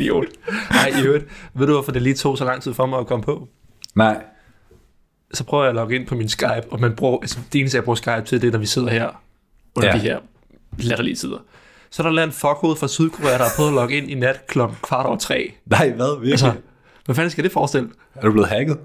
[0.00, 0.26] Idiot.
[0.70, 1.24] Nej, i øvrigt.
[1.54, 3.48] Ved du, hvorfor det lige tog så lang tid for mig at komme på?
[3.94, 4.22] Nej.
[5.34, 7.76] Så prøver jeg at logge ind på min Skype, og man bruger, altså, det eneste,
[7.76, 9.22] jeg bruger Skype til, det er, når vi sidder her
[9.76, 9.94] under Ja.
[9.94, 10.18] de her
[10.78, 11.38] latterlige tider.
[11.90, 14.46] Så er der en fuckhoved fra Sydkorea, der har prøvet at logge ind i nat
[14.46, 14.58] kl.
[14.82, 15.52] kvart over tre.
[15.66, 16.14] Nej, hvad?
[16.16, 16.32] Virkelig?
[16.32, 16.52] Altså,
[17.04, 17.88] hvad fanden skal det forestille?
[18.14, 18.78] er du blevet hacket?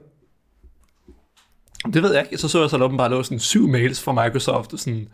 [1.94, 2.38] Det ved jeg ikke.
[2.38, 5.08] Så så jeg så åbenbart lå sådan syv mails fra Microsoft, og sådan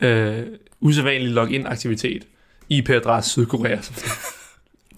[0.00, 0.42] øh,
[0.80, 2.26] usædvanlig login-aktivitet.
[2.68, 3.78] IP-adresse Sydkorea.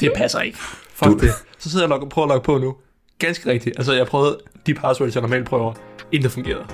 [0.00, 0.58] Det passer ikke.
[0.94, 1.30] Fuck Du- det.
[1.58, 2.74] Så sidder jeg og logger, prøver at logge på nu.
[3.18, 3.76] Ganske rigtigt.
[3.78, 5.72] Altså, jeg prøvede de passwords, jeg normalt prøver.
[6.12, 6.64] Intet fungerede.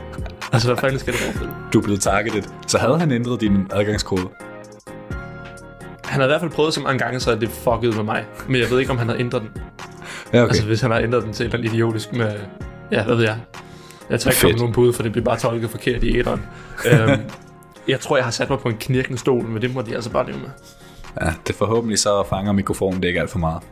[0.52, 1.52] Altså, hvad fanden skal det forestille?
[1.72, 2.42] Du er blevet targeted.
[2.66, 4.28] Så havde han ændret din adgangskode.
[6.04, 8.24] Han har i hvert fald prøvet så mange gange, så det fuckede med mig.
[8.48, 9.50] Men jeg ved ikke, om han har ændret den.
[10.32, 10.48] Ja, okay.
[10.48, 12.32] Altså, hvis han har ændret den til et eller andet idiotisk med...
[12.92, 13.38] Ja, hvad ved jeg.
[14.10, 16.42] Jeg tror ikke, der nogen bud, for det bliver bare tolket forkert i æderen.
[16.92, 17.20] øhm,
[17.88, 20.10] jeg tror, jeg har sat mig på en knirkende stol, men det må de altså
[20.10, 20.48] bare leve med.
[21.20, 23.62] Ja, det forhåbentlig så fanger mikrofonen det ikke alt for meget.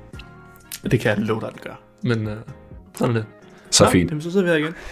[0.91, 1.81] Det kan jeg love dig, at det gør.
[2.03, 2.37] Men øh,
[2.95, 3.27] sådan er det.
[3.71, 4.11] Så Nå, fint.
[4.11, 4.75] Jamen, så sidder vi her igen.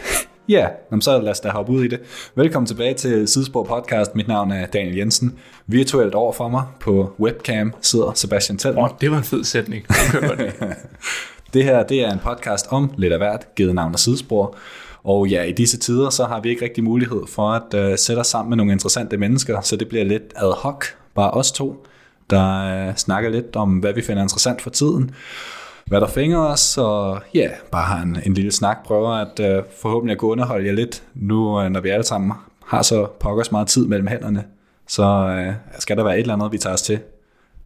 [0.49, 2.01] Ja, jamen så lad os da hoppe ud i det.
[2.35, 4.15] Velkommen tilbage til Sidespor Podcast.
[4.15, 5.39] Mit navn er Daniel Jensen.
[5.67, 8.83] Virtuelt over for mig på webcam sidder Sebastian Tellner.
[8.83, 9.87] Åh, det var en fed sætning.
[11.55, 14.57] Det her det er en podcast om lidt af hvert, givet navn og sidespor.
[15.05, 18.21] Og ja, i disse tider, så har vi ikke rigtig mulighed for at uh, sætte
[18.21, 21.87] os sammen med nogle interessante mennesker, så det bliver lidt ad hoc, bare os to,
[22.31, 25.15] der uh, snakker lidt om, hvad vi finder interessant for tiden,
[25.87, 29.65] hvad der fænger os, og ja, bare har en, en lille snak, prøver at uh,
[29.81, 32.33] forhåbentlig at kunne underholde jer lidt, nu uh, når vi alle sammen
[32.67, 34.45] har så pokkers meget tid mellem hænderne,
[34.89, 37.01] så uh, skal der være et eller andet, vi tager os til.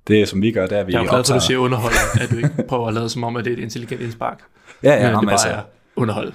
[0.08, 1.58] Det som vi gør, det er, at vi Jeg er glad for, at du siger
[1.58, 4.40] underhold, at du ikke prøver at lade som om, at det er et intelligent indspark.
[4.82, 5.62] Ja, ja, men det men altså, bare er
[5.96, 6.32] underhold.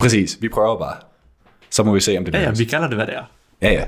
[0.00, 0.96] præcis, vi prøver bare.
[1.70, 2.58] Så må vi se, om det Ja, ja, lykkes.
[2.60, 3.22] vi kalder det, hvad det er.
[3.62, 3.84] Ja, ja.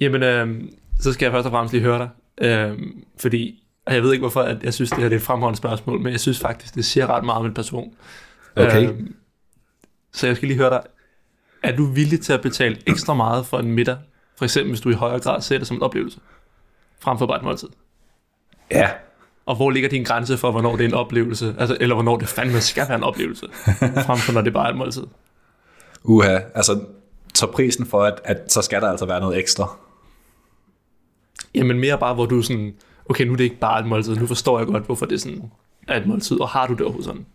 [0.00, 0.62] Jamen, øh,
[1.00, 2.08] så skal jeg først og fremmest lige høre dig.
[2.40, 2.78] Øh,
[3.18, 5.56] fordi, og jeg ved ikke hvorfor, at jeg synes, det her det er et fremragende
[5.58, 7.94] spørgsmål, men jeg synes faktisk, det siger ret meget om en person.
[8.56, 8.88] Okay.
[8.88, 9.00] Øh,
[10.12, 10.82] så jeg skal lige høre dig.
[11.62, 13.96] Er du villig til at betale ekstra meget for en middag?
[14.36, 16.18] For eksempel, hvis du i højere grad ser det som en oplevelse,
[17.00, 17.68] frem for bare et måltid.
[18.70, 18.90] Ja,
[19.46, 21.54] Og hvor ligger din grænse for, hvornår det er en oplevelse?
[21.58, 23.46] Altså, eller hvornår det fandme skal være en oplevelse,
[24.06, 25.02] frem for når det bare er et måltid?
[26.04, 26.38] uha.
[26.54, 26.80] Altså,
[27.34, 29.76] så prisen for, at, at så skal der altså være noget ekstra.
[31.56, 32.72] Jamen mere bare, hvor du er sådan,
[33.08, 35.42] okay, nu er det ikke bare et måltid, nu forstår jeg godt, hvorfor det sådan
[35.88, 37.26] er et måltid, og har du det overhovedet sådan?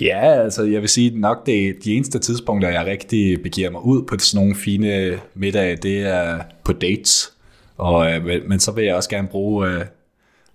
[0.00, 3.84] Ja, altså jeg vil sige nok, det er de eneste tidspunkter, jeg rigtig begiver mig
[3.84, 7.32] ud på sådan nogle fine middage, det er på dates.
[7.76, 9.80] Og, øh, men- men så vil jeg også gerne bruge øh,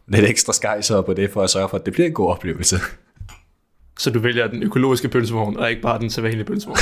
[0.08, 2.76] lidt ekstra skejser på det, for at sørge for, at det bliver en god oplevelse.
[4.00, 6.78] Så du vælger den økologiske pølsevogn, og ikke bare den sædvanlige pølsevogn.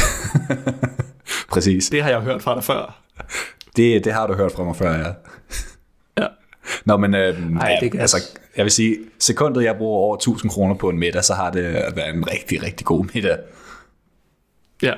[1.51, 1.89] Præcis.
[1.89, 3.03] Det har jeg hørt fra dig før.
[3.77, 5.13] Det, det har du hørt fra mig før, ja.
[6.23, 6.27] Ja.
[6.85, 8.17] Nå, men øh, Ej, det kan- altså,
[8.57, 11.63] jeg vil sige, sekundet jeg bruger over 1000 kroner på en middag, så har det
[11.95, 13.37] været en rigtig, rigtig god middag.
[14.81, 14.93] Ja.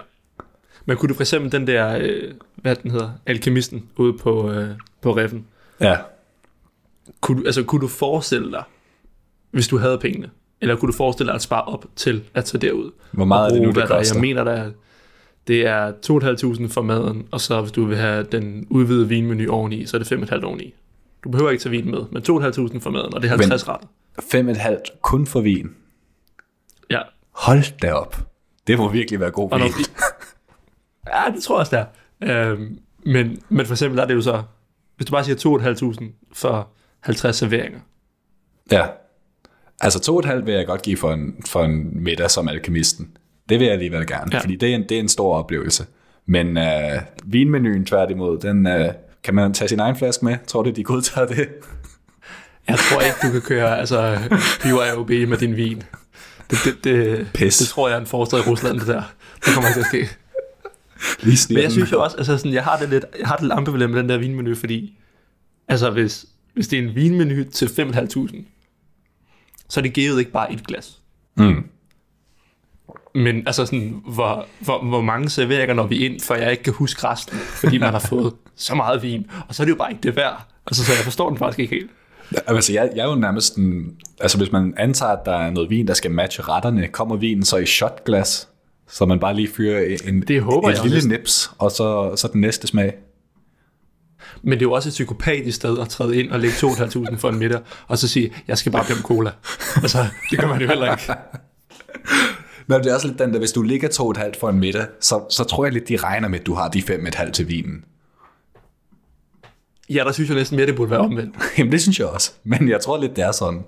[0.85, 4.69] Men kunne du for eksempel den der, øh, hvad den hedder, alkemisten ude på, øh,
[5.01, 5.45] på Reffen,
[5.81, 5.97] Ja.
[7.21, 8.63] kunne altså, kunne du forestille dig,
[9.51, 10.29] hvis du havde pengene,
[10.61, 12.91] eller kunne du forestille dig at spare op til at tage derud?
[13.11, 14.15] Hvor meget og er det nu, bruge, det hvad der- koster?
[14.15, 14.71] Jeg mener, der er,
[15.49, 19.85] det er 2.500 for maden, og så hvis du vil have den udvidede vinmenu oveni,
[19.85, 20.73] så er det 5.500 oveni.
[21.23, 23.87] Du behøver ikke tage vin med, men 2.500 for maden, og det er 50 retter.
[24.31, 25.69] Fem et halvt kun for vin.
[26.89, 27.01] Ja,
[27.31, 28.17] Hold da op.
[28.67, 29.67] Det må virkelig være god når vin.
[29.77, 29.83] vi,
[31.13, 31.85] ja, det tror jeg også, det
[32.29, 32.51] er.
[32.51, 34.43] Øhm, men, men for eksempel er det jo så,
[34.97, 35.59] hvis du bare siger
[35.99, 36.67] 2.500 for
[36.99, 37.79] 50 serveringer,
[38.71, 38.87] Ja.
[39.81, 42.47] Altså to og et halvt vil jeg godt give for en, for en middag som
[42.47, 43.17] alkemisten.
[43.49, 44.39] Det vil jeg alligevel gerne, ja.
[44.39, 45.85] Fordi det er, en, det er en stor oplevelse.
[46.25, 48.89] Men øh, vinmenuen tværtimod, den øh,
[49.23, 50.37] kan man tage sin egen flaske med.
[50.47, 51.47] Tror du, de godtager det?
[52.67, 54.17] Jeg tror ikke, du kan køre altså,
[54.63, 55.83] BYOB med din vin.
[56.51, 57.57] Det, det, det, Pis.
[57.57, 59.03] det tror jeg er en forstad i Rusland, det der.
[59.45, 60.15] Det kommer ikke til at ske.
[61.23, 63.43] Lige Men jeg synes jo også, altså sådan, jeg har det lidt, jeg har det
[63.43, 64.97] lidt ambivalent med den der vinmenu, fordi
[65.67, 68.43] altså hvis, hvis det er en vinmenu til 5.500,
[69.69, 70.99] så er det givet ikke bare et glas.
[71.37, 71.63] Mm.
[73.15, 76.73] Men altså sådan, hvor, hvor, hvor mange serveringer når vi ind, for jeg ikke kan
[76.73, 79.91] huske resten, fordi man har fået så meget vin, og så er det jo bare
[79.91, 80.45] ikke det værd.
[80.67, 81.89] Altså, så jeg forstår den faktisk ikke helt.
[82.47, 85.69] Altså, jeg, jeg er jo nærmest en, Altså, hvis man antager, at der er noget
[85.69, 88.47] vin, der skal matche retterne, kommer vinen så i shotglas,
[88.87, 91.11] så man bare lige fyrer en, Det håber et jeg lille næsten.
[91.11, 92.93] nips, og så, så den næste smag.
[94.41, 97.29] Men det er jo også et psykopatisk sted at træde ind og lægge 2.500 for
[97.29, 99.31] en middag, og så sige, jeg skal bare blive cola.
[99.75, 101.13] Altså, det gør man jo heller ikke.
[102.69, 104.49] Men det er også lidt den der, hvis du ligger to og et halvt for
[104.49, 107.07] en middag, så, så tror jeg lidt, de regner med, at du har de fem
[107.07, 107.85] et halvt til vinen.
[109.89, 111.35] Ja, der synes jeg næsten mere, det burde være omvendt.
[111.57, 112.31] Jamen, det synes jeg også.
[112.43, 113.63] Men jeg tror lidt, det er sådan.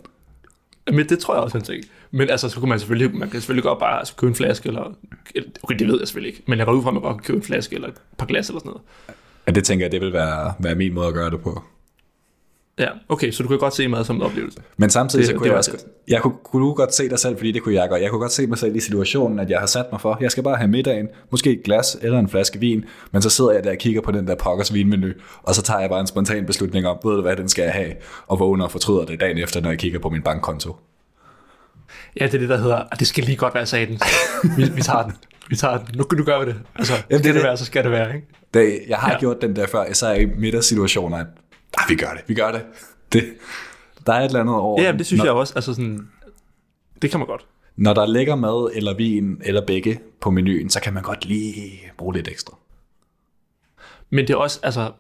[0.92, 1.88] Men det tror jeg også, han tænker.
[2.12, 4.68] Men altså, så kunne man selvfølgelig, man kan selvfølgelig godt bare altså, købe en flaske,
[4.68, 4.96] eller,
[5.64, 7.24] okay, det ved jeg selvfølgelig ikke, men jeg går ud fra, at man godt kan
[7.24, 8.82] købe en flaske, eller et par glas, eller sådan noget.
[9.48, 11.64] Ja, det tænker jeg, det vil være, være min måde at gøre det på.
[12.80, 14.60] Ja, okay, så du kan godt se mad som en oplevelse.
[14.78, 15.86] Men samtidig Det- så det kunne jeg var også, det.
[16.08, 18.02] jeg kunne, kunne godt se dig selv, fordi det kunne jeg godt.
[18.02, 20.32] Jeg kunne godt se mig selv i situationen, at jeg har sat mig for, jeg
[20.32, 23.64] skal bare have middagen, måske et glas eller en flaske vin, men så sidder jeg
[23.64, 25.08] der og kigger på den der pokkers vinmenu,
[25.44, 27.74] og så tager jeg bare en spontan beslutning om, ved du hvad, den skal jeg
[27.74, 27.92] have,
[28.28, 30.76] og vågner og fortryder det dagen efter, når jeg kigger på min bankkonto.
[32.20, 34.00] Ja, det er det, der hedder, at det skal lige godt være saten.
[34.58, 35.14] Vi, vi tager den.
[35.50, 35.88] Vi tager den.
[35.96, 36.56] Nu, nu gør vi det.
[36.76, 37.44] Altså, det Jamen, er det, det det.
[37.44, 38.28] være, så skal det være, ikke?
[38.54, 39.20] Det, jeg har ja.
[39.20, 41.26] Gjort den der før, jeg er i middagssituationer, at
[41.78, 42.66] ah, vi gør det, vi gør det.
[43.14, 43.34] det.
[44.06, 45.54] Der er et eller andet over, Ja, det synes når, jeg også.
[45.56, 46.08] Altså sådan,
[47.02, 47.46] det kan man godt.
[47.76, 51.80] når der ligger mad eller vin eller begge på menuen, så kan man godt lige
[51.98, 52.58] bruge lidt ekstra.
[54.10, 54.92] Men det er også, altså,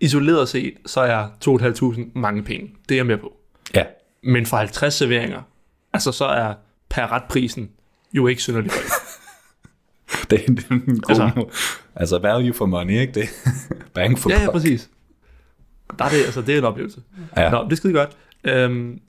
[0.00, 2.74] isoleret set, så er 2.500 mange penge.
[2.88, 3.32] Det er jeg med på.
[3.74, 3.84] Ja,
[4.22, 5.42] Men for 50 serveringer,
[5.92, 6.54] altså så er
[6.88, 7.70] per retprisen
[8.12, 8.82] jo ikke synderligt høj.
[10.30, 11.46] det, er- en god altså,
[11.96, 13.28] Altså- value for money, ikke det?
[13.94, 14.90] Bang for Ja, ja, præcis.
[15.98, 17.02] Der er det, altså, det er en oplevelse.
[17.36, 17.50] Ja.
[17.50, 18.10] Nå, det er skide godt.
[18.44, 19.00] Øhm,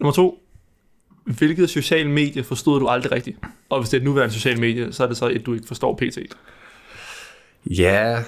[0.00, 0.42] nummer to.
[1.24, 3.38] Hvilket social medie forstod du aldrig rigtigt?
[3.68, 5.66] Og hvis det er et nuværende social medie, så er det så et, du ikke
[5.66, 6.18] forstår pt.
[7.66, 8.22] Ja,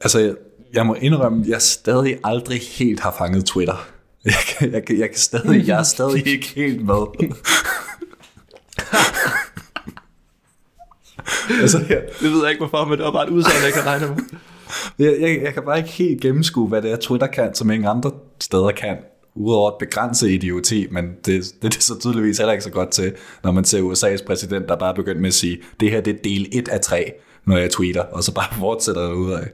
[0.00, 0.34] altså jeg,
[0.72, 3.88] jeg må indrømme, at jeg stadig aldrig helt har fanget Twitter.
[4.24, 7.06] Jeg kan, jeg, kan, jeg, kan stadig, jeg er stadig ikke helt med.
[11.62, 13.86] altså, jeg, Det ved jeg ikke, hvorfor, men det var bare et udsagn, jeg kan
[13.86, 14.16] regne med
[14.98, 17.88] jeg, jeg, jeg kan bare ikke helt gennemskue, hvad det er, Twitter kan, som ingen
[17.88, 18.10] andre
[18.40, 18.96] steder kan.
[19.34, 22.90] Udover at begrænse idioti, men det, det er det så tydeligvis heller ikke så godt
[22.90, 26.00] til, når man ser USA's præsident, der bare er begyndt med at sige, det her
[26.00, 27.12] det er del 1 af 3,
[27.44, 29.50] når jeg tweeter, og så bare fortsætter ud af.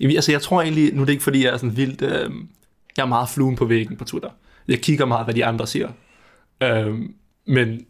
[0.00, 2.02] Jamen, altså, jeg tror egentlig, nu er det ikke, fordi jeg er sådan vildt...
[2.02, 2.30] Øh,
[2.96, 4.30] jeg er meget fluen på væggen på Twitter.
[4.68, 5.88] Jeg kigger meget, hvad de andre siger.
[6.62, 6.94] Øh,
[7.46, 7.80] men,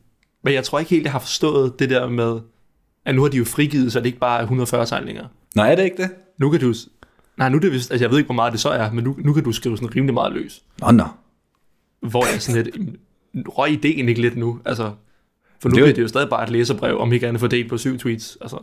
[0.45, 2.41] men jeg tror ikke helt, jeg har forstået det der med,
[3.05, 5.27] at nu har de jo frigivet, så det ikke bare er 140 tegninger.
[5.59, 6.11] Nej, er det ikke det?
[6.39, 6.75] Nu kan du...
[7.37, 7.91] Nej, nu er det vist...
[7.91, 9.77] Altså, jeg ved ikke, hvor meget det så er, men nu, nu kan du skrive
[9.77, 10.63] sådan rimelig meget løs.
[10.81, 11.05] Nå, nå.
[12.01, 12.77] Hvor jeg sådan lidt...
[13.49, 14.61] Røg ideen ikke lidt nu?
[14.65, 14.93] Altså,
[15.61, 17.69] for nu Det er bliver det jo stadig bare et læserbrev, om ikke andet fordelt
[17.69, 18.39] på syv tweets.
[18.41, 18.59] Altså,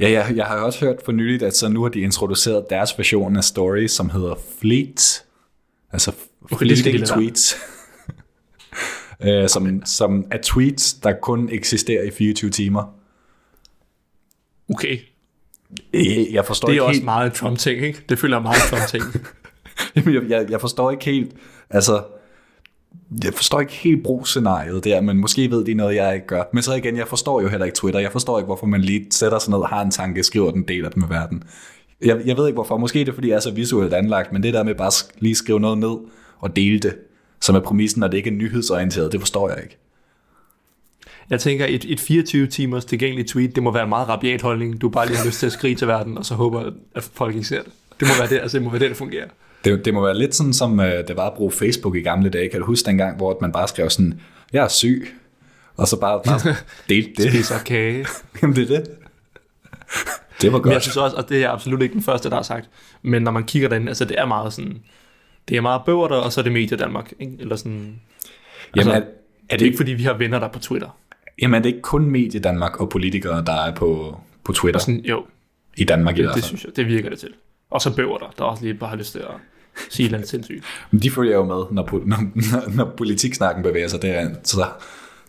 [0.00, 2.98] Ja, jeg, jeg har også hørt for nyligt, at så nu har de introduceret deres
[2.98, 5.24] version af Stories, som hedder Fleet.
[5.92, 6.12] Altså
[6.42, 7.18] Okay, det fleeting være.
[7.18, 7.56] tweets.
[9.26, 12.94] øh, som, som er tweets, der kun eksisterer i 24 timer.
[14.70, 14.98] okay,
[16.32, 18.04] Jeg forstår det er ikke også helt, meget Trump-ting, ikke?
[18.08, 19.04] Det føler jeg meget Trump-ting.
[19.94, 21.32] Jeg, jeg, jeg forstår ikke helt,
[21.70, 22.02] altså,
[23.24, 26.42] jeg forstår ikke helt brugsscenariet der, men måske ved de noget, jeg ikke gør.
[26.52, 28.00] Men så igen, jeg forstår jo heller ikke Twitter.
[28.00, 30.88] Jeg forstår ikke, hvorfor man lige sætter sig ned, har en tanke, skriver den, deler
[30.88, 31.42] den med verden.
[32.04, 32.76] Jeg, jeg ved ikke hvorfor.
[32.76, 35.34] Måske er det, fordi jeg er så visuelt anlagt, men det der med bare lige
[35.34, 35.96] skrive noget ned
[36.38, 36.94] og dele det,
[37.40, 39.78] som er præmissen, når det ikke er nyhedsorienteret, det forstår jeg ikke.
[41.32, 44.80] Jeg tænker, et, et 24 timers tilgængeligt tweet, det må være en meget rabiat holdning.
[44.80, 47.34] Du bare lige har lyst til at skrige til verden, og så håber, at folk
[47.34, 47.72] ikke ser det.
[48.00, 49.26] Det må være det, altså det må være det, der fungerer.
[49.64, 52.30] Det, det må være lidt sådan, som øh, det var at bruge Facebook i gamle
[52.30, 52.48] dage.
[52.48, 54.20] Kan du huske dengang, hvor man bare skrev sådan,
[54.52, 55.08] jeg er syg,
[55.76, 56.54] og så bare, bare
[56.88, 57.32] delte det.
[57.32, 58.06] Spiser kage.
[58.42, 58.90] Jamen, det er det.
[60.42, 60.82] Det var Men jeg godt.
[60.82, 62.68] synes også, og det er absolut ikke den første, der har sagt,
[63.02, 64.82] men når man kigger derinde, altså det er meget sådan,
[65.48, 67.32] det er meget bøvert, og så er det Medie Danmark, ikke?
[67.38, 68.00] Eller sådan,
[68.76, 70.58] Jamen, altså, er, er, det det er ikke fordi, vi har venner der er på
[70.58, 70.88] Twitter.
[71.42, 74.80] Jamen, er det ikke kun Medie Danmark og politikere, der er på, på Twitter?
[74.80, 75.26] Sådan, jo,
[75.76, 77.30] I Danmark i det, hvert det synes jeg, det virker det til.
[77.70, 79.26] Og så bøver der, der også lige bare har lyst til at
[79.90, 80.64] sige et eller andet sindssygt.
[80.90, 84.36] Men de følger jo med, når, po- når, når politiksnakken bevæger sig derind.
[84.44, 84.66] Så,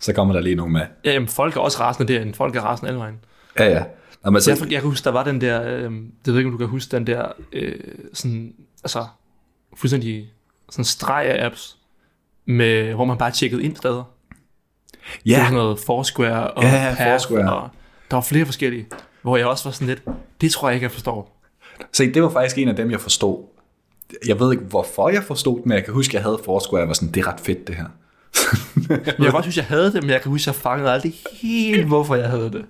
[0.00, 0.82] så kommer der lige nogen med.
[1.04, 2.34] Ja, jamen, folk er også rasende derinde.
[2.34, 3.16] Folk er rasende alle vejen.
[3.58, 3.84] Ja, ja.
[4.24, 5.90] Nå, men Så jeg, jeg kan huske, der var den der, øh, det
[6.26, 7.74] ved jeg ikke, om du kan huske, den der, øh,
[8.12, 9.06] sådan, altså,
[9.76, 10.32] fuldstændig
[10.70, 11.78] sådan streg af apps,
[12.46, 14.13] med, hvor man bare tjekkede ind steder.
[15.24, 17.52] Det var ja, sådan noget Foursquare og Ja, ja, Path, Foursquare.
[17.62, 17.68] og
[18.10, 18.86] der var flere forskellige,
[19.22, 20.02] hvor jeg også var sådan lidt,
[20.40, 21.40] det tror jeg ikke, jeg forstår.
[21.92, 23.44] se, det var faktisk en af dem, jeg forstod.
[24.26, 26.80] Jeg ved ikke, hvorfor jeg forstod det, men jeg kan huske, jeg havde Foursquare, og
[26.80, 27.84] jeg var sådan, det er ret fedt, det her.
[28.90, 31.86] Jeg kan godt synes, jeg havde det, men jeg kan huske, jeg fangede aldrig helt,
[31.86, 32.64] hvorfor jeg havde det.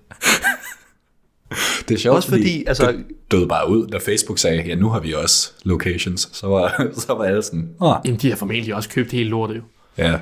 [1.89, 4.89] Det er sjovt, Også fordi, altså, det døde bare ud, da Facebook sagde, ja, nu
[4.89, 6.29] har vi også locations.
[6.33, 9.57] Så var, så var alle sådan, Åh, jamen, de har formentlig også købt hele lortet
[9.57, 9.63] jo.
[9.99, 10.19] ja,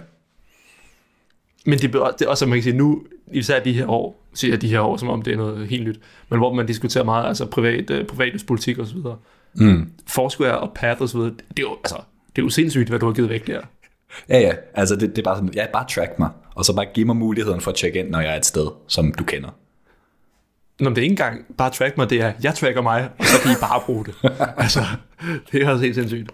[1.66, 3.02] Men det, det også, man kan sige, nu,
[3.32, 5.88] især de her år, siger jeg de her år, som om det er noget helt
[5.88, 9.16] nyt, men hvor man diskuterer meget, altså privat, øh, privatlivspolitik og så videre.
[9.54, 9.90] mm.
[10.06, 11.96] Foursquare og Path og så videre, det er jo, altså,
[12.36, 13.60] det er jo sindssygt, hvad du har givet væk der.
[14.28, 16.86] ja, ja, altså det, det er bare sådan, ja, bare track mig, og så bare
[16.94, 19.48] giv mig muligheden for at tjekke ind, når jeg er et sted, som du kender.
[20.80, 23.24] Nå, men det er ikke engang bare track mig, det er, jeg tracker mig, og
[23.24, 24.14] så kan I bare bruge det.
[24.56, 24.80] altså,
[25.52, 26.32] det er også helt sindssygt.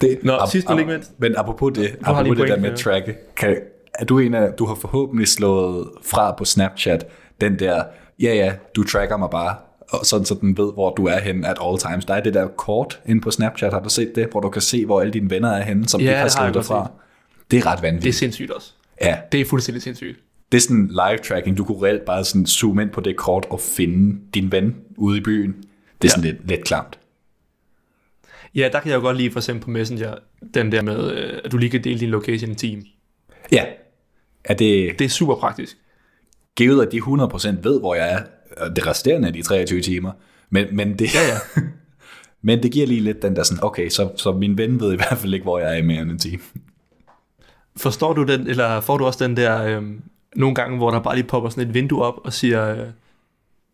[0.00, 1.12] Det, Nå, sidst men ikke mindst.
[1.18, 3.56] Men apropos det, apropos det der med at tracke, kan,
[3.98, 7.06] er du en af, du har forhåbentlig slået fra på Snapchat,
[7.40, 7.84] den der,
[8.20, 9.56] ja ja, du tracker mig bare,
[9.88, 12.04] og sådan så den ved, hvor du er henne at all times.
[12.04, 14.62] Der er det der kort inde på Snapchat, har du set det, hvor du kan
[14.62, 16.90] se, hvor alle dine venner er henne, som Ja, det har jeg dig fra.
[17.50, 18.16] Det er ret Det er vanvittigt.
[18.16, 18.72] sindssygt også.
[19.02, 20.18] Ja, Det er fuldstændig sindssygt.
[20.52, 21.56] det er sådan live tracking.
[21.58, 25.18] Du kunne reelt bare sådan zoome ind på det kort og finde din ven ude
[25.18, 25.54] i byen.
[26.02, 26.98] Det er sådan lidt, lidt klamt.
[28.54, 30.14] Ja, der kan jeg jo godt lide for eksempel på Messenger,
[30.54, 32.82] den der med, øh, at du lige kan dele din location i team.
[33.52, 33.64] Ja,
[34.46, 35.76] er det, Det er super praktisk.
[36.56, 38.20] givet, at de 100% ved, hvor jeg er,
[38.64, 40.12] og det resterende af de 23 timer.
[40.50, 41.60] Men, men, det, Ja, ja.
[42.42, 44.96] men det giver lige lidt den der sådan, okay, så, så min ven ved i
[44.96, 46.42] hvert fald ikke, hvor jeg er i mere end en time.
[47.76, 49.82] Forstår du den, eller får du også den der, øh,
[50.36, 52.86] nogle gange, hvor der bare lige popper sådan et vindue op og siger, øh,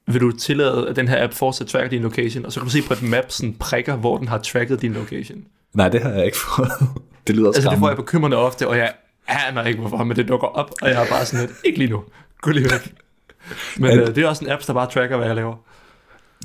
[0.06, 2.70] vil du tillade, at den her app fortsat tracker din location, og så kan du
[2.72, 5.44] se på et map sådan prikker, hvor den har tracket din location.
[5.74, 6.68] Nej, det har jeg ikke fået.
[7.26, 7.88] Det lyder Altså det får skræmmende.
[7.88, 8.92] jeg bekymrende ofte, og jeg
[9.26, 11.90] aner ikke hvorfor, men det dukker op, og jeg er bare sådan lidt, ikke lige
[11.90, 12.04] nu,
[12.40, 12.94] gå lige væk.
[13.78, 15.56] Men øh, det er også en app, der bare tracker, hvad jeg laver.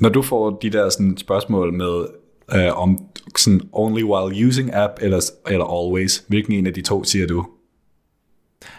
[0.00, 2.06] Når du får de der sådan, spørgsmål med,
[2.54, 2.98] øh, om
[3.36, 7.46] sådan only while using app, eller, eller always, hvilken en af de to siger du?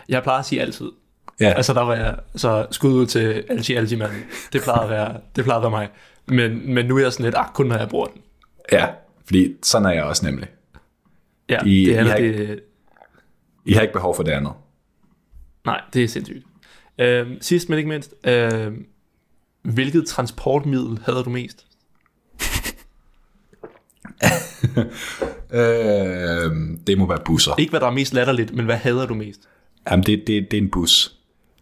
[0.09, 0.91] Jeg plejer at sige altid.
[1.39, 4.17] Ja, Altså der var jeg så skud ud til Algi Algi manden.
[4.53, 5.89] Det plejede at være, det plejede at være mig.
[6.25, 8.21] Men, men nu er jeg sådan lidt, ah, kun når jeg bruger den.
[8.71, 8.87] ja,
[9.25, 10.47] fordi sådan er jeg også nemlig.
[11.49, 12.59] Ja, I- det I er har det,
[13.65, 14.53] I har ikke behov for det andet.
[15.65, 16.45] nej, det er sindssygt.
[16.99, 18.85] Øhm, sidst men ikke mindst, øhm,
[19.61, 21.65] hvilket transportmiddel havde du mest?
[25.51, 26.51] Øh,
[26.87, 27.55] det må være busser.
[27.57, 29.39] Ikke hvad der er mest latterligt, men hvad hader du mest?
[29.91, 31.15] Jamen, det, det, det er en bus.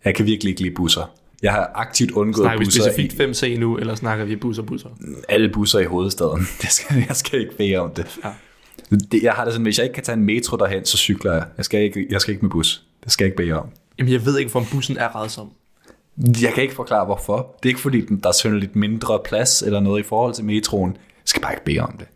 [0.05, 1.15] Jeg kan virkelig ikke lide busser.
[1.43, 4.63] Jeg har aktivt undgået Snakker vi busser specifikt i 5C nu, eller snakker vi busser
[4.63, 4.89] busser?
[5.29, 6.39] alle busser i hovedstaden.
[6.61, 8.19] Det skal, jeg skal ikke bede om det.
[8.23, 8.29] Ja.
[8.89, 9.23] Det.
[9.23, 11.45] Jeg har det sådan, hvis jeg ikke kan tage en metro derhen, så cykler jeg.
[11.57, 12.83] Jeg skal ikke, jeg skal ikke med bus.
[13.03, 13.69] Det skal jeg ikke bede om.
[13.99, 15.51] Jamen jeg ved ikke, om bussen er redsom.
[16.41, 17.55] Jeg kan ikke forklare, hvorfor.
[17.63, 20.33] Det er ikke fordi, den- der er sådan lidt mindre plads eller noget i forhold
[20.33, 20.91] til metroen.
[20.93, 22.07] Jeg skal bare ikke bede om det.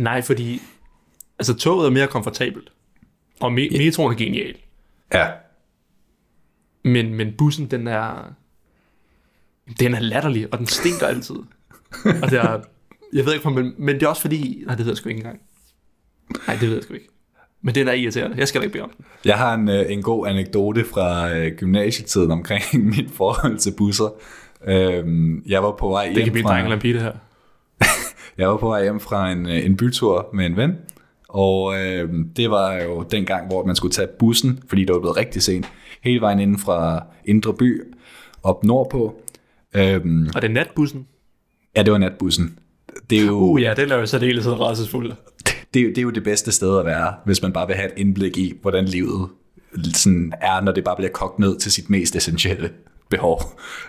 [0.00, 0.62] Nej, fordi
[1.38, 2.72] altså, toget er mere komfortabelt,
[3.40, 4.54] og me- metroen er genial.
[5.14, 5.28] Ja.
[6.84, 8.32] Men, men bussen, den er...
[9.80, 11.34] Den er latterlig, og den stinker altid.
[12.22, 12.60] Og det er...
[13.14, 14.62] Jeg ved ikke, men, men det er også fordi...
[14.66, 15.40] Nej, det ved jeg sgu ikke engang.
[16.46, 17.08] Nej, det ved jeg sgu ikke.
[17.62, 18.36] Men den er irriterende.
[18.38, 19.04] Jeg skal da ikke bede om den.
[19.24, 22.62] Jeg har en, øh, en god anekdote fra øh, gymnasietiden omkring
[22.96, 24.08] mit forhold til busser.
[24.66, 26.68] Øhm, jeg var på vej Det kan hjem blive en fra...
[26.68, 27.12] dreng pige, det her.
[28.38, 30.72] Jeg var på vej hjem fra en, øh, en bytur med en ven,
[31.28, 35.00] og øh, det var jo den gang, hvor man skulle tage bussen, fordi det var
[35.00, 35.68] blevet rigtig sent,
[36.02, 37.82] hele vejen inden fra Indre By
[38.42, 39.20] op nordpå.
[39.74, 41.06] Øhm, Og det er natbussen.
[41.76, 42.58] ja, det var natbussen.
[43.10, 45.12] Det er jo, Uh ja, den er jo særdeles rædselsfuld.
[45.74, 47.86] det, er det er jo det bedste sted at være, hvis man bare vil have
[47.86, 49.28] et indblik i, hvordan livet
[49.94, 52.70] sådan er, når det bare bliver kogt ned til sit mest essentielle
[53.10, 53.40] behov.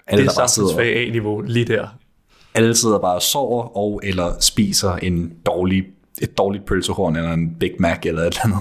[0.08, 1.88] Alle, Det er bare sidder, samfundsfag A-niveau lige der.
[2.56, 5.84] alle sidder bare og sover og eller spiser en dårlig,
[6.22, 8.60] et dårligt pølsehorn eller en Big Mac eller et eller andet.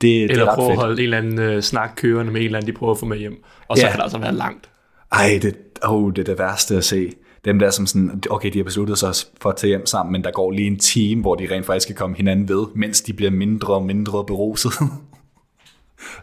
[0.00, 2.44] Det, det Eller er prøve at holde en eller anden øh, snak kørende med en
[2.46, 3.42] eller anden, de prøver at få med hjem.
[3.68, 3.88] Og så Ja.
[3.90, 4.70] kan det altså være langt.
[5.12, 7.12] Ej, det, oh, det er det værste at se.
[7.46, 10.24] Dem der som sådan, okay, de har besluttet sig for at tage hjem sammen, men
[10.24, 13.12] der går lige en time, hvor de rent faktisk kan komme hinanden ved, mens de
[13.12, 14.72] bliver mindre og mindre beruset.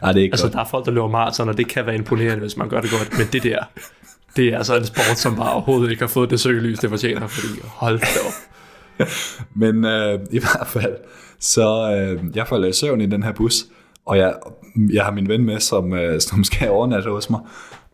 [0.02, 0.52] Ej, det er ikke Altså, godt.
[0.52, 2.90] der er folk, der løber maraton, og det kan være imponerende, hvis man gør det
[2.90, 3.18] godt.
[3.18, 3.58] Men det der,
[4.36, 7.26] det er altså en sport, som bare overhovedet ikke har fået det søgelys, det fortjener.
[7.26, 9.06] Fordi hold da op.
[9.62, 10.96] Men øh, i hvert fald,
[11.40, 13.64] så øh, jeg falder i søvn i den her bus,
[14.06, 14.34] og jeg,
[14.92, 17.40] jeg har min ven med, som, øh, som skal overnatte hos mig,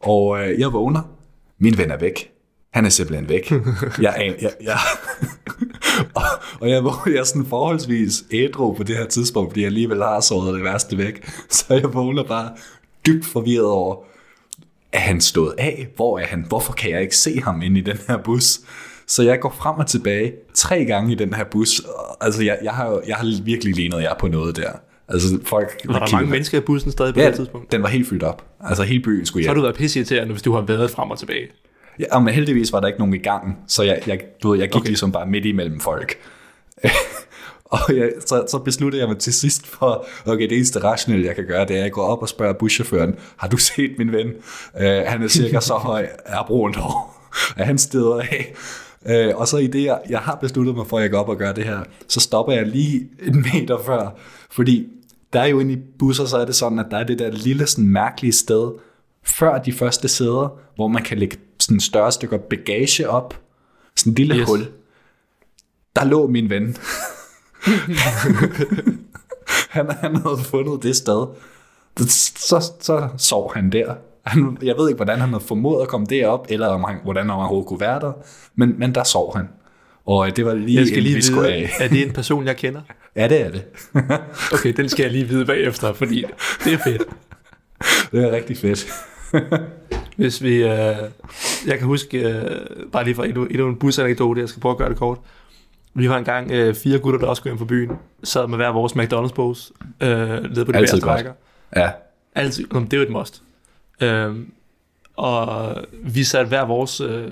[0.02, 1.00] og øh, jeg vågner.
[1.58, 2.30] Min ven er væk.
[2.72, 3.50] Han er simpelthen væk.
[4.02, 4.76] Jeg, jeg, jeg, jeg,
[6.14, 6.22] og,
[6.60, 10.20] og jeg, jeg er sådan forholdsvis ædru på det her tidspunkt, fordi jeg alligevel har
[10.20, 11.28] sovet det værste væk.
[11.50, 12.50] Så jeg vågner bare
[13.06, 13.96] dybt forvirret over,
[14.92, 15.88] er han stået af?
[15.96, 16.44] Hvor er han?
[16.48, 18.60] Hvorfor kan jeg ikke se ham inde i den her bus?
[19.06, 21.82] Så jeg går frem og tilbage tre gange i den her bus.
[22.20, 24.70] Altså, jeg, jeg, har, jeg har virkelig lignet jer på noget der.
[25.08, 25.80] Altså, folk...
[25.84, 27.72] Var der mange mennesker i bussen stadig på Ja, det tidspunkt?
[27.72, 28.44] den var helt fyldt op.
[28.60, 29.60] Altså, hele byen skulle Så har hjem.
[29.60, 31.46] du været pisseirriterende, hvis du har været frem og tilbage.
[32.00, 34.68] Ja, men heldigvis var der ikke nogen i gangen, så jeg, jeg, du ved, jeg
[34.68, 34.86] gik okay.
[34.86, 36.18] Ligesom bare midt imellem folk.
[37.64, 41.34] og jeg, så, så besluttede jeg mig til sidst for, okay, det eneste rationelle, jeg
[41.34, 44.12] kan gøre, det er, at jeg går op og spørger buschaufføren, har du set min
[44.12, 44.26] ven?
[44.74, 48.54] Uh, han er cirka så høj, er brunt hår, er han steder af?
[49.00, 51.28] Uh, og så i det, jeg, jeg har besluttet mig for, at jeg går op
[51.28, 54.18] og gør det her, så stopper jeg lige en meter før,
[54.50, 54.86] fordi
[55.32, 57.30] der er jo inde i busser, så er det sådan, at der er det der
[57.30, 58.70] lille sådan mærkelige sted,
[59.24, 61.36] før de første sæder, hvor man kan lægge
[61.70, 63.40] sådan større stykker bagage op,
[63.96, 64.48] sådan en lille yes.
[64.48, 64.66] Hul.
[65.96, 66.76] Der lå min ven
[69.70, 71.26] han, han havde fundet det sted.
[72.36, 73.94] Så, så sov han der.
[74.24, 77.22] Han, jeg ved ikke, hvordan han havde formået at komme derop, eller om han, hvordan
[77.22, 78.12] han overhovedet kunne være der,
[78.54, 79.48] men, men der sov han.
[80.06, 81.70] Og det var lige Jeg skal lige vide, af.
[81.80, 82.80] er det en person, jeg kender?
[83.16, 83.64] Ja, det er det.
[84.52, 86.24] Okay, den skal jeg lige vide bagefter, fordi
[86.64, 87.02] det er fedt.
[88.12, 88.86] det er rigtig fedt.
[90.16, 90.96] Hvis vi, øh,
[91.66, 94.78] jeg kan huske, øh, bare lige for endnu, endnu en busanekdote, jeg skal prøve at
[94.78, 95.18] gøre det kort.
[95.94, 97.90] Vi var engang øh, fire gutter, der også skulle hjem fra byen,
[98.24, 101.26] sad med hver vores McDonald's-pose, øh, nede på de Altid godt.
[101.76, 101.90] Ja,
[102.34, 103.42] Altid, Nå, det er jo et must.
[104.00, 104.36] Øh,
[105.16, 107.28] og vi satte hver vores, øh,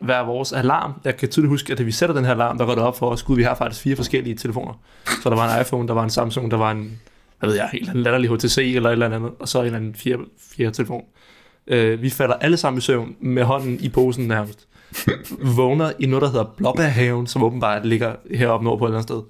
[0.00, 0.92] hver vores alarm.
[1.04, 2.98] Jeg kan tydeligt huske, at da vi sætter den her alarm, der går det op
[2.98, 4.80] for os, gud, vi har faktisk fire forskellige telefoner.
[5.22, 7.00] Så der var en iPhone, der var en Samsung, der var en,
[7.38, 9.78] hvad ved jeg, helt en latterlig HTC eller et eller andet, og så en eller
[9.78, 10.22] anden fjerde,
[10.56, 11.04] fjerde telefon.
[11.68, 14.68] Øh, vi falder alle sammen i søvn med hånden i posen nærmest.
[15.56, 19.08] Vågner i noget, der hedder Blåbærhaven, som åbenbart ligger heroppe nord på et eller andet
[19.08, 19.22] sted.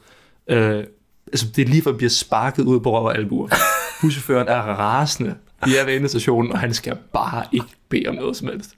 [0.57, 0.85] Øh,
[1.27, 3.49] altså, det er lige for at blive sparket ud på røv og albuer.
[4.01, 5.35] Buschaufføren er rasende.
[5.65, 8.71] Vi er ved endestationen, og han skal bare ikke bede om noget som helst.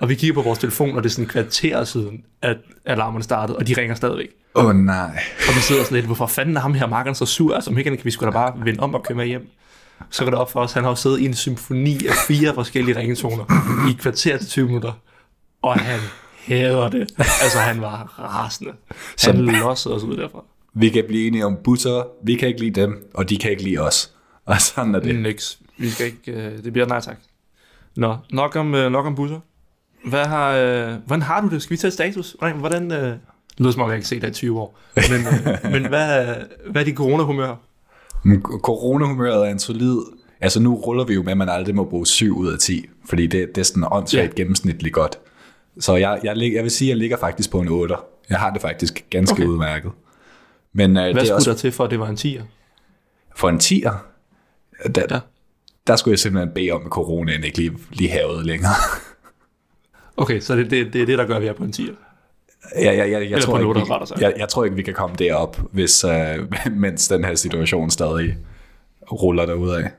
[0.00, 3.24] Og vi kigger på vores telefon, og det er sådan en kvarter siden, at alarmerne
[3.24, 4.28] startede, og de ringer stadigvæk.
[4.54, 5.18] Åh oh, nej.
[5.48, 7.54] Og vi sidder sådan lidt, hvorfor fanden er ham her markeren så sur?
[7.54, 9.48] Altså, om ikke kan vi sgu da bare vende om og køre med hjem.
[10.10, 12.54] Så går det op for os, han har jo siddet i en symfoni af fire
[12.54, 13.44] forskellige ringetoner
[13.88, 14.92] i et kvarter til 20 minutter.
[15.62, 16.00] Og han
[16.44, 17.08] hader det.
[17.18, 18.72] Altså, han var rasende.
[19.24, 20.44] Han lossede os ud derfra.
[20.74, 23.62] Vi kan blive enige om busser, vi kan ikke lide dem, og de kan ikke
[23.62, 24.12] lide os.
[24.44, 25.14] Og sådan er det.
[25.14, 25.56] Nix.
[25.78, 27.16] Vi skal ikke, øh, det bliver nej tak.
[27.96, 29.40] Nå, nok om, øh, nok om busser.
[30.04, 31.62] Hvad har, øh, hvordan har du det?
[31.62, 32.36] Skal vi tage status?
[32.38, 33.18] Hvordan, hvordan øh, det
[33.58, 34.78] lyder som om, jeg ikke set dig i 20 år.
[34.94, 36.34] Men, øh, men hvad,
[36.70, 37.56] hvad er dit coronahumør?
[38.42, 39.98] Coronahumøret er en solid...
[40.40, 42.86] Altså nu ruller vi jo med, at man aldrig må bruge 7 ud af 10,
[43.04, 44.42] fordi det, det er sådan åndssvagt Ja.
[44.42, 45.18] gennemsnitligt godt.
[45.78, 47.94] Så jeg, jeg, jeg vil sige, at jeg ligger faktisk på en 8.
[48.30, 49.44] Jeg har det faktisk ganske Okay.
[49.44, 49.90] udmærket.
[50.72, 52.42] Men øh, Hvad det skulle også der til, for at det var en 10'er?
[53.36, 53.94] for en 10'er,
[54.94, 55.14] der, Ja.
[55.14, 55.20] ja.
[55.86, 58.72] der skulle jeg simpelthen bede om, at coronaen ikke lige, lige havede længere.
[60.16, 61.94] Okay, så det, det, det er det, der gør, at vi er på en 10'er.
[62.74, 65.16] Jeg, jeg, jeg, jeg, Eller tror ikke, vi, jeg, jeg tror ikke, vi kan komme
[65.16, 66.52] derop, hvis, øh,
[66.84, 68.36] mens den her situation stadig
[69.12, 69.82] ruller derudad.
[69.82, 69.90] Men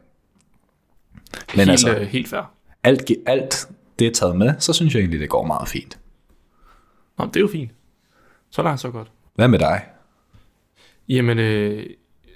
[1.55, 2.51] helt, altså, øh, helt fair.
[2.83, 3.67] alt, alt
[3.99, 5.99] det er taget med, så synes jeg egentlig, det går meget fint.
[7.17, 7.71] Nå, det er jo fint.
[8.49, 9.11] Så langt, så godt.
[9.35, 9.85] Hvad med dig?
[11.09, 11.85] Jamen, øh,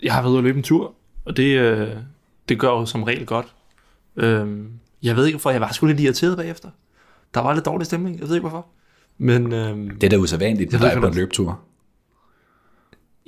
[0.04, 1.90] jeg har været ude at løbe en tur, og det, øh,
[2.50, 3.56] det gør jo som regel godt.
[4.16, 4.66] Øh,
[5.04, 6.70] jeg ved ikke, hvorfor jeg var sgu lidt irriteret bagefter.
[7.34, 8.68] Der var lidt dårlig stemning, jeg ved ikke hvorfor.
[9.22, 11.60] Men øh, Det er da usædvanligt, dig ikke, på en løbetur.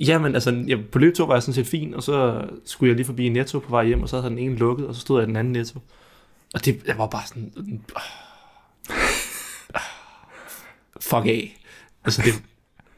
[0.00, 2.96] ja, men altså, jeg, på løbetur var jeg sådan set fin, og så skulle jeg
[2.96, 5.00] lige forbi en netto på vej hjem, og så havde den ene lukket, og så
[5.00, 5.80] stod jeg i den anden netto.
[6.54, 7.52] Og det jeg var bare sådan...
[7.56, 7.78] øh,
[11.00, 11.56] fuck af.
[12.04, 12.32] Altså, det,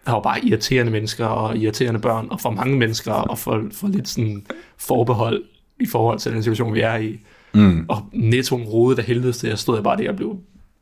[0.06, 3.88] der var bare irriterende mennesker og irriterende børn, og for mange mennesker, og for, for
[3.88, 4.46] lidt sådan
[4.78, 5.44] forbehold
[5.80, 7.20] i forhold til den situation, vi er i.
[7.54, 7.86] Mm.
[7.88, 10.38] Og nettoen rodede af helvede til, jeg stod jeg bare der og blev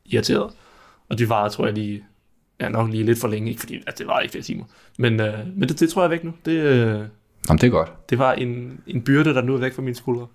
[0.07, 0.51] irriteret.
[1.11, 2.05] Og det var, tror jeg, lige,
[2.61, 4.65] ja, nok lige lidt for længe, ikke fordi at det var ikke flere timer.
[4.99, 6.33] Men, øh, men det, det tror jeg er væk nu.
[6.45, 7.01] Det, øh,
[7.49, 7.93] Jamen, det er godt.
[8.11, 10.27] det var en, en byrde, der nu er væk fra mine skuldre.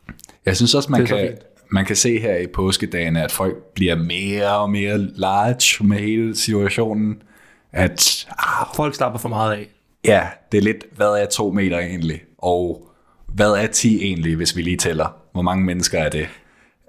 [0.45, 1.37] Jeg synes også, man er kan,
[1.71, 6.35] man kan se her i påskedagene, at folk bliver mere og mere large med hele
[6.35, 7.21] situationen.
[7.71, 9.67] At ah, Folk slapper for meget af.
[10.05, 12.21] ja, det er lidt, hvad er to meter egentlig?
[12.37, 12.89] Og
[13.27, 15.15] hvad er 10 egentlig, hvis vi lige tæller?
[15.31, 16.27] Hvor mange mennesker er det?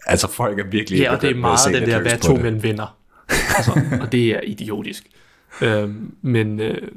[0.06, 2.62] Altså folk er virkelig Ja, og det er meget den der, hvad på to mellem
[2.62, 2.96] venner.
[3.56, 5.06] Altså, og det er idiotisk.
[5.62, 6.88] Øhm, men, øh,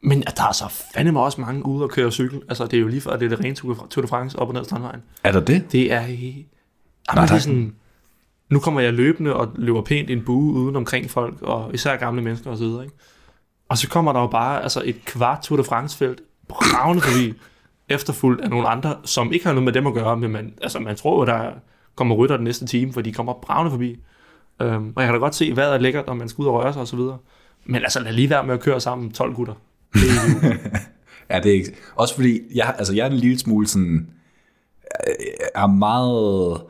[0.00, 2.42] men der er så fandeme også mange ude og køre cykel.
[2.48, 4.54] Altså, det er jo lige før, det er det rene Tour de France op og
[4.54, 5.02] ned Strandvejen.
[5.24, 5.72] Er der det?
[5.72, 6.00] Det er...
[6.00, 7.74] Jamen, det der er sådan,
[8.50, 12.22] nu kommer jeg løbende og løber pænt en bue uden omkring folk, og især gamle
[12.22, 12.62] mennesker osv.
[12.62, 12.90] Ikke?
[13.68, 17.34] Og så kommer der jo bare altså et kvart Tour de France-felt bravende forbi,
[17.88, 20.78] efterfulgt af nogle andre, som ikke har noget med dem at gøre, men man, altså,
[20.78, 21.50] man tror jo, der
[21.94, 23.98] kommer rytter den næste time, for de kommer bravende forbi.
[24.62, 26.54] Øhm, og jeg kan da godt se, hvad er lækkert, når man skal ud og
[26.54, 26.98] røre sig osv.
[27.64, 29.54] Men altså, lad lige være med at køre sammen 12 gutter.
[29.94, 30.52] Det er.
[31.30, 31.76] Ja, det er ikke.
[31.96, 34.08] Også fordi, jeg, altså, jeg er en lille smule sådan,
[35.06, 35.14] øh,
[35.54, 36.60] er meget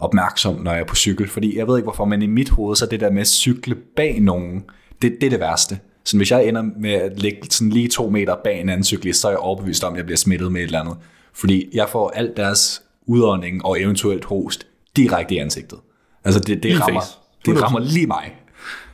[0.00, 1.28] opmærksom, når jeg er på cykel.
[1.28, 3.26] Fordi jeg ved ikke hvorfor, men i mit hoved, så er det der med at
[3.26, 4.64] cykle bag nogen,
[5.02, 5.78] det, det er det værste.
[6.04, 9.20] Så hvis jeg ender med at ligge sådan lige to meter bag en anden cyklist,
[9.20, 10.96] så er jeg overbevist om, at jeg bliver smittet med et eller andet.
[11.32, 15.78] Fordi jeg får alt deres udånding og eventuelt host direkte i ansigtet.
[16.24, 17.18] Altså det, det, rammer, face.
[17.46, 18.36] Det rammer lige mig.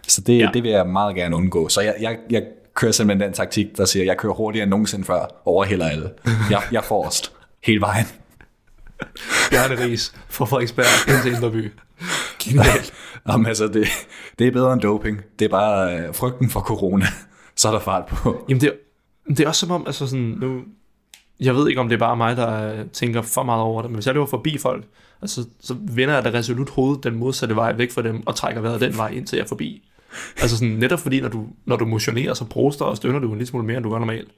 [0.09, 0.51] Så det, Ja.
[0.55, 1.69] det vil jeg meget gerne undgå.
[1.69, 2.43] Så jeg, jeg, jeg
[2.75, 6.11] kører simpelthen den taktik, der siger, at jeg kører hurtigere end nogensinde før, overhælder alle.
[6.51, 7.33] Jeg, jeg er forrest
[7.65, 8.07] hele vejen.
[9.51, 11.73] Bjarne Ries fra Frederiksberg ind til Indreby.
[12.45, 12.93] Genialt.
[13.29, 13.89] Jamen, altså, det,
[14.39, 15.21] det er bedre end doping.
[15.39, 17.07] Det er bare øh, frygten for corona.
[17.57, 18.45] Så er der fart på.
[18.49, 18.73] Jamen det,
[19.29, 20.61] Det er også som om, altså sådan, nu,
[21.40, 23.90] jeg ved ikke, om det er bare mig, der øh, tænker for meget over det,
[23.90, 24.85] men hvis jeg løber forbi folk,
[25.22, 28.61] altså, så vender jeg da resolut hovedet den modsatte vej væk fra dem, og trækker
[28.61, 29.88] vejret den vej, indtil jeg er forbi.
[30.40, 33.38] Altså sådan, netop fordi, når du, når du motionerer, så proster og stønner du en
[33.38, 34.29] lille smule mere, end du gør normalt.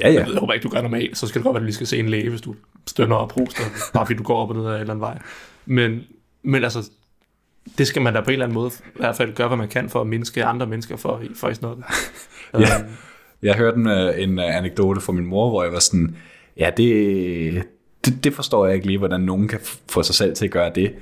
[0.00, 0.26] Ja, ja.
[0.26, 1.86] Jeg håber ikke, du gør normalt, så skal det godt være, at du lige skal
[1.86, 2.54] se en læge, hvis du
[2.86, 3.62] stønner og proster,
[3.94, 5.18] bare fordi du går op og ned ad en eller anden vej.
[5.66, 6.00] Men,
[6.42, 6.90] men altså,
[7.78, 9.68] det skal man da på en eller anden måde i hvert fald gøre, hvad man
[9.68, 11.84] kan for at mindske andre mennesker for, for i snotten.
[12.54, 12.58] Ja.
[12.58, 12.88] Øhm,
[13.42, 16.16] Jeg hørte en, øh, en øh, anekdote fra min mor, hvor jeg var sådan,
[16.58, 17.62] ja, det,
[18.04, 20.72] det, det forstår jeg ikke lige, hvordan nogen kan få sig selv til at gøre
[20.74, 20.94] det,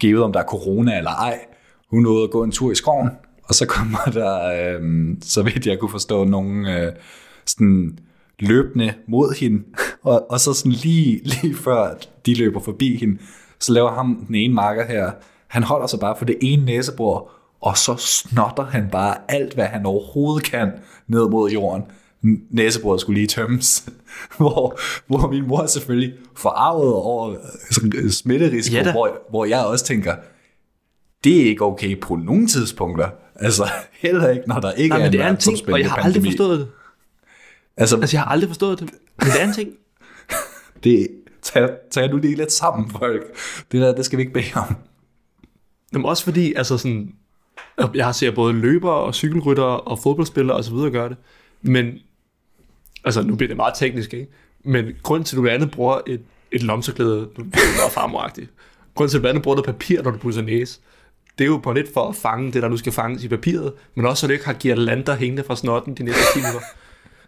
[0.00, 1.38] givet om der er corona eller ej.
[1.90, 3.10] Hun nåede at gå en tur i skoven,
[3.44, 6.92] og så kommer der, øh, så vidt jeg kunne forstå, nogen øh,
[7.46, 7.98] sådan
[8.38, 9.64] løbende mod hende,
[10.02, 11.94] og, og så sådan lige, lige før
[12.26, 13.18] de løber forbi hende,
[13.60, 15.10] så laver ham den ene marker her,
[15.46, 19.64] han holder sig bare for det ene næsebord, og så snotter han bare alt, hvad
[19.66, 20.72] han overhovedet kan
[21.06, 21.82] ned mod jorden.
[22.50, 23.88] Næsebordet skulle lige tømmes.
[24.36, 27.36] hvor, hvor min mor selvfølgelig forarvet over
[28.10, 28.92] smitterisiko, Ja da.
[28.92, 30.16] hvor, hvor jeg også tænker,
[31.24, 33.08] det er ikke okay på nogen tidspunkter.
[33.36, 33.64] Altså
[34.02, 35.96] heller ikke, når der ikke nej, er men det er en ting, og jeg har
[35.96, 36.30] aldrig pandemi.
[36.32, 36.68] forstået det.
[37.76, 39.70] Altså, Altså, jeg har aldrig forstået det, men det er en ting.
[40.84, 41.08] det,
[41.42, 43.22] tag, tag nu lige lidt sammen, folk.
[43.72, 44.76] Det der, det skal vi ikke bede om.
[45.92, 47.14] Jamen også fordi, altså sådan,
[47.94, 51.16] jeg har set både løbere og cykelryttere og fodboldspillere og så videre gøre det,
[51.62, 51.92] men,
[53.04, 54.28] altså nu bliver det meget teknisk, ikke?
[54.64, 56.20] Men grund til, at du blandt andet bruger et,
[56.52, 58.50] et lomserklæde, nu bliver det meget farmoragtigt,
[58.94, 60.80] grund til, at du blandt andet bruger noget papir, når du pudser næse,
[61.38, 63.72] det er jo på lidt for at fange det, der nu skal fanges i papiret,
[63.94, 66.60] men også så du ikke har girlander hængende fra snotten de næste 10 minutter.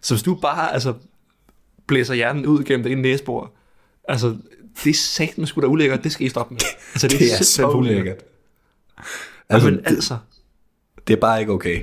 [0.01, 0.93] Så hvis du bare, altså,
[1.87, 3.53] blæser hjernen ud gennem det ene næsebord,
[4.07, 4.35] altså,
[4.83, 6.61] det er satan sgu da ulækkert, det skal I stoppe med.
[6.93, 8.17] Altså, Det er simpelthen så ulækkert.
[9.49, 10.17] Altså, Altså, det, altså,
[11.07, 11.81] det er bare ikke okay.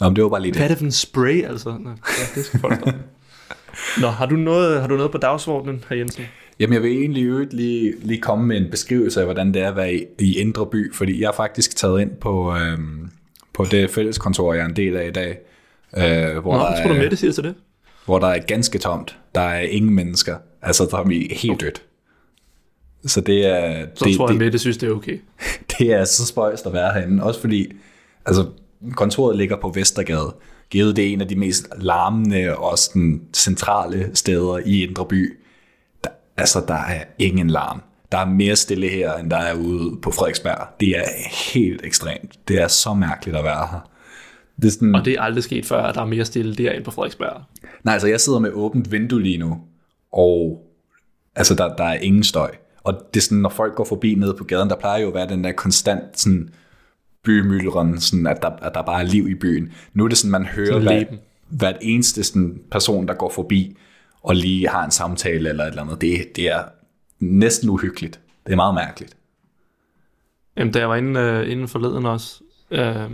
[0.00, 0.70] Nå, men det var bare lige hvad er det.
[0.70, 1.68] det for en spray, altså?
[1.80, 2.84] Nå, ja, det skal folk.
[4.00, 6.24] Nå, har du noget, har du noget på dagsordenen, herr Jensen?
[6.60, 9.68] Jamen, jeg vil egentlig øvrigt lige, lige komme med en beskrivelse af, hvordan det er
[9.68, 13.10] at være i, i Indre By, fordi jeg er faktisk taget ind på, øhm,
[13.54, 15.38] på det fælleskontor, jeg er en del af i dag,
[15.96, 17.54] øh, hvor, Nå, der tror du er, med, det siger til det?
[18.04, 19.18] hvor der er ganske tomt.
[19.34, 20.36] Der er ingen mennesker.
[20.62, 21.82] Altså, der er vi helt dødt.
[23.06, 25.18] Så det er, Så det, tror det, jeg det synes, det er okay.
[25.78, 27.22] det er så spøjst at være herinde.
[27.22, 27.72] Også fordi,
[28.26, 28.46] altså,
[28.92, 30.34] kontoret ligger på Vestergade.
[30.70, 35.38] Givet det er en af de mest larmende og sådan, centrale steder i Indre By.
[36.04, 37.82] Der, altså, der er ingen larm.
[38.12, 40.68] Der er mere stille her, end der er ude på Frederiksberg.
[40.80, 41.04] Det er
[41.54, 42.48] helt ekstremt.
[42.48, 43.90] Det er så mærkeligt at være her.
[44.56, 46.84] Det er sådan, Og det er aldrig sket før, at der er mere stille derinde
[46.84, 47.42] på Frederiksberg.
[47.84, 49.58] Nej, altså jeg sidder med åbent vindue lige nu,
[50.12, 50.66] og
[51.36, 52.50] altså der, der er ingen støj.
[52.82, 55.14] Og det er sådan, når folk går forbi nede på gaden, der plejer jo at
[55.14, 56.48] være den der konstant sådan,
[57.24, 59.72] bymyldren, sådan, at, der, at der bare er liv i byen.
[59.92, 63.76] Nu er det sådan, man hører Sådan hvad, hvert eneste sådan, person, der går forbi,
[64.22, 66.00] og lige har en samtale eller et eller andet.
[66.00, 66.64] Det, det er
[67.18, 68.20] næsten uhyggeligt.
[68.46, 69.16] Det er meget mærkeligt.
[70.56, 73.10] Jamen, da jeg var inde, øh, inden forleden også, øh,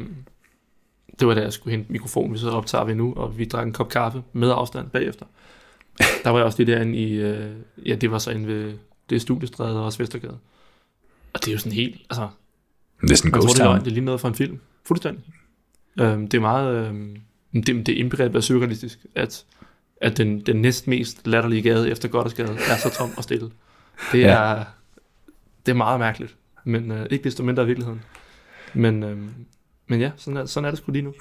[1.21, 3.67] det var da jeg skulle hente mikrofonen, vi så optager vi nu, og vi drak
[3.67, 5.27] en kop kaffe med afstand bagefter.
[6.25, 7.51] Der var jeg også lige derinde i, øh,
[7.87, 8.75] ja, det var så inde ved
[9.11, 10.39] det studiestræde og også Vestergade.
[11.35, 12.29] Og det er jo sådan helt, altså,
[13.01, 13.85] Det sådan en man tror, ghost det løgn, town.
[13.85, 14.59] det er lige noget fra en film.
[14.87, 15.25] Fuldstændig.
[16.01, 16.95] Øh, det er meget, øh,
[17.67, 19.45] det, det er indbegrebet af surrealistisk, at,
[20.01, 23.51] at den, den næstmest latterlige gade efter Goddersgade er så tom og stille.
[24.13, 24.29] Det Ja.
[24.29, 24.65] er,
[25.67, 28.03] det er meget mærkeligt, men øh, ikke desto mindre i virkeligheden.
[28.75, 29.17] Men, øh,
[29.89, 31.15] men ja, sådan er, sådan er det sgu lige nu.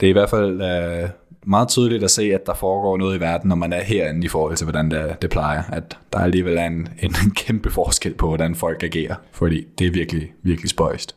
[0.00, 1.08] Det er i hvert fald øh,
[1.46, 4.28] meget tydeligt at se, at der foregår noget i verden, når man er herinde i
[4.28, 5.62] forhold til, hvordan det, det plejer.
[5.62, 9.14] At der alligevel er en, en kæmpe forskel på, hvordan folk agerer.
[9.32, 11.16] Fordi det er virkelig, virkelig spøjst.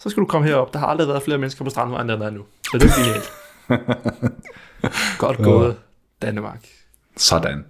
[0.00, 0.72] Så skal du komme herop.
[0.72, 2.44] Der har aldrig været flere mennesker på Strandvejen, end der er nu.
[2.64, 3.32] Så det er genialt.
[5.18, 5.76] Godt gået,
[6.22, 6.66] Danmark.
[7.16, 7.64] Sådan.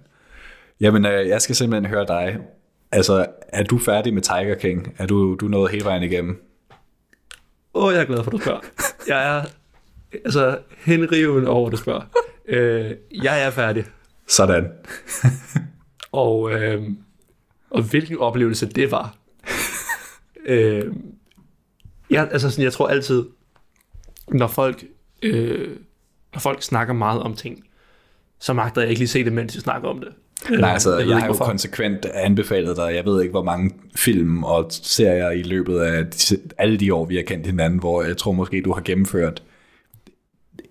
[0.79, 2.37] Jamen, øh, jeg skal simpelthen høre dig.
[2.91, 4.95] Altså, er du færdig med Tiger King?
[4.97, 6.43] Er du, du nået hele vejen igennem?
[7.73, 8.59] Åh, oh, jeg er glad for, at du spørger.
[9.07, 9.43] Jeg er
[10.13, 12.01] altså henriven over, at du spørger.
[12.47, 12.91] Øh,
[13.23, 13.85] jeg er færdig.
[14.27, 14.71] Sådan.
[16.11, 16.83] Og, øh,
[17.69, 19.15] og hvilken oplevelse det var.
[20.45, 20.93] øh,
[22.11, 23.25] jeg, altså sådan, jeg tror altid,
[24.27, 24.83] når folk,
[25.23, 25.77] øh,
[26.33, 27.63] når folk snakker meget om ting,
[28.39, 30.09] så magter jeg ikke lige se det, mens de snakker om det.
[30.51, 33.71] Øh, Nej, altså, jeg, jeg har jo konsekvent anbefalet dig, jeg ved ikke, hvor mange
[33.95, 38.03] film og serier i løbet af de, alle de år, vi har kendt hinanden, hvor
[38.03, 39.43] jeg tror måske, du har gennemført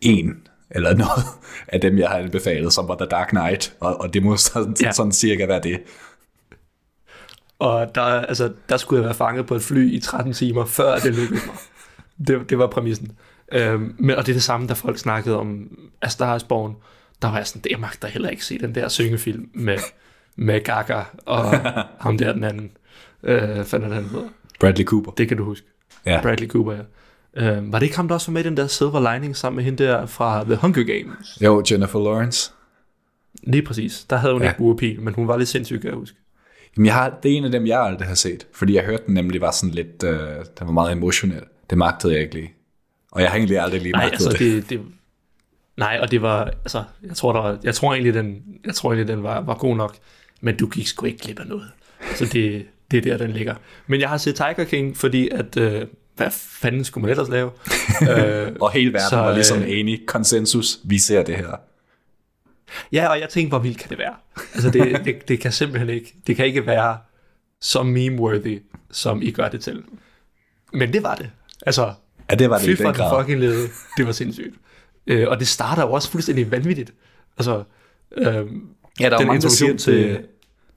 [0.00, 0.34] en
[0.70, 1.24] eller noget
[1.68, 4.76] af dem, jeg har anbefalet, som var The Dark Knight, og, og det må sådan.
[4.82, 4.92] Ja.
[4.92, 5.80] sådan cirka være det.
[7.60, 10.96] Og der, altså, der skulle jeg være fanget på et fly i 13 timer, før
[10.98, 11.54] det lykkedes mig.
[12.26, 13.12] Det, det var præmissen.
[13.52, 15.68] Øhm, men, og det er det samme, da folk snakkede om
[16.02, 16.76] A Star is Born,
[17.22, 19.78] der var jeg sådan, det jeg magter heller ikke se den der syngefilm med,
[20.36, 21.44] med Gaga og
[22.04, 22.70] ham der den anden.
[23.22, 24.28] Øh, fandt han hedder.
[24.60, 25.10] Bradley Cooper.
[25.10, 25.66] Det kan du huske.
[26.06, 26.20] Ja.
[26.22, 26.80] Bradley Cooper, ja.
[27.56, 29.56] Øh, var det ikke ham, der også var med i den der Silver Lining sammen
[29.56, 31.38] med hende der fra The Hunger Games?
[31.42, 32.52] Jo, Jennifer Lawrence.
[33.42, 34.04] Lige præcis.
[34.10, 34.48] Der havde hun Ja.
[34.48, 36.16] ikke buerpil, men hun var lidt sindssyg, kan jeg huske.
[36.76, 38.46] Jamen, jeg har, det er en af dem, jeg aldrig har set.
[38.52, 40.18] Fordi jeg hørte den nemlig var sådan lidt, øh,
[40.58, 41.42] den var meget emotionel.
[41.70, 42.52] Det magtede jeg ikke lige.
[43.12, 44.68] Og jeg har egentlig aldrig lige Nej, magtet altså det.
[44.68, 44.80] det, det,
[45.76, 48.92] nej, og det var, altså, jeg tror, der var, jeg tror egentlig, den, jeg tror
[48.92, 49.96] egentlig, den var, var god nok,
[50.40, 51.70] men du gik sgu ikke glip af noget.
[52.16, 53.54] Så det, det er der, den ligger.
[53.86, 55.82] Men jeg har set Tiger King, fordi at, øh,
[56.16, 57.50] hvad fanden skulle man ellers lave?
[58.10, 60.00] øh, Og hele verden Så, var ligesom øh, enig.
[60.06, 61.60] Konsensus, vi ser det her.
[62.92, 64.14] Ja, og jeg tænkte, hvor vildt kan det være?
[64.54, 66.98] Altså, det, det, det kan simpelthen ikke, det kan ikke være
[67.60, 69.82] så meme-worthy, som I gør det til.
[70.72, 71.30] Men det var det.
[71.66, 71.92] Altså,
[72.30, 73.68] Ja, det var det Fy for den fucking lede.
[73.96, 74.54] Det var sindssygt.
[75.06, 76.92] Øh, og det starter jo også fuldstændig vanvittigt.
[77.38, 77.62] Altså,
[78.16, 78.24] øh,
[79.00, 79.78] Ja, der er, mange, der siger, til...
[79.78, 80.24] til-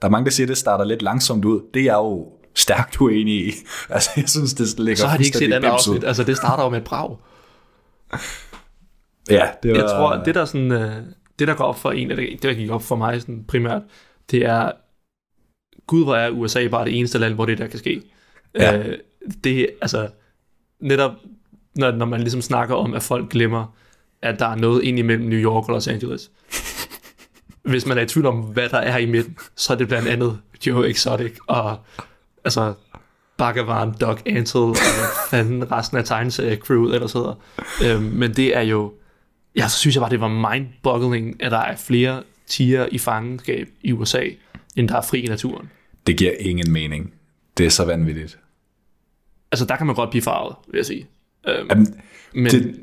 [0.02, 1.62] der er mange, der siger, at det starter lidt langsomt ud.
[1.74, 3.52] Det er jeg jo stærkt uenig i.
[3.90, 6.04] Altså, jeg synes, det ligger så har de ikke set andet afsnit.
[6.04, 7.18] Altså, det starter jo med et brag.
[9.30, 9.78] Ja, det var...
[9.78, 10.96] Jeg tror, det der, sådan, øh,
[11.40, 13.82] det der går op for en, eller det der gik op for mig sådan primært,
[14.32, 14.72] det er,
[15.88, 18.02] gud hvor er USA bare det eneste land, hvor det der kan ske.
[18.56, 18.78] Ja.
[18.78, 18.98] Øh,
[19.44, 20.10] det er altså,
[20.80, 21.12] netop
[21.76, 23.76] når, når man ligesom snakker om, at folk glemmer,
[24.22, 26.32] at der er noget ind imellem New York og Los Angeles.
[27.72, 30.08] Hvis man er i tvivl om, hvad der er i midten, så er det blandt
[30.08, 31.78] andet Joe Exotic og
[32.46, 32.74] altså
[33.38, 34.76] Bhagavan, Doc Antle og
[35.30, 37.36] fanden resten af tegneserie-crewet ellers hedder.
[37.86, 38.94] Øhm, men det er jo,
[39.56, 43.68] ja, så synes jeg bare, det var mind-boggling, at der er flere tiger i fangenskab
[43.82, 44.24] i USA,
[44.76, 45.70] end der er fri i naturen.
[46.08, 47.14] Det giver ingen mening.
[47.58, 48.40] Det er så vanvittigt.
[49.52, 51.08] Altså, der kan man godt blive farvet, vil jeg sige.
[51.48, 52.02] Øhm, Jamen,
[52.34, 52.76] men det,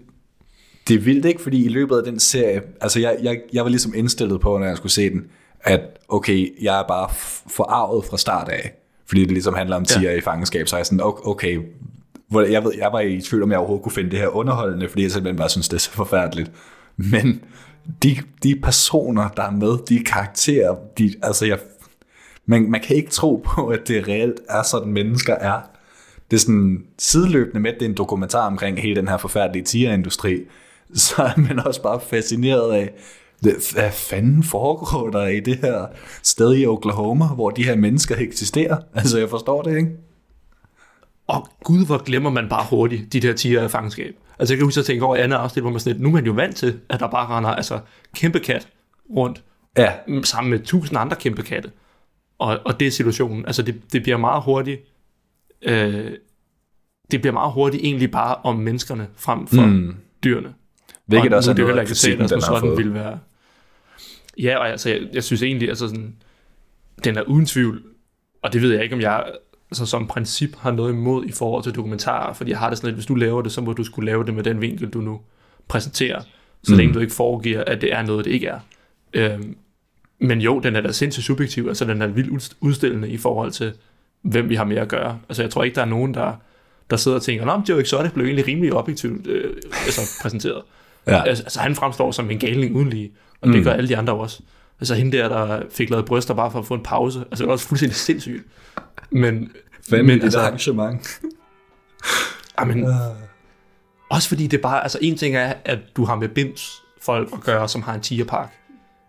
[0.88, 3.70] det er vildt ikke, fordi i løbet af den serie, altså jeg, jeg, jeg var
[3.70, 5.26] ligesom indstillet på, når jeg skulle se den,
[5.60, 7.08] at okay, jeg er bare
[7.50, 8.72] forarvet fra start af,
[9.06, 10.16] fordi det ligesom handler om tiger ja.
[10.16, 11.58] i fangenskab, så er jeg sådan, okay
[12.30, 14.88] hvor jeg, ved, jeg var i tvivl om, jeg overhovedet kunne finde det her underholdende,
[14.88, 16.52] fordi jeg simpelthen bare synes, det er så forfærdeligt.
[16.96, 17.44] Men
[18.02, 21.58] de, de personer, der er med, de karakterer, de, altså jeg,
[22.46, 25.60] man, man kan ikke tro på, at det reelt er sådan, mennesker er.
[26.30, 29.64] Det er sådan sideløbende med, at det er en dokumentar omkring hele den her forfærdelige
[29.64, 30.40] tigerindustri,
[30.94, 32.92] så er man også bare fascineret af,
[33.40, 35.86] hvad fanden foregår der i det her
[36.22, 38.76] sted i Oklahoma, hvor de her mennesker eksisterer?
[38.94, 39.90] Altså, jeg forstår det, ikke?
[41.30, 44.14] Og gud, hvor glemmer man bare hurtigt de der tiger af fangenskab.
[44.38, 46.08] Altså jeg kan huske at tænke over i andet afsnit, hvor man sådan lidt, nu
[46.08, 47.80] er man jo vant til, at der bare render altså,
[48.14, 48.68] kæmpe kat
[49.16, 49.42] rundt,
[49.78, 51.70] Ja, mm, sammen med tusind andre kæmpe katte.
[52.38, 53.46] Og, og det er situationen.
[53.46, 54.80] Altså det, det bliver meget hurtigt,
[55.62, 56.12] øh,
[57.10, 59.96] det bliver meget hurtigt egentlig bare om menneskerne frem for mm.
[60.24, 60.54] dyrene.
[61.06, 62.76] hvilket og også er det heller ikke set, har sådan fået.
[62.76, 63.18] ville være.
[64.38, 66.16] Ja, og altså, jeg, jeg synes egentlig, altså sådan,
[67.04, 67.82] den er uden tvivl,
[68.42, 69.24] og det ved jeg ikke, om jeg
[69.70, 72.88] altså, som princip har noget imod i forhold til dokumentarer, fordi jeg har det sådan
[72.88, 75.00] lidt, hvis du laver det, så må du skulle lave det med den vinkel, du
[75.00, 75.20] nu
[75.68, 76.20] præsenterer,
[76.62, 76.78] så mm.
[76.78, 78.58] længe du ikke foregiver, at det er noget, det ikke er.
[79.12, 79.56] Øhm,
[80.20, 83.50] men jo, den er da sindssygt subjektiv, altså den er vildt udst- udstillende i forhold
[83.50, 83.72] til,
[84.22, 85.18] hvem vi har med at gøre.
[85.28, 86.32] Altså jeg tror ikke, der er nogen, der,
[86.90, 89.54] der sidder og tænker, men Joe Exotic blev egentlig rimelig objektivt øh,
[89.84, 90.62] altså, præsenteret.
[91.06, 91.22] Ja.
[91.22, 93.64] Altså, altså han fremstår som en galning uden lige, og det Mm.
[93.64, 94.40] gør alle de andre også.
[94.80, 97.46] Altså hende der, der fik lavet bryster bare for at få en pause, altså det
[97.46, 98.42] var også fuldstændig sindssygt.
[99.12, 99.52] Men,
[99.90, 101.20] Fanden men men, altså, arrangement.
[102.56, 102.86] amen,
[104.10, 107.40] også fordi det bare, altså en ting er, at du har med bims folk at
[107.40, 108.52] gøre, som har en tigerpark,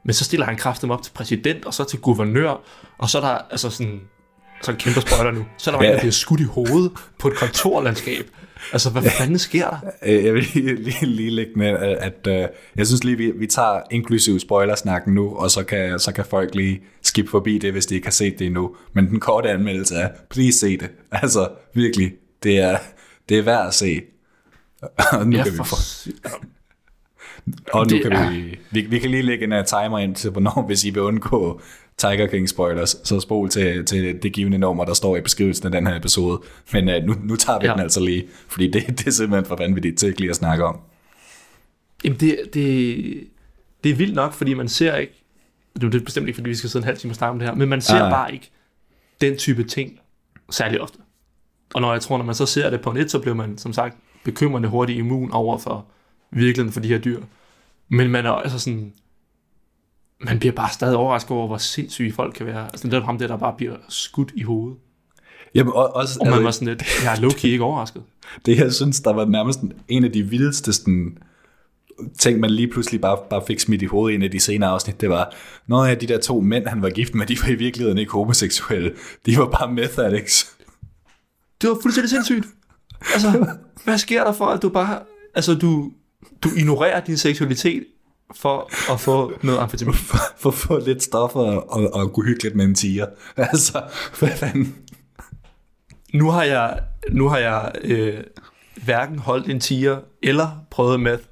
[0.06, 2.62] men så stiller han kraften op til præsident, og så til guvernør,
[2.98, 4.02] og så er der altså sådan,
[4.62, 5.88] så en kæmpe spoiler nu, så er der Ja.
[5.88, 5.92] ja.
[5.92, 8.26] en, der bliver skudt i hovedet på et kontorlandskab.
[8.74, 9.78] Altså, hvad fanden sker der?
[10.06, 11.98] Øh, Jeg vil lige, lige, lige lægge med, at,
[12.28, 16.12] at uh, jeg synes lige, vi, vi tager inklusiv spoilersnakken nu, og så kan, så
[16.14, 18.76] kan folk lige skip forbi det, hvis de ikke har set det endnu.
[18.94, 20.92] Men den korte anmeldelse er, please se det.
[21.12, 22.12] Altså, virkelig,
[22.44, 22.78] det er,
[23.30, 24.02] det er værd at se.
[25.12, 25.78] Og nu, Ja, kan, vi for
[27.74, 30.16] og nu det kan er- vi, vi, vi kan lige lægge en uh, timer ind
[30.16, 31.62] til, hvornår, hvis I vil undgå
[32.02, 35.72] Tiger King spoilers, så spol til, til det givende nummer, der står i beskrivelsen af
[35.72, 36.42] den her episode.
[36.74, 37.72] Men uh, nu, nu tager vi ja.
[37.72, 40.66] Den altså lige, fordi det, det er simpelthen for vanvittigt til ikke lige at snakke
[40.66, 40.80] om.
[42.04, 43.28] Jamen, det, det,
[43.84, 45.24] det er vildt nok, fordi man ser ikke,
[45.82, 47.40] nu er det bestemt ikke, fordi vi skal sidde en halv time og snakke om
[47.40, 48.10] det her, men man ser Nej.
[48.10, 48.52] bare ikke
[49.22, 50.00] den type ting
[50.50, 50.98] særlig ofte.
[51.74, 53.74] Og når jeg tror, når man så ser det på net, så bliver man, som
[53.74, 55.86] sagt, bekymrende hurtigt immun over for
[56.32, 57.22] virkeligheden for de her dyr.
[57.90, 58.94] Men man er altså sådan,
[60.24, 62.64] man bliver bare stadig overrasket over, hvor sindssyge folk kan være.
[62.64, 64.78] Altså, det er ham der, der bare bliver skudt i hovedet.
[65.56, 68.04] Jamen, og, også, Og man altså, var sådan lidt, jeg er low-key ikke overrasket.
[68.46, 71.18] det jeg synes, der var nærmest en af de vildeste sådan,
[72.20, 74.70] ting, man lige pludselig bare, bare fik smidt i hovedet i en af de senere
[74.70, 75.34] afsnit, det var,
[75.68, 78.12] når af de der to mænd, han var gift med, de var i virkeligheden ikke
[78.12, 78.92] homoseksuelle.
[79.26, 80.56] De var bare meth addicts.
[81.62, 82.48] Det var fuldstændig sindssygt.
[83.14, 83.48] Altså,
[83.84, 85.00] hvad sker der for, at du bare...
[85.36, 85.92] Altså, du,
[86.44, 87.84] du ignorerer din seksualitet
[88.36, 89.94] for at få noget amfetamin.
[90.10, 93.06] For, for at få lidt stoffer og, og kunne hygge lidt med en tiger.
[93.38, 93.82] Altså,
[94.20, 94.76] hvad fanden?
[96.14, 96.80] Nu har jeg,
[97.12, 98.24] nu har jeg øh,
[98.86, 101.24] hverken holdt en tiger eller prøvet meth,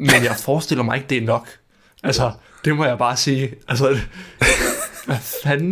[0.00, 1.48] men jeg forestiller mig ikke, det er nok.
[2.02, 2.32] Altså,
[2.64, 3.54] det må jeg bare sige.
[3.68, 3.88] Altså,
[5.06, 5.70] hvad fanden?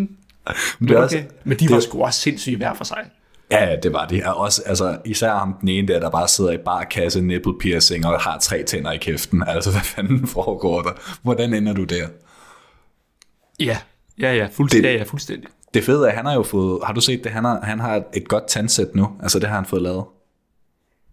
[0.79, 1.05] Men, det er okay.
[1.05, 3.11] også- men de det- var sgu også sindssyge hver for sig.
[3.51, 4.25] Ja, det var det.
[4.25, 8.07] Og også, altså, især ham den ene der, der bare sidder i barkasse, nipple piercing
[8.07, 9.43] og har tre tænder i kæften.
[9.49, 10.91] Altså, hvad fanden foregår der?
[11.23, 12.09] Hvordan ender du der?
[13.61, 13.79] Ja,
[14.19, 14.89] ja, ja, fuldstændig.
[14.89, 15.49] Det- Ja, ja, fuldstændig.
[15.75, 16.81] Det fede er, han har jo fået...
[16.85, 17.33] Har du set det?
[17.33, 19.09] Han har, han har et godt tandsæt nu.
[19.23, 20.05] Altså, det har han fået lavet.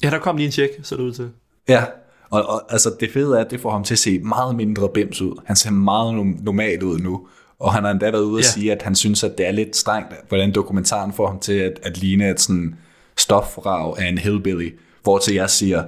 [0.04, 1.30] Ja, der kom lige en tjek, så det ud til.
[1.70, 1.84] Ja,
[2.30, 4.90] og, og altså det fede er, at det får ham til at se meget mindre
[4.94, 5.42] bims ud.
[5.46, 7.28] Han ser meget no- normal ud nu.
[7.60, 8.50] Og han har endda været ude at Ja.
[8.52, 11.80] sige, at han synes, at det er lidt strengt, hvordan dokumentaren får ham til at,
[11.84, 12.76] at ligne et sådan
[13.18, 14.70] stofrag af en hillbilly.
[15.04, 15.84] Hvor til jeg siger,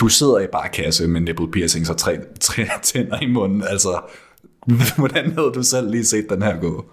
[0.00, 3.62] du sidder i bare kasse med nipple piercings og tre, tre tænder i munden.
[3.68, 4.00] Altså,
[4.98, 6.84] hvordan havde du selv lige set den her gå?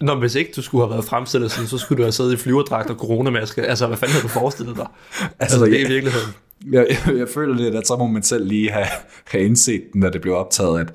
[0.00, 2.36] Nå, hvis ikke du skulle have været fremstillet sådan, så skulle du have siddet i
[2.36, 3.62] flyverdragt og coronamaske.
[3.62, 4.86] Altså, hvad fanden havde du forestillet dig?
[5.20, 6.28] Altså, altså det er i virkeligheden.
[6.72, 8.86] Jeg, jeg, jeg føler lidt, at så må man selv lige have,
[9.24, 10.92] have indset, når det blev optaget, at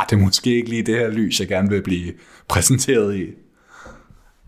[0.00, 2.12] ah, det er måske ikke lige det her lys, jeg gerne vil blive
[2.48, 3.26] præsenteret i.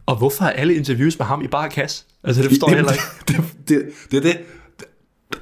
[0.06, 2.04] Og hvorfor er alle interviews med ham i bare kasse?
[2.24, 3.04] Altså, det forstår jeg heller ikke.
[3.28, 3.36] Det,
[3.68, 4.38] det, det, det er det.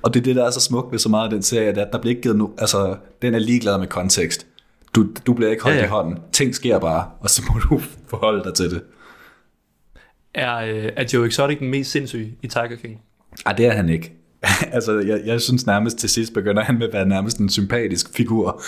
[0.02, 1.88] Og det er det, der er så smukt ved så meget af den serie, at
[1.92, 4.46] der bliver ikke givet nu, altså, den er ligeglad med kontekst.
[4.94, 6.18] Du, du bliver ikke holdt Ja, ja, i hånden.
[6.32, 8.82] Ting sker bare, og så må du forholde dig til det.
[10.34, 13.00] Er, øh, er Joe Exotic den mest sindssyge i Tiger King?
[13.46, 14.12] Ej, det er han ikke.
[14.76, 18.14] altså, jeg, jeg synes nærmest til sidst begynder han med at være nærmest en sympatisk
[18.14, 18.62] figur.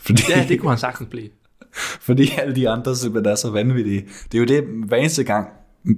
[0.00, 1.28] Fordi, Ja, det kunne han sagtens blive.
[2.06, 4.04] Fordi alle de andre simpelthen er så vanvittige.
[4.32, 5.48] Det er jo det, hver eneste gang,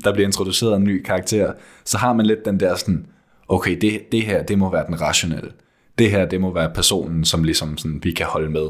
[0.05, 1.53] der bliver introduceret en ny karakter,
[1.85, 3.07] så har man lidt den der sådan,
[3.49, 5.53] okay, det, det her, det må være den rationelle.
[5.99, 8.67] Det her, det må være personen, som ligesom sådan, vi kan holde med.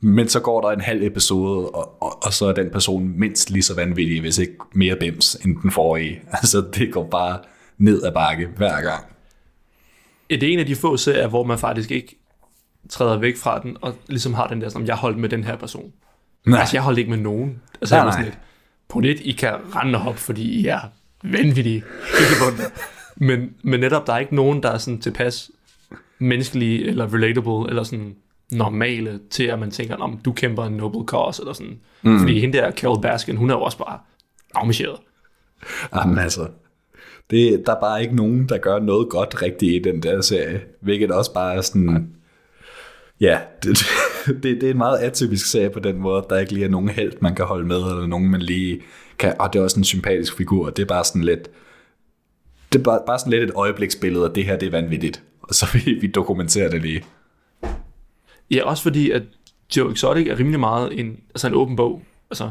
[0.00, 3.50] Men så går der en halv episode, og, og, og så er den person mindst
[3.50, 6.20] lige så vanvittig, hvis ikke mere bims, end den forrige.
[6.32, 7.38] Altså, det går bare
[7.78, 9.04] ned ad bakke hver gang.
[10.30, 12.23] Det er en af de få serier, hvor man faktisk ikke
[12.88, 15.56] træder væk fra den, og ligesom har den der, som jeg holdt med den her
[15.56, 15.92] person.
[16.46, 17.62] Nej, Altså, jeg holdt ikke med nogen.
[17.80, 18.38] Altså, Nej, jeg var sådan lidt,
[18.88, 20.80] på net, I kan rende hoppe, fordi I er
[21.22, 21.84] vanvittige.
[23.16, 25.50] Men, men netop, der er ikke nogen, der er sådan tilpas
[26.18, 28.14] menneskelige, eller relatable, eller sådan
[28.52, 31.78] normale, til at man tænker, om du kæmper en noble cause, eller sådan.
[32.02, 32.18] Mm.
[32.18, 33.98] Fordi hende der, Carol Baskin, hun er jo også bare
[34.54, 34.96] afmarcheret.
[35.94, 36.48] Jamen altså,
[37.30, 40.60] det, der er bare ikke nogen, der gør noget godt rigtigt i den der serie.
[40.80, 42.13] Hvilket også bare er sådan...
[43.20, 43.78] Ja, det,
[44.42, 46.70] det, det er en meget atypisk serie på den måde, at der ikke lige er
[46.70, 48.82] nogen held, man kan holde med, eller nogen, man lige
[49.18, 49.34] kan...
[49.38, 50.70] Og det er også en sympatisk figur.
[50.70, 51.48] Det er bare sådan lidt...
[52.72, 55.22] Det er bare, bare sådan lidt et øjebliksbillede, at det her det er vanvittigt.
[55.42, 57.04] Og så vi, vi dokumenterer det lige.
[58.50, 59.22] Ja, også fordi, at
[59.76, 62.02] Joe Exotic er rimelig meget en, altså en åben bog.
[62.30, 62.50] Altså,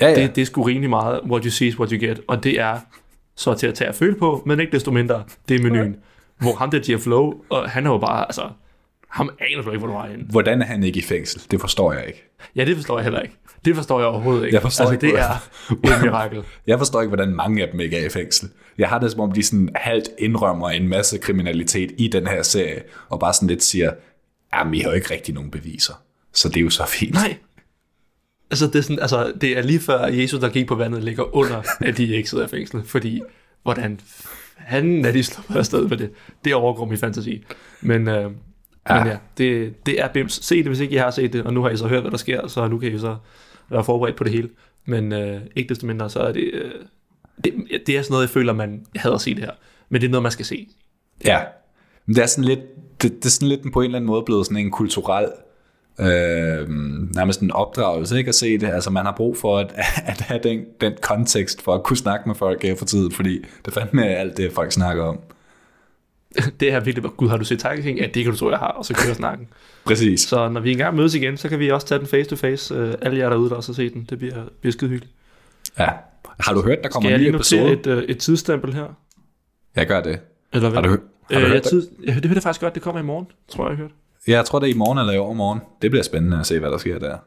[0.00, 0.22] Ja, ja.
[0.22, 2.60] det, det er sgu rimelig meget, what you see is what you get, og det
[2.60, 2.80] er
[3.36, 5.96] så til at tage at føle på, men ikke desto mindre, det er menuen.
[6.38, 8.42] Hvor ham der Jeff Lowe, og han er jo bare, altså,
[9.16, 10.24] ham aner du ikke, hvor du er henne.
[10.30, 11.42] Hvordan er han ikke i fængsel?
[11.50, 12.30] Det forstår jeg ikke.
[12.56, 13.36] Ja, det forstår jeg heller ikke.
[13.64, 14.54] Det forstår jeg overhovedet ikke.
[14.54, 16.42] Jeg forstår altså, ikke, det er et mirakel.
[16.66, 18.48] Jeg forstår ikke, hvordan mange af dem ikke er i fængsel.
[18.78, 22.42] Jeg har det som om, de sådan halvt indrømmer en masse kriminalitet i den her
[22.42, 23.92] serie, og bare sådan lidt siger,
[24.54, 25.94] jamen, I har jo ikke rigtig nogen beviser.
[26.32, 27.14] Så det er jo så fint.
[27.14, 27.36] Nej.
[28.50, 31.36] Altså det, er sådan, altså, det er lige før Jesus, der gik på vandet, ligger
[31.36, 32.82] under, at de ikke sidder i fængsel.
[32.84, 33.22] Fordi,
[33.62, 34.00] hvordan
[34.70, 36.10] fanden er de sluppet afsted med det?
[36.44, 37.44] Det overgår min fantasi.
[37.80, 38.30] Men, øh,
[38.90, 38.98] ja.
[38.98, 40.44] men ja, det, det er bims.
[40.44, 42.10] Se det, hvis ikke I har set det, og nu har I så hørt, hvad
[42.10, 43.16] der sker, så nu kan I så
[43.68, 44.48] være forberedt på det hele.
[44.84, 46.70] Men øh, ikke desto mindre, så er det, øh,
[47.44, 47.54] det,
[47.86, 49.50] det er sådan noget, jeg føler, man hader at se det her.
[49.88, 50.68] Men det er noget, man skal se.
[51.24, 51.40] Ja.
[52.06, 52.60] Men det er sådan lidt,
[53.02, 55.28] det, det er sådan lidt på en eller anden måde blevet sådan en kulturel
[56.00, 56.68] øh,
[57.14, 58.66] nærmest en opdragelse, ikke at se det.
[58.66, 59.72] Altså man har brug for at,
[60.12, 63.44] at have den, den kontekst for at kunne snakke med folk her for tiden, fordi
[63.64, 65.18] det fandme er alt det, folk snakker om.
[66.60, 67.98] Det er virkelig, gud, har du set Tiger King?
[67.98, 69.48] Ja, det kan du tro, jeg har, og så kører snakken.
[69.84, 70.20] Præcis.
[70.20, 72.74] Så når vi engang mødes igen, så kan vi også tage den face to face.
[72.74, 74.04] Øh, alle jer derude, der også har set den.
[74.04, 75.14] Det bliver, bliver skide hyggeligt.
[75.78, 75.88] Ja.
[76.40, 77.96] Har du hørt, der kommer Skal jeg en ny lige notere episode?
[77.96, 78.86] et, øh, et tidsstempel her?
[79.76, 80.20] Jeg gør det.
[80.52, 80.82] Eller hvad?
[80.82, 80.96] Har du, har
[81.30, 81.70] du øh, jeg, hørt det?
[81.70, 83.94] tid, jeg, det hørte jeg faktisk godt, det kommer i morgen, tror jeg, jeg hørte.
[84.28, 85.60] Ja, jeg tror, det er i morgen eller i overmorgen.
[85.82, 87.18] Det bliver spændende at se, hvad der sker der.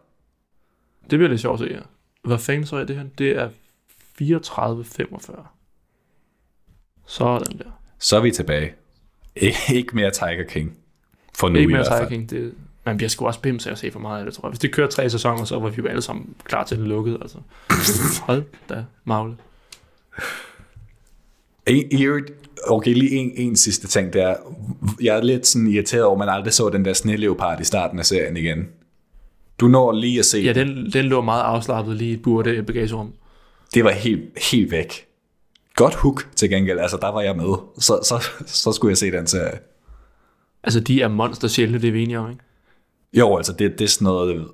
[1.09, 1.79] Det bliver lidt sjovt at se, ja.
[2.23, 3.03] Hvad fanden så er det her?
[3.17, 3.49] Det er
[4.21, 5.47] 34,45.
[7.05, 7.81] Sådan der.
[7.99, 8.73] Så er vi tilbage.
[9.73, 10.77] Ikke mere Tiger King.
[11.39, 11.83] For nu Ikke mere.
[11.83, 12.29] Tiger King.
[12.29, 12.53] Det,
[12.85, 14.49] man bliver sgu også bims af at se for meget af det, tror jeg.
[14.49, 17.17] Hvis det kører tre sæsoner, så var vi jo alle sammen klar til den lukkede.
[17.21, 17.37] Altså.
[18.27, 19.35] Hold da, magle.
[22.67, 24.35] Okay, lige en, en sidste ting der.
[25.01, 27.99] Jeg er lidt sådan irriteret over, at man aldrig så den der sneleopard i starten
[27.99, 28.67] af serien igen.
[29.59, 32.57] Du når lige at se, Ja, den, den lå meget afslappet lige i et burde
[32.57, 33.13] i bagagerum.
[33.73, 35.05] det var helt, helt væk.
[35.79, 37.55] Godt hook til gengæld, altså der var jeg med.
[37.77, 39.59] Så, så, så skulle jeg se den serie.
[40.63, 42.43] Altså, de er monster sjældne, det er vi enige om, ikke?
[43.13, 44.47] Jo, altså det, det er sådan noget,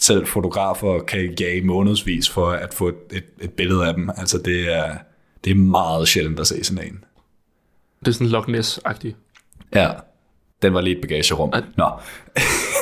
[0.00, 4.10] selv fotografer kan jage månedsvis for at få et, et, et billede af dem.
[4.10, 4.96] Altså det er,
[5.44, 7.04] det er meget sjældent at se sådan en.
[8.00, 9.16] Det er sådan Loch Ness-agtigt.
[9.74, 9.90] Ja,
[10.62, 11.50] den var lige et bagagerum.
[11.52, 11.90] At- Nå.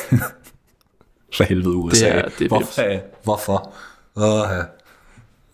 [1.37, 2.05] For helvede USA.
[2.05, 3.01] Det er- det er Hvorfor?
[3.23, 3.73] Hvorfor?
[4.15, 4.63] Oh, ja.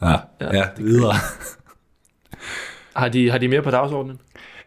[0.09, 1.13] Ja, ja, ja videre.
[2.96, 4.20] Har de, har de mere på dagsordenen?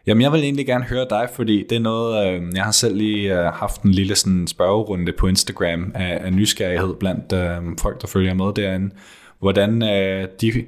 [0.07, 2.95] Jamen, jeg vil egentlig gerne høre dig, fordi det er noget, øh, jeg har selv
[2.95, 8.01] lige øh, haft en lille sådan spørgerunde på Instagram af, af nysgerrighed blandt øh, folk,
[8.01, 8.95] der følger med derinde.
[9.39, 10.65] Hvordan øh, de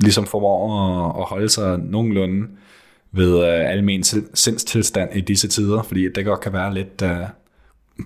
[0.00, 0.70] ligesom formår
[1.10, 2.46] at, at holde sig nogenlunde
[3.12, 7.16] ved øh, almen til- sindstilstand i disse tider, fordi det godt kan være lidt øh,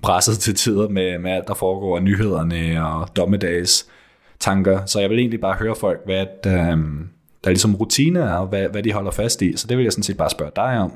[0.03, 3.89] presset til tider med, med alt, der foregår af nyhederne og dommedags
[4.39, 4.85] tanker.
[4.85, 6.77] Så jeg vil egentlig bare høre folk, hvad øh,
[7.43, 9.57] der er ligesom rutine er, og hvad, hvad de holder fast i.
[9.57, 10.91] Så det vil jeg sådan set bare spørge dig om.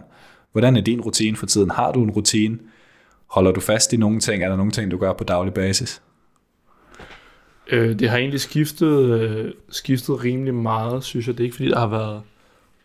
[0.51, 1.71] Hvordan er din rutine for tiden?
[1.71, 2.59] Har du en rutine?
[3.27, 4.43] Holder du fast i nogle ting?
[4.43, 6.01] Er der nogle ting, du gør på daglig basis?
[7.67, 11.37] Øh, det har egentlig skiftet, øh, skiftet rimelig meget, synes jeg.
[11.37, 12.21] Det er ikke fordi, der har været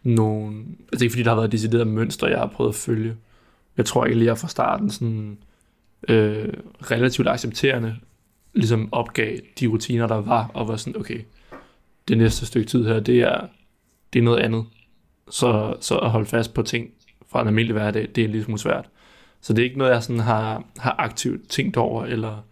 [0.03, 0.57] nogen...
[0.59, 3.17] Altså, det er ikke fordi, der har været deciderede mønstre, jeg har prøvet at følge.
[3.77, 5.39] Jeg tror egentlig, jeg fra starten sådan,
[6.09, 6.49] øh,
[6.91, 7.97] relativt accepterende
[8.55, 11.21] ligesom opgav de rutiner, der var, og var sådan, okay,
[12.09, 13.47] det næste stykke tid her, det er,
[14.13, 14.65] det er noget andet.
[15.31, 16.91] Så, så at holde fast på ting
[17.29, 18.89] fra en almindelig hverdag, det er lidt smule svært.
[19.41, 22.45] Så det er ikke noget, jeg sådan har, har aktivt tænkt over, eller,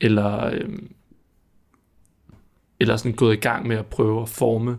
[0.00, 0.92] eller, øhm,
[2.80, 4.78] eller sådan gået i gang med at prøve at forme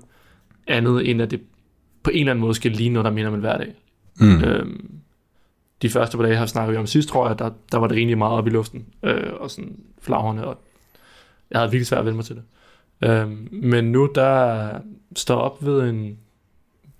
[0.67, 1.41] andet, end at det
[2.03, 3.73] på en eller anden måde skal ligne noget, der minder om en hverdag.
[4.19, 4.43] Mm.
[4.43, 4.99] Øhm,
[5.81, 8.17] de første par dage har snakket om sidst, tror jeg, der, der var det rimelig
[8.17, 10.61] meget op i luften, øh, og sådan flagrende, og
[11.51, 12.43] jeg havde virkelig svært at vende mig til det.
[13.03, 14.69] Øhm, men nu, der
[15.15, 16.17] står op ved en,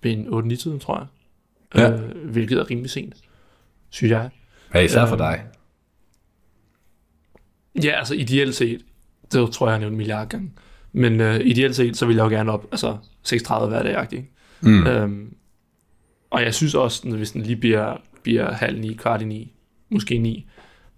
[0.02, 1.08] ved en 8-9-tiden, tror jeg.
[1.82, 1.92] Ja.
[1.92, 3.16] Øh, hvilket er rimelig sent,
[3.90, 4.30] synes jeg.
[4.74, 5.44] Ja, især for Øhm, dig.
[7.84, 8.82] Ja, altså ideelt set,
[9.32, 10.52] det tror jeg, jeg en milliard gange.
[10.92, 12.98] Men øh, ideelt set, så vil jeg jo gerne op, altså
[13.28, 14.30] 6.30 hver dag, ikke?
[14.62, 14.88] Mm.
[14.88, 15.36] Øhm,
[16.30, 19.54] og jeg synes også, hvis den lige bliver, bliver halv ni, kvart i ni,
[19.90, 20.48] måske ni,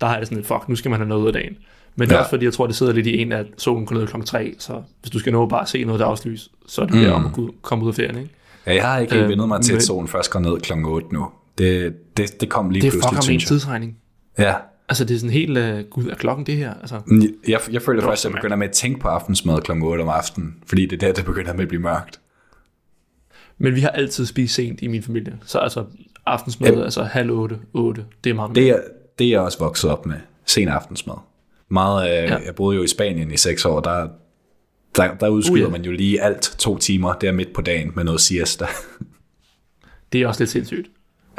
[0.01, 1.57] der har jeg det sådan fuck, nu skal man have noget ud af dagen.
[1.95, 2.21] Men det er Ja.
[2.21, 4.55] også fordi, jeg tror, det sidder lidt i en, at solen går ned klokken 3,
[4.59, 7.13] så hvis du skal nå bare at se noget dagslys, så er det Mm.
[7.13, 8.29] om at komme ud af ferien, ikke?
[8.67, 10.73] Ja, jeg har ikke helt øh, vendet mig til, at solen først går ned kl.
[10.85, 11.27] 8 nu.
[11.57, 13.47] Det, det, det kom lige Det er pludselig, fuck om en synes jeg.
[13.47, 13.97] tidsregning.
[14.39, 14.53] Ja,
[14.89, 16.73] Altså, det er sådan helt, uh, gud, er klokken det her?
[16.73, 17.01] Altså,
[17.47, 19.71] jeg, jeg føler Nå, først, at jeg begynder med at tænke på aftensmad kl.
[19.71, 22.19] 8 om aftenen, fordi det er der, det begynder med at blive mørkt.
[23.57, 25.83] men vi har altid spist sent i min familie, så altså
[26.25, 26.83] aftensmad, Ja.
[26.83, 28.79] altså halv otte, otte, det er meget Det er,
[29.19, 30.15] det er jeg også vokset op med.
[30.45, 31.15] Sen aftensmad.
[31.69, 32.37] Meget, øh, Ja.
[32.45, 34.07] Jeg boede jo i Spanien i seks år, der,
[34.95, 35.77] der, der udskyder Uh, ja.
[35.77, 38.65] man jo lige alt to timer, der midt på dagen med noget siesta.
[40.13, 40.87] Det er også lidt sindssygt.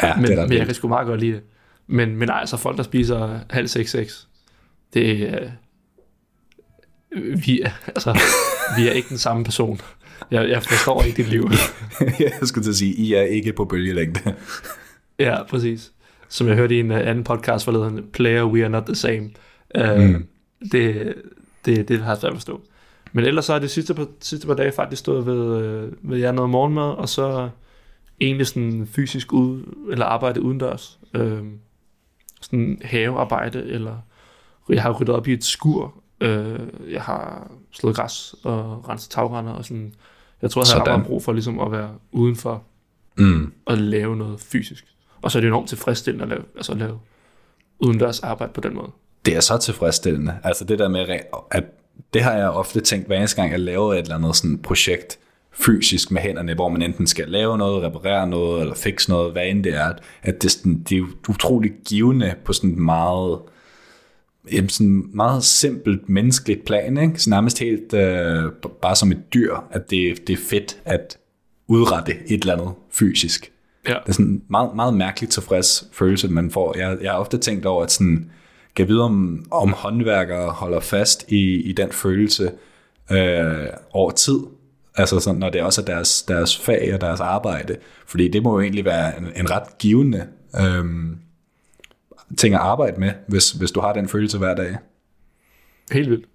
[0.03, 1.43] Ja, men, det er men jeg kan sgu meget godt lide det.
[1.87, 4.29] Men, men nej, altså folk, der spiser halv seks, seks,
[4.95, 5.51] det er...
[7.45, 8.19] Vi er, altså,
[8.79, 9.81] vi er ikke den samme person.
[10.31, 11.51] Jeg, jeg forstår ikke dit liv.
[12.21, 14.35] jeg skulle til at sige, I er ikke på bølgelængde.
[15.19, 15.93] ja, præcis.
[16.29, 19.31] Som jeg hørte i en uh, anden podcast forleden, Player, we are not the same.
[19.75, 20.27] Uh, Mm.
[20.73, 21.15] det,
[21.65, 22.61] det, det har jeg svært at forstå.
[23.13, 26.19] Men ellers så er det sidste par, sidste par dage faktisk stået ved, øh, ved
[26.19, 27.49] jer noget morgenmad, og så
[28.21, 30.99] egentlig sådan fysisk ud, eller arbejde udendørs.
[31.15, 31.43] Øh,
[32.41, 33.97] sådan havearbejde, eller
[34.69, 35.95] jeg har ryddet op i et skur.
[36.21, 36.59] Øh,
[36.91, 39.95] jeg har slået græs og renset tagrender, og sådan.
[40.43, 40.93] Jeg tror, jeg har Sådan.
[40.99, 42.63] meget brug for ligesom at være udenfor
[43.19, 43.53] Mm.
[43.67, 44.85] og lave noget fysisk.
[45.23, 46.99] Og så er det enormt tilfredsstillende at lave, altså at lave
[47.79, 48.91] udendørs arbejde på den måde.
[49.27, 50.39] Det er så tilfredsstillende.
[50.45, 51.07] Altså det der med,
[51.51, 51.65] at
[52.15, 55.19] det har jeg ofte tænkt, hver eneste gang jeg laver et eller andet sådan projekt
[55.53, 59.47] fysisk med hænderne, hvor man enten skal lave noget, reparere noget, eller fikse noget, hvad
[59.47, 63.39] end det er, at det, er sådan, det er utroligt givende på sådan et meget,
[64.53, 67.23] jamen sådan meget simpelt menneskeligt plan, ikke?
[67.23, 68.53] Så nærmest helt øh,
[68.83, 71.19] bare som et dyr, at det, det er fedt at
[71.69, 73.53] udrette et eller andet fysisk.
[73.89, 73.95] Ja.
[73.95, 76.79] Det er sådan en meget, meget mærkeligt tilfreds følelse, man får.
[76.79, 78.31] Jeg, jeg har ofte tænkt over, at sådan,
[78.77, 82.53] kan vide, om, om håndværkere holder fast i, i den følelse
[83.13, 84.39] øh, over tid.
[84.95, 87.77] Altså sådan, når det også er deres, deres fag og deres arbejde.
[88.07, 90.27] Fordi det må jo egentlig være en, en ret givende
[90.61, 91.19] øhm,
[92.39, 94.77] ting at arbejde med, hvis, hvis du har den følelse hver dag.
[95.93, 96.27] Helt vildt.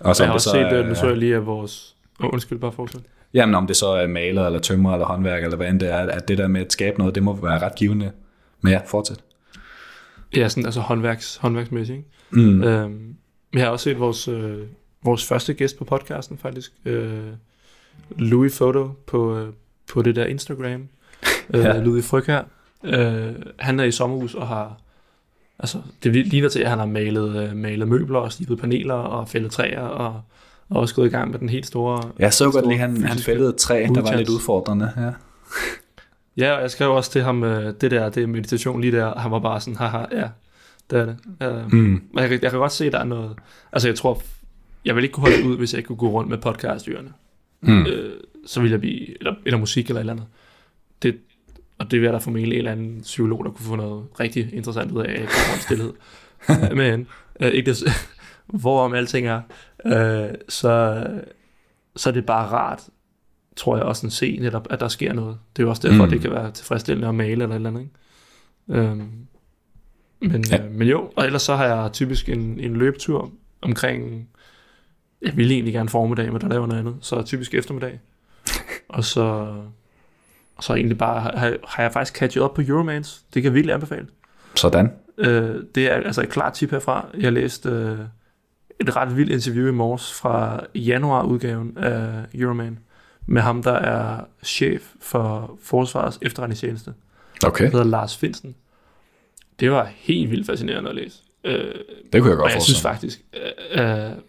[0.00, 1.96] Og Så jeg har også så set, er- øh, nu så jeg lige af vores...
[2.20, 3.00] Oh, undskyld, bare fortsæt.
[3.34, 5.96] Jamen om det så er maler, eller tømrer, eller håndværk, eller hvad end det er,
[5.98, 8.10] at det der med at skabe noget, det må være ret givende.
[8.60, 9.18] Men ja, fortsæt.
[10.36, 12.08] Ja, sådan altså håndværks, håndværksmæssigt, ikke?
[12.48, 12.62] Mm.
[12.62, 13.14] Øhm,
[13.54, 14.58] jeg har også set vores, øh,
[15.04, 16.72] vores første gæst på podcasten, faktisk.
[16.84, 17.18] Øh,
[18.16, 19.48] Louis Photo på, øh,
[19.92, 20.88] på det der Instagram.
[21.54, 21.78] Øh, Ja.
[21.78, 22.42] Louis Fryg her.
[22.84, 24.76] Øh, han er i sommerhus og har...
[25.58, 29.28] Altså, det ligner til, at han har malet, øh, malet møbler og stiftet paneler og
[29.28, 30.22] fældet træer og,
[30.70, 32.10] og også gået i gang med den helt store...
[32.18, 34.92] Jeg så godt lige, han, han fældede et træ, der var lidt udfordrende.
[34.96, 35.10] Ja.
[36.36, 39.30] Ja, og jeg skrev også til ham, øh, det der, det meditation lige der, han
[39.30, 40.28] var bare sådan, haha, ja,
[40.90, 41.16] det er det.
[41.42, 41.78] Øh, Mm.
[41.78, 43.36] Men jeg, kan- jeg kan godt se, der er noget...
[43.72, 44.22] Altså, jeg tror...
[44.84, 47.12] Jeg vil ikke kunne holde det ud, hvis jeg ikke kunne gå rundt med podcastdyrene.
[47.60, 47.86] Mm.
[47.86, 48.12] Øh,
[48.46, 49.18] så ville jeg blive...
[49.18, 50.26] Eller, eller musik eller et eller andet.
[51.02, 51.18] Det,
[51.78, 54.92] og det vil da formentlig en eller anden psykolog, der kunne få noget rigtig interessant
[54.92, 55.92] ud af, at går rundt stillhed.
[56.76, 57.06] Men,
[57.40, 57.78] øh, ikke det,
[58.62, 59.40] hvorom alting er,
[59.86, 61.04] øh, så,
[61.96, 62.82] så er det bare rart,
[63.56, 65.38] tror jeg også at se netop, at der sker noget.
[65.56, 66.10] Det er jo også derfor, Mm.
[66.10, 67.80] det kan være tilfredsstillende at male eller et eller andet.
[67.80, 68.80] Ikke?
[68.88, 69.08] Øhm,
[70.20, 70.64] men, Ja.
[70.64, 73.30] øh, men jo, og ellers så har jeg typisk en, en løbetur
[73.62, 74.28] omkring,
[75.22, 78.00] jeg vil egentlig gerne formiddag, men der laver noget andet, så typisk eftermiddag.
[78.88, 79.22] og så,
[80.56, 83.24] og så egentlig bare, har, har jeg faktisk catchet op på Euromans.
[83.34, 84.06] Det kan jeg virkelig anbefale.
[84.54, 84.92] Sådan.
[85.18, 87.06] Øh, det er altså et klart tip herfra.
[87.18, 87.98] Jeg læste øh,
[88.80, 92.78] et ret vildt interview i morges fra januar-udgaven af Euroman
[93.26, 96.94] med ham, der er chef for Forsvarets efterretningstjeneste.
[97.46, 98.54] Okay, Han hedder Lars Finsen.
[99.60, 101.22] Det var helt vildt fascinerende at læse.
[101.44, 101.74] Øh,
[102.12, 102.88] det kunne jeg godt jeg synes forstå.
[102.88, 103.24] faktisk,
[103.72, 104.22] at uh,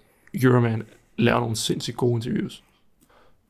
[0.44, 0.84] Euroman
[1.18, 2.64] laver nogle sindssygt gode interviews.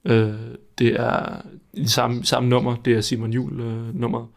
[0.03, 0.33] Uh,
[0.77, 1.41] det er
[1.73, 4.27] i samme, samme nummer, det er Simon Juhl uh, nummer.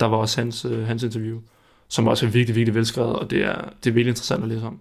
[0.00, 1.40] Der var også hans, uh, hans interview,
[1.88, 3.54] som også er virkelig, virkelig velskrevet, og det er,
[3.84, 4.80] det er virkelig interessant at læse om.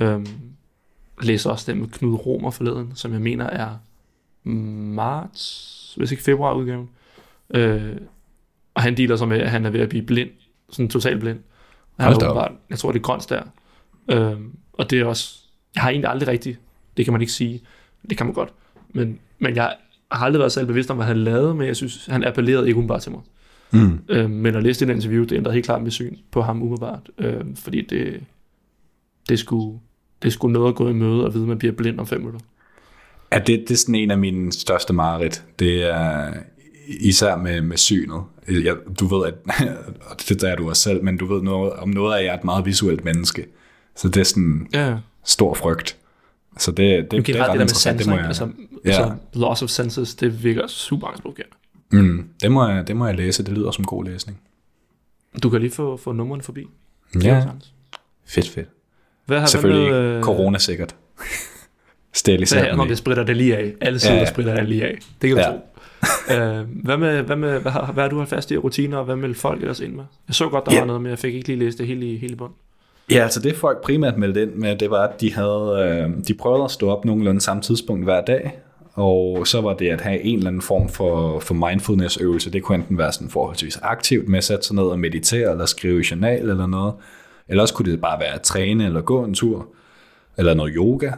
[0.00, 3.70] Jeg læste også den med Knud Romer forleden, som jeg mener er
[4.44, 6.88] marts, hvis ikke februar udgaven.
[7.58, 7.96] Uh,
[8.74, 10.30] og han dealer så med, at han er ved at blive blind,
[10.70, 11.38] sådan totalt blind.
[11.98, 13.42] Han er åbenbart, jeg tror det er grønt der.
[14.08, 15.38] Øhm, og det er også,
[15.74, 16.60] jeg har egentlig aldrig rigtigt,
[16.96, 17.62] det kan man ikke sige,
[18.10, 18.52] det kan man godt,
[18.88, 19.76] men, men jeg
[20.12, 22.76] har aldrig været selv bevidst om, hvad han lavede, men jeg synes, han appellerede ikke
[22.76, 23.20] umiddelbart til mig.
[23.70, 24.00] Mm.
[24.08, 27.10] Øhm, men at læse det interview, det ændrede helt klart mit syn på ham umiddelbart,
[27.18, 28.20] øhm, fordi det,
[29.28, 29.78] det skulle,
[30.22, 32.20] det skulle noget at gå i møde og vide, at man bliver blind om fem
[32.20, 32.40] minutter.
[33.32, 35.44] Ja, det, det er sådan en af mine største mareridt.
[35.58, 36.32] Det er
[36.88, 38.22] især med, med synet.
[38.48, 39.34] Jeg, du ved, at,
[40.10, 42.34] og det er du også selv, men du ved noget, om noget af, at jeg
[42.34, 43.46] er et meget visuelt menneske.
[43.96, 45.96] Så det er sådan Ja, stor frygt.
[46.58, 47.98] Så det, det, det, det er ret det der med interessant.
[47.98, 48.48] Det sanser, må jeg, altså,
[48.84, 48.90] Ja.
[48.90, 51.56] altså, loss of senses, det virker super angstprovokerende.
[51.90, 53.44] mm, det, må jeg, det må jeg læse.
[53.44, 54.40] Det lyder som god læsning.
[55.42, 56.66] Du kan lige få, få nummerne forbi.
[57.22, 57.44] Ja,
[58.26, 58.68] fedt, fedt.
[59.26, 60.94] Hvad har Selvfølgelig ikke øh, corona-sikkert.
[61.16, 61.26] Hvad
[62.12, 62.64] Steriliseret.
[62.64, 63.72] her, når det spritter det lige af?
[63.80, 64.98] Alle sider Ja, ja, spritter det lige af.
[65.22, 65.48] Det kan du Ja.
[65.50, 65.54] tro.
[66.62, 69.04] Uh, hvad, med, hvad, med, hvad, har, hvad har du holdt fast i rutiner, og
[69.04, 70.04] hvad meldte folk ellers ind med?
[70.28, 70.78] Jeg så godt, der Ja.
[70.80, 72.52] var noget, men jeg fik ikke lige læst det hele i, hele bund.
[73.10, 76.34] Ja, altså det folk primært meldte ind med, det var, at de, havde, øh, de
[76.34, 78.58] prøvede at stå op nogenlunde samme tidspunkt hver dag,
[78.94, 82.52] og så var det at have en eller anden form for, for mindfulness-øvelse.
[82.52, 85.66] Det kunne enten være sådan forholdsvis aktivt med at sætte sig ned og meditere, eller
[85.66, 86.94] skrive i journal eller noget.
[87.48, 89.66] Eller også kunne det bare være at træne eller gå en tur,
[90.38, 91.10] eller noget yoga.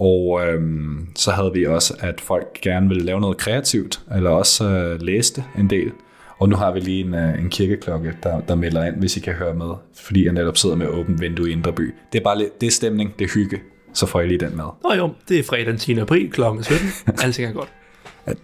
[0.00, 4.68] Og øhm, så havde vi også, at folk gerne ville lave noget kreativt, eller også
[4.68, 5.92] øh, læste en del.
[6.38, 9.20] Og nu har vi lige en, øh, en kirkeklokke, der, der melder ind, hvis I
[9.20, 11.94] kan høre med, fordi jeg netop sidder med åbent vindue i Indre By.
[12.12, 13.60] Det er bare lidt, det er stemning, det er hygge,
[13.94, 14.64] så får jeg lige den med.
[14.82, 15.98] Nå jo, det er fredag den 10.
[15.98, 16.42] april kl.
[16.62, 16.86] 17.
[17.24, 17.72] Alting er godt.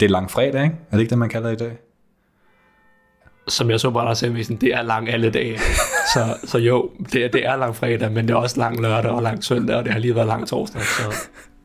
[0.00, 0.76] Det er lang fredag, ikke?
[0.90, 1.76] Er det ikke det, man kalder det i dag?
[3.48, 5.58] Som jeg så bare der det er lang alle dage.
[6.14, 9.10] Så, så jo, det er, det er lang fredag, men det er også lang lørdag
[9.10, 11.16] og lang søndag, og det har lige været lang torsdag, så,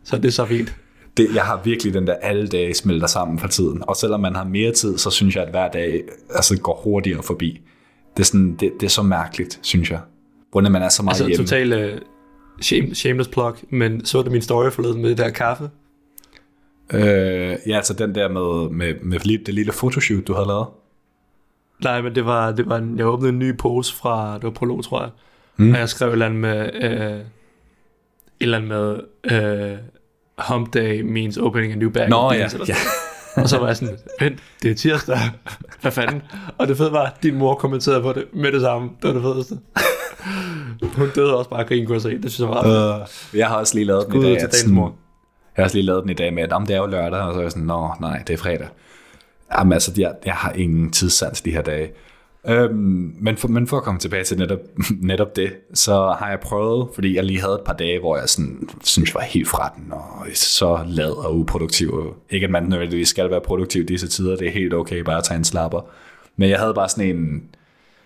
[0.04, 0.76] så det er så fint.
[1.18, 3.84] Det, jeg har virkelig den der alle dage smelter sammen for tiden.
[3.88, 7.24] Og selvom man har mere tid, så synes jeg, at hver dag altså, går hurtigere
[7.24, 7.62] forbi.
[8.18, 10.00] Det er, sådan, det, det er så mærkeligt, synes jeg.
[10.52, 11.46] Hvordan man er så meget Altså hjemme.
[11.46, 12.00] total uh,
[12.62, 15.70] shame, shameless plug, men så du min story forleden med det der kaffe?
[16.94, 20.68] Øh, ja, altså den der med, med, med det lille fotoshoot, du havde lavet.
[21.84, 24.50] Nej, men det var, det var en, jeg åbnede en ny pose fra, det var
[24.50, 25.10] Prolog, tror jeg.
[25.58, 25.72] Mm.
[25.74, 27.24] Og jeg skrev et eller andet med, øh, et
[28.40, 29.00] eller andet med,
[29.72, 29.78] øh,
[30.38, 32.10] hump day means opening a new bag.
[32.10, 32.76] Nå ja, eller ja.
[33.42, 35.18] Og så var jeg sådan, vent, det er tirsdag.
[35.82, 36.22] Hvad fanden?
[36.58, 38.90] Og det fede var, at din mor kommenterede på det med det samme.
[39.02, 39.58] Det var det fedeste.
[40.96, 42.10] Hun døde også bare af grin, kunne jeg se.
[42.22, 43.00] Det synes jeg var
[43.34, 44.50] Uh, jeg har også lige lavet den i dag.
[44.50, 44.86] til At mor.
[45.58, 46.86] jeg har også lige lavet den i dag med, at "Nå, men det er jo
[46.86, 48.68] lørdag, og så er jeg sådan, nå nej, det er fredag.
[49.58, 51.92] Jamen altså, jeg, jeg har ingen tidssans de her dage.
[52.48, 54.60] Øhm, men, for, men for at komme tilbage til netop,
[55.12, 58.30] netop det, så har jeg prøvet, fordi jeg lige havde et par dage, hvor jeg
[58.30, 62.16] sådan, synes, jeg var helt fra den, og så lad og uproduktiv.
[62.30, 65.24] Ikke at man nødvendigvis skal være produktiv disse tider, det er helt okay bare at
[65.24, 65.82] tage en slapper.
[66.36, 67.44] Men jeg havde bare sådan en,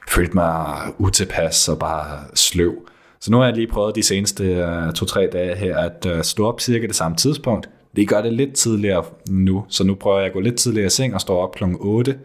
[0.08, 2.76] følt mig utilpas og bare sløv.
[3.20, 6.48] Så nu har jeg lige prøvet de seneste uh, to-tre dage her at uh, stå
[6.48, 7.70] op cirka det samme tidspunkt.
[7.96, 10.89] Det gør det lidt tidligere nu, så nu prøver jeg at gå lidt tidligere i
[10.89, 11.64] seng og stå op kl.
[11.80, 12.18] 8.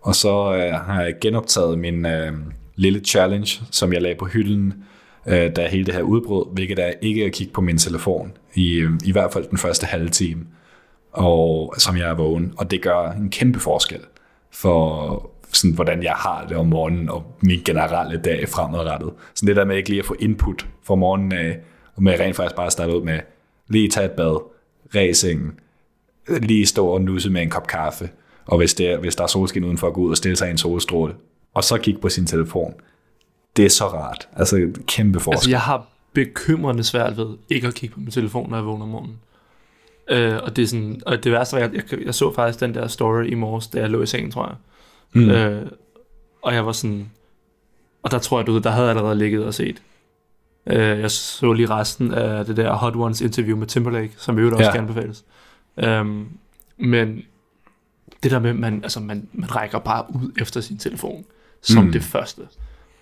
[0.00, 2.32] Og så øh, har jeg genoptaget min øh,
[2.76, 4.74] lille challenge, som jeg lagde på hylden,
[5.26, 8.74] øh, da hele det her udbrud, hvilket er ikke at kigge på min telefon, i,
[8.74, 10.46] øh, i hvert fald den første halve time,
[11.12, 12.52] og, som jeg er vågen.
[12.58, 14.00] Og det gør en kæmpe forskel
[14.52, 19.10] for, sådan, hvordan jeg har det om morgenen, og min generelle dag fremadrettet.
[19.34, 21.58] Så det der med ikke lige at få input for morgenen af,
[21.96, 23.20] og med rent faktisk bare starte ud med,
[23.68, 24.57] lige tage et bad,
[24.94, 25.60] ræsingen,
[26.28, 28.10] lige stå og nusse med en kop kaffe,
[28.46, 30.48] og hvis, det er, hvis der er solskin udenfor, at gå ud og stille sig
[30.48, 31.14] i en solstråle,
[31.54, 32.74] og så kigge på sin telefon.
[33.56, 34.28] Det er så rart.
[34.36, 35.36] Altså kæmpe forskel.
[35.36, 38.82] Altså, jeg har bekymrende svært ved ikke at kigge på min telefon, når jeg vågner
[38.82, 39.16] om morgenen.
[40.10, 42.74] Øh, og det er sådan, og det værste var, jeg, jeg, jeg så faktisk den
[42.74, 44.56] der story i morges, da jeg lå i sengen, tror jeg.
[45.12, 45.30] Mm.
[45.30, 45.66] Øh,
[46.42, 47.10] og jeg var sådan,
[48.02, 49.82] og der tror jeg, du der havde allerede ligget og set.
[50.68, 54.40] Øh, jeg så lige resten af det der Hot Ones interview med Timberlake, som i
[54.40, 54.72] øvrigt også ja.
[54.72, 55.24] kan anbefales.
[56.00, 56.28] Um,
[56.76, 57.22] men
[58.22, 61.24] det der med, man, altså man, man rækker bare ud efter sin telefon,
[61.62, 61.92] som mm.
[61.92, 62.42] det første.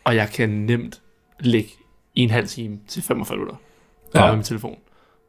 [0.05, 1.01] Og jeg kan nemt
[1.41, 1.71] ligge
[2.15, 3.57] i en halv time til 45 minutter
[4.15, 4.27] ja.
[4.27, 4.79] med min telefon,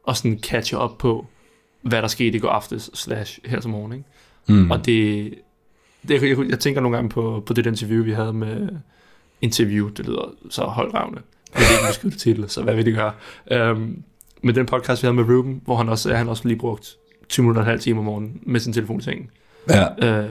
[0.04, 1.26] og sådan catche op på,
[1.82, 3.92] hvad der skete i går aftes, slash her til morgen.
[3.92, 4.04] Ikke?
[4.48, 4.70] Mm.
[4.70, 5.34] Og det,
[6.08, 8.68] det jeg, jeg tænker nogle gange på, på det interview, vi havde med
[9.40, 11.18] interview, det lyder så holdravne.
[11.52, 13.12] Det er ikke en beskyttet titel, så hvad vil det gøre?
[13.70, 14.02] Um,
[14.42, 16.96] med den podcast, vi havde med Ruben, hvor han også, han også lige brugt
[17.28, 19.30] 20 minutter og en halv time om morgenen med sin telefon i sengen.
[19.68, 20.24] Ja.
[20.24, 20.30] Uh,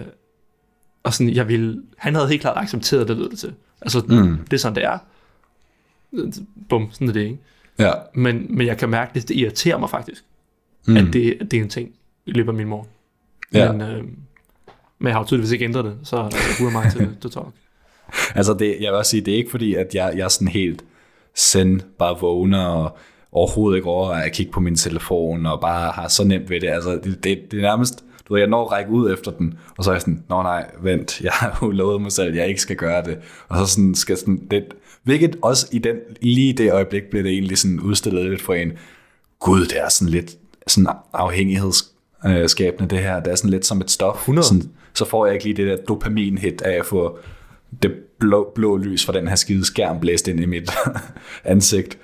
[1.04, 3.54] og sådan, jeg ville, han havde helt klart accepteret det, lød det til.
[3.82, 4.38] Altså, mm.
[4.38, 4.98] det er sådan, det er.
[6.70, 7.38] Bum, sådan er det, ikke?
[7.80, 7.92] Ja.
[8.14, 10.24] Men, men jeg kan mærke, at det irriterer mig faktisk,
[10.88, 10.98] mm.
[10.98, 11.92] at, det, at det er en ting
[12.26, 12.88] i løbet af min morgen.
[13.54, 13.72] Ja.
[13.72, 14.04] Men, øh,
[15.00, 17.48] men jeg har jo tydeligvis ikke ændret det, så jeg bruger mig til to talk.
[18.36, 20.48] Altså, det, jeg vil også sige, det er ikke fordi, at jeg, jeg er sådan
[20.48, 20.84] helt
[21.38, 22.98] send, bare vågner og
[23.32, 26.68] overhovedet ikke over at kigge på min telefon og bare har så nemt ved det.
[26.68, 29.60] Altså, det, det, det er nærmest, du ved, jeg når at række ud efter den,
[29.78, 32.36] og så er jeg sådan, nå nej, vent, jeg har jo lovet mig selv, at
[32.36, 33.18] jeg ikke skal gøre det.
[33.50, 34.64] Og så sådan skal sådan, det,
[35.04, 38.72] hvilket også i den, lige det øjeblik blev det egentlig sådan udstillet lidt for en,
[39.40, 43.92] gud, det er sådan lidt sådan afhængighedsskabende det her, det er sådan lidt som et
[43.92, 44.16] stof.
[44.16, 44.48] 100.
[44.48, 47.20] Sådan, så får jeg ikke lige det der dopamin-hit af at få
[47.82, 50.72] det blå, blå lys fra den her skide skærm blæst ind i mit
[51.44, 51.98] ansigt.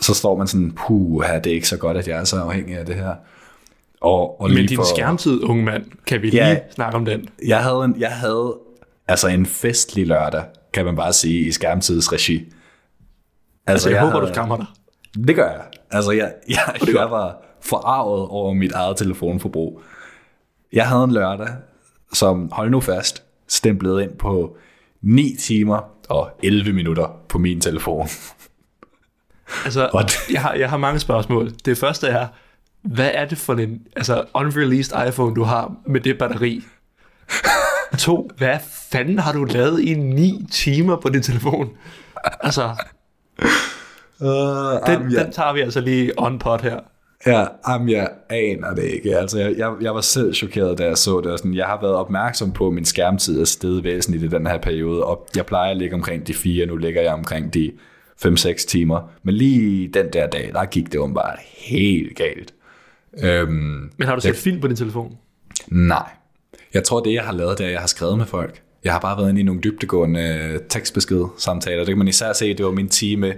[0.00, 2.76] Så står man sådan, puh, det er ikke så godt, at jeg er så afhængig
[2.76, 3.14] af det her.
[4.00, 7.28] Og, og Men din for, skærmtid, unge mand, kan vi lige ja, snakke om den?
[7.46, 8.58] Jeg havde, en, jeg havde
[9.08, 12.34] altså en festlig lørdag, kan man bare sige, i skærmtids regi.
[12.36, 12.52] Altså,
[13.66, 14.66] altså jeg, jeg håber, havde, du skammer dig.
[15.26, 15.64] Det gør jeg.
[15.90, 19.82] Altså, jeg, jeg, jeg, jeg var forarvet over mit eget telefonforbrug.
[20.72, 21.48] Jeg havde en lørdag,
[22.12, 24.56] som, hold nu fast, stemplede ind på
[25.02, 28.08] 9 timer og 11 minutter på min telefon.
[29.64, 31.50] Altså, jeg har, jeg har mange spørgsmål.
[31.64, 32.28] Det første er,
[32.82, 36.62] hvad er det for en altså, unreleased iPhone, du har med det batteri?
[37.98, 38.58] to, hvad
[38.92, 41.70] fanden har du lavet i 9 timer på din telefon?
[42.40, 42.64] Altså,
[44.20, 44.26] uh,
[44.86, 45.24] den, um, yeah.
[45.24, 46.80] den tager vi altså lige on pot her.
[47.26, 49.18] Ja, jamen, jeg aner det ikke.
[49.18, 51.38] Altså, jeg, jeg, jeg var selv chokeret, da jeg så det.
[51.38, 54.58] Sådan, jeg har været opmærksom på, at min skærmtid er steget væsentligt i den her
[54.58, 57.72] periode, og jeg plejer at ligge omkring de fire, nu ligger jeg omkring de
[58.26, 59.10] 5-6 timer.
[59.22, 62.54] Men lige den der dag, der gik det bare helt galt.
[63.22, 65.16] Øhm, Men har du set det, film på din telefon?
[65.68, 66.10] Nej.
[66.74, 68.62] Jeg tror, det jeg har lavet, det er, at jeg har skrevet med folk.
[68.84, 71.78] Jeg har bare været inde i nogle dybtegående tekstbesked samtaler.
[71.78, 73.34] Det kan man især se, det var min time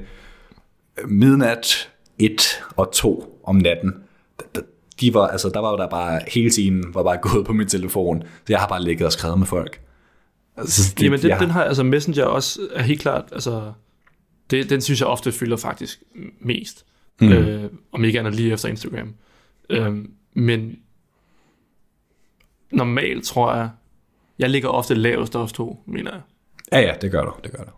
[1.04, 3.94] midnat 1 og 2 om natten.
[5.00, 7.68] De var, altså, der var jo der bare hele tiden var bare gået på min
[7.68, 8.22] telefon.
[8.22, 9.80] Så jeg har bare ligget og skrevet med folk.
[10.56, 11.40] Altså, det, Jamen, den, jeg...
[11.40, 13.72] den har, altså Messenger også er helt klart, altså,
[14.50, 16.02] det, den synes jeg ofte fylder faktisk
[16.40, 16.84] mest.
[17.20, 17.32] Mm.
[17.32, 19.14] Øh, om ikke andet lige efter Instagram.
[19.70, 19.96] Øh,
[20.34, 20.78] men
[22.70, 23.70] normalt tror jeg,
[24.38, 26.20] jeg ligger ofte lavest også to, mener jeg.
[26.72, 27.70] Ja, ja, det gør du, det gør du.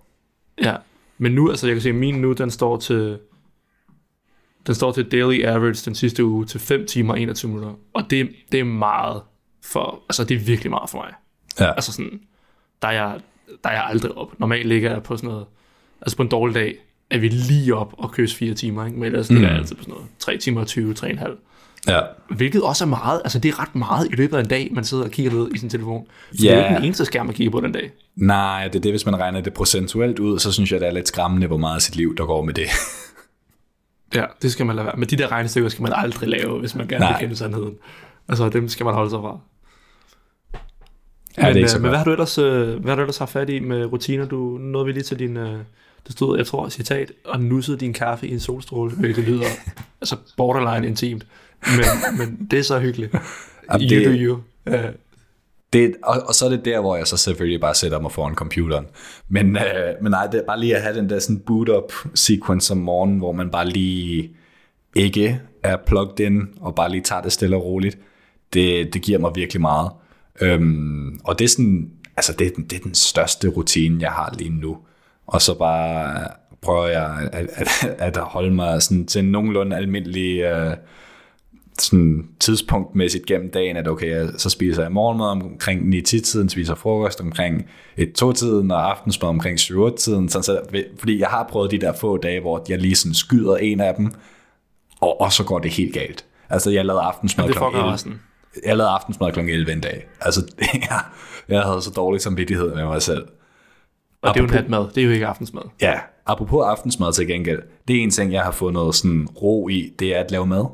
[0.63, 0.77] Ja,
[1.19, 3.19] men nu, altså jeg kan se, at min nu, den står til
[4.67, 7.75] den står til daily average den sidste uge til 5 timer og 21 minutter.
[7.95, 9.23] Og det, det er meget
[9.63, 11.13] for, altså det er virkelig meget for mig.
[11.61, 11.73] Ja.
[11.73, 12.21] Altså sådan,
[12.83, 13.21] der er, jeg,
[13.65, 14.41] der er jeg aldrig op.
[14.41, 15.47] Normalt ligger jeg på sådan noget,
[16.01, 16.77] altså på en dårlig dag,
[17.11, 18.99] er vi lige op og køs 4 timer, ikke?
[18.99, 19.37] men ellers mm.
[19.37, 21.31] ligger jeg altid på sådan noget 3 timer og 20, 3,5.
[21.89, 22.01] Ja.
[22.29, 24.85] Hvilket også er meget, altså det er ret meget i løbet af en dag, man
[24.85, 26.07] sidder og kigger ned i sin telefon.
[26.33, 26.37] Ja.
[26.43, 27.91] det er jo ikke den eneste skærm, man kigger på den dag.
[28.17, 30.93] Nej, det er det, hvis man regner det procentuelt ud, så synes jeg, det er
[30.93, 32.67] lidt skræmmende, hvor meget af sit liv, der går med det.
[34.15, 34.95] Ja, det skal man lade være.
[34.99, 37.13] Men de der regnestykker skal man aldrig lave, hvis man gerne Nej.
[37.13, 37.75] vil kende sandheden.
[38.29, 39.39] Altså, dem skal man holde sig fra.
[41.39, 41.91] Ja, men, det er ikke så øh, men godt.
[41.91, 44.25] hvad har du ellers, øh, hvad har du ellers haft fat i med rutiner?
[44.27, 45.59] Du nåede vi lige til din, øh,
[46.07, 49.45] det stod, jeg tror, citat, og nussede din kaffe i en solstråle, hvilket lyder
[50.01, 51.27] altså borderline intimt.
[51.67, 53.13] Men, men det er så hyggeligt.
[53.73, 54.39] Jamen, you det- do you.
[55.75, 58.35] Det, og, og så er det der, hvor jeg så selvfølgelig bare sætter mig foran
[58.35, 58.87] computeren.
[59.29, 59.63] Men, øh,
[60.03, 63.19] men nej, det er bare lige at have den der sådan boot-up sequence om morgenen,
[63.19, 64.31] hvor man bare lige
[64.97, 67.99] ikke er plugged in, og bare lige tager det stille og roligt.
[68.53, 69.91] Det, det giver mig virkelig meget.
[70.41, 74.11] Øhm, og det er sådan, altså det, er den- det er den største rutine, jeg
[74.11, 74.79] har lige nu.
[75.27, 76.29] Og så bare
[76.63, 77.49] prøver jeg at,
[77.99, 80.77] at, at holde mig sådan til en nogenlunde almindelig øh,
[81.79, 87.21] sådan tidspunktmæssigt gennem dagen, at okay, jeg, så spiser jeg morgenmad omkring 9-10-tiden, spiser frokost
[87.21, 87.67] omkring
[88.01, 90.61] 1-2-tiden, og aftensmad omkring 7-8-tiden, sådan så,
[90.99, 93.95] fordi jeg har prøvet de der få dage, hvor jeg lige sådan skyder en af
[93.95, 94.11] dem,
[95.01, 96.25] og, og så går det helt galt.
[96.51, 97.53] Altså, jeg lavede aftensmad kl.
[97.53, 97.93] fucker 11.
[97.93, 98.21] resten.
[98.67, 99.39] Jeg lavede aftensmad kl.
[99.41, 100.07] 11 en dag.
[100.21, 100.47] Altså,
[100.91, 101.01] jeg,
[101.49, 103.27] jeg havde så dårlig samvittighed med mig selv.
[104.23, 105.63] Og det er jo Apropos- natmad, det er jo ikke aftensmad.
[105.83, 105.95] Ja,
[106.27, 110.17] apropos aftensmad til gengæld, det er en ting, jeg har fundet sådan ro i, det
[110.17, 110.65] er at lave mad.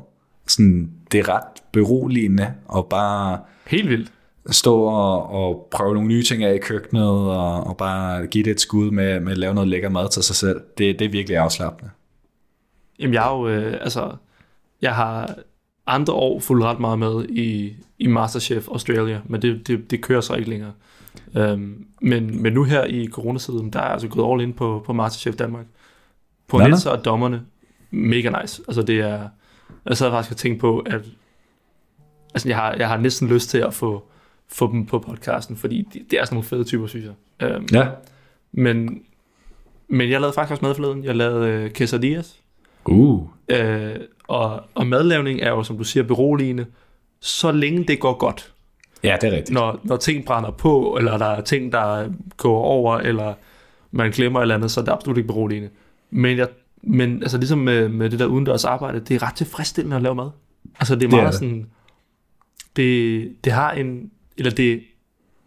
[0.51, 4.11] Sådan, det er ret beroligende og bare Helt vildt.
[4.49, 8.51] stå og, og prøve nogle nye ting af i køkkenet og, og bare give det
[8.51, 10.61] et skud med, med at lave noget lækker mad til sig selv.
[10.77, 11.91] Det, det er virkelig afslappende.
[12.99, 14.11] Jamen jeg er jo, øh, altså,
[14.81, 15.35] jeg har
[15.87, 20.21] andre år fulgt ret meget med i, i Masterchef Australia, men det, det, det kører
[20.21, 20.71] så ikke længere.
[21.35, 24.83] Um, men, men nu her i coronatiden, der er jeg altså gået all in på,
[24.85, 25.65] på Masterchef Danmark.
[26.47, 26.57] På.
[26.57, 27.41] Nielsen og dommerne,
[27.91, 28.61] mega nice.
[28.67, 29.29] Altså det er,
[29.85, 31.01] jeg sad faktisk og tænkte på, at
[32.33, 34.03] altså jeg har, jeg har næsten lyst til at få,
[34.47, 37.55] få dem på podcasten, fordi det, det er sådan nogle fede typer, synes jeg.
[37.55, 37.87] Um, Ja.
[38.51, 39.03] men,
[39.87, 41.03] men jeg lavede faktisk også mad forleden.
[41.03, 42.37] Jeg lavede øh, quesadillas.
[42.85, 43.27] Uh.
[43.49, 43.95] Øh,
[44.27, 46.65] og, og madlavning er jo, som du siger, beroligende,
[47.19, 48.53] så længe det går godt.
[49.03, 49.53] Ja, det er rigtigt.
[49.53, 53.33] Når, når ting brænder på, eller der er ting, der går over, eller
[53.91, 55.69] man glemmer et eller andet, så er det absolut ikke beroligende.
[56.09, 56.47] Men, jeg,
[56.83, 60.15] men altså ligesom med, med det der udendørs arbejde, det er ret tilfredsstillende at lave
[60.15, 60.29] mad.
[60.79, 61.39] Altså det er Det er meget det.
[61.39, 61.67] sådan,
[62.75, 64.83] det, det har en, eller det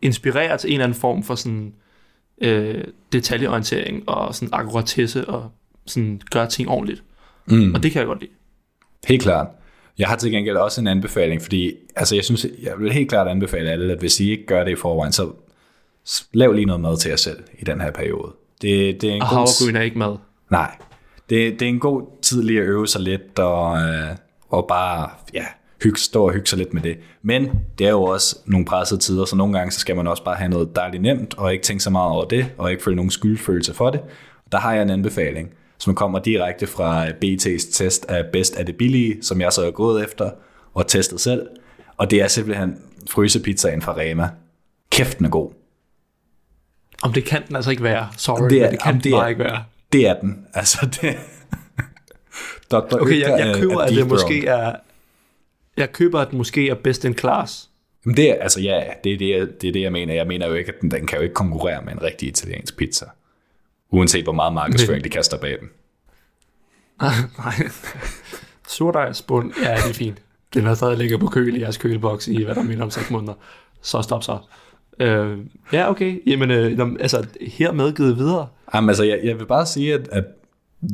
[0.03, 1.72] inspirerer til en eller anden form for sådan
[2.41, 5.51] øh, detaljeorientering og sådan akkuratesse og
[5.87, 7.03] sådan gøre ting ordentligt.
[7.47, 7.74] Mm.
[7.74, 8.30] Og det kan jeg godt lide.
[9.09, 9.47] Helt klart.
[9.99, 13.28] Jeg har til gengæld også en anbefaling, fordi altså, jeg synes, jeg vil helt klart
[13.28, 15.30] anbefale alle, at hvis I ikke gør det i forvejen, så
[16.32, 18.32] lav lige noget mad til jer selv i den her periode.
[18.62, 20.16] Det, det er en Og god havregryn er ikke mad.
[20.51, 20.76] Nej,
[21.31, 24.16] det, det er en god tid lige at øve sig lidt og, øh,
[24.49, 25.45] og bare ja,
[25.83, 26.99] hygge, stå og hygge sig lidt med det.
[27.22, 30.25] Men det er jo også nogle pressede tider, så nogle gange så skal man også
[30.25, 32.97] bare have noget dejligt nemt og ikke tænke så meget over det og ikke føle
[32.97, 34.01] nogen skyldfølelse for det.
[34.53, 38.77] Der har jeg en anbefaling, som kommer direkte fra BT's test af bedst af det
[38.77, 40.31] billige, som jeg så er gået efter
[40.75, 41.47] og testet selv.
[41.97, 42.77] Og det er simpelthen
[43.11, 44.29] frysepizzaen fra Rema.
[44.91, 45.51] Kæft, den er god.
[47.03, 48.09] Om det kan den altså ikke være.
[48.16, 49.64] Sorry, Det er- det kan det er- bare ikke være.
[49.95, 50.47] Det er den.
[50.55, 51.16] Altså, det...
[52.70, 52.76] Dr.
[53.01, 54.76] Okay, jeg, jeg er- køber, er at det måske er...
[55.76, 57.70] Jeg køber, at det måske er best in class.
[58.05, 60.14] Jamen det er, altså ja, det er det, jeg, det er det, jeg mener.
[60.14, 62.76] Jeg mener jo ikke, at den, den kan jo ikke konkurrere med en rigtig italiensk
[62.76, 63.07] pizza.
[63.90, 65.68] Uanset hvor meget markedsføring de kaster bag den.
[67.38, 67.68] Nej.
[68.68, 70.18] Surdejsbund, ja, det er fint.
[70.55, 73.11] Den er stadig ligger på køl i jeres køleboks i, hvad der minder om 6
[73.11, 73.34] måneder.
[73.82, 74.38] Så stop så.
[75.01, 75.38] Øh,
[75.72, 76.22] ja, okay.
[76.26, 78.49] Jamen, øh, altså, her medgivet videre.
[78.74, 80.24] Jamen altså, jeg, jeg vil bare sige, at, at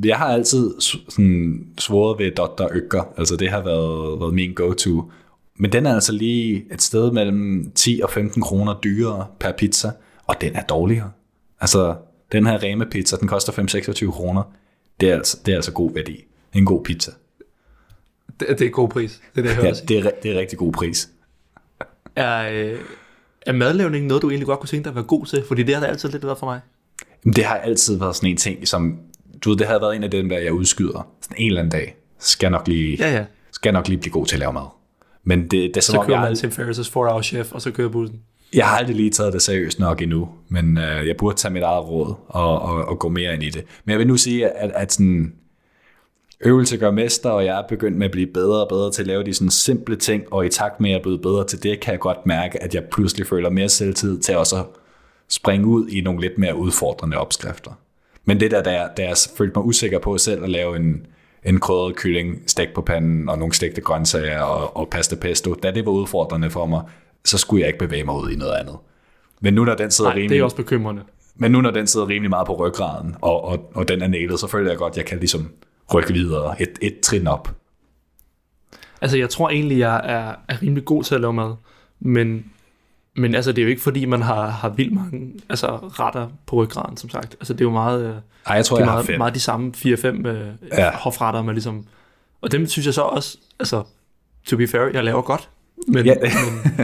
[0.05, 2.68] jeg har altid sådan svoret ved Dr.
[2.72, 3.12] Økker.
[3.16, 5.11] Altså det har været, været min go-to.
[5.59, 9.90] Men den er altså lige et sted mellem 10 og 15 kroner dyrere per pizza.
[10.26, 11.11] Og den er dårligere.
[11.61, 11.96] Altså,
[12.32, 14.42] den her Rema pizza, den koster 5-26 kroner.
[15.01, 16.24] Det er, altså, det er altså god værdi.
[16.55, 17.11] En god pizza.
[18.40, 19.20] Det, det er god pris.
[19.34, 21.11] Det er det, jeg hører Ja, det er, det er rigtig god pris.
[22.16, 22.78] Er, øh,
[23.47, 25.45] er madlavning noget, du egentlig godt kunne tænke dig at være god til?
[25.49, 26.61] Fordi det har det altid lidt været for mig.
[27.24, 28.99] Men det har altid været sådan en ting, som,
[29.45, 31.09] du ved, det havde været en af dem, der jeg udskyder.
[31.20, 33.24] Sådan en eller anden dag, skal jeg nok lige, Ja, ja.
[33.53, 34.66] skal jeg nok lige blive god til at lave mad.
[35.24, 37.88] Men det, det er Så jeg, kører man Tim Ferriss' 4-hour chef, og så kører
[37.88, 38.20] bussen.
[38.55, 41.62] jeg har aldrig lige taget det seriøst nok endnu, men øh, jeg burde tage mit
[41.62, 43.64] eget råd og, og, og gå mere ind i det.
[43.84, 45.32] Men jeg vil nu sige, at, at sådan,
[46.45, 49.07] øvelse gør mester, og jeg er begyndt med at blive bedre og bedre til at
[49.07, 51.62] lave de sådan simple ting, og i takt med at jeg er blevet bedre til
[51.62, 54.64] det, kan jeg godt mærke, at jeg pludselig føler mere selvtid til også at
[55.28, 57.70] springe ud i nogle lidt mere udfordrende opskrifter.
[58.24, 61.07] Men det der, jeg, da jeg følte mig usikker på selv at lave en,
[61.45, 65.55] en krydret kylling stegt på panden, og nogle stegte grøntsager og, og pasta pesto.
[65.55, 66.82] Da det var udfordrende for mig,
[67.24, 68.76] så skulle jeg ikke bevæge mig ud i noget andet.
[69.41, 70.30] Men nu når den sidder Nej, rimelig...
[70.30, 71.03] det er også bekymrende.
[71.36, 74.41] Men nu når den sidder rimelig meget på ryggraden, og, og, og den er nælet,
[74.41, 75.51] så føler jeg godt, at jeg kan ligesom
[75.95, 77.55] rykke videre et, et trin op.
[79.01, 81.55] Altså, jeg tror egentlig, jeg er, er rimelig god til at lave mad,
[82.01, 82.45] men,
[83.16, 86.57] men altså, det er jo ikke fordi, man har, har vildt mange altså, retter på
[86.57, 87.34] ryggraden, som sagt.
[87.41, 88.14] Altså, det er jo meget, øh,
[88.47, 90.91] Ej, jeg tror, det er jeg meget, meget de samme 4-5 øh, Ja.
[90.97, 91.84] hofretter, man ligesom...
[92.41, 93.82] Og dem synes jeg så også, altså,
[94.47, 95.49] to be fair, jeg laver godt.
[95.88, 96.14] Men, Ja.
[96.22, 96.30] ja.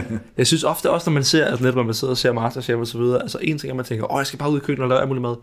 [0.09, 2.31] men jeg synes ofte også, når man ser, altså netop når man sidder og ser
[2.33, 4.51] Masterchef og så videre, altså en ting er, at man tænker, åh, jeg skal bare
[4.51, 5.35] ud i køkkenet og lave alt muligt mad.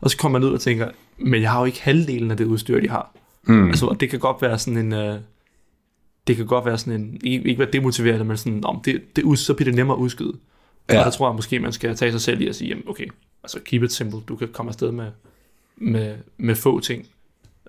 [0.00, 0.88] Og så kommer man ud og tænker,
[1.18, 3.14] men jeg har jo ikke halvdelen af det udstyr, de har.
[3.42, 3.68] Mm.
[3.68, 4.92] Altså, og det kan godt være sådan en...
[4.92, 5.18] Øh,
[6.26, 7.20] det kan godt være sådan en...
[7.24, 10.32] Ikke, ikke være demotiverende, men sådan, om det, det, så bliver det nemmere at udskyde.
[10.88, 10.94] Ja.
[10.94, 11.00] Ja.
[11.00, 13.06] Og der tror jeg måske, man skal tage sig selv i at sige, jamen, okay,
[13.42, 14.20] altså keep it simple.
[14.28, 15.06] Du kan komme afsted med,
[15.76, 17.06] med, med få ting.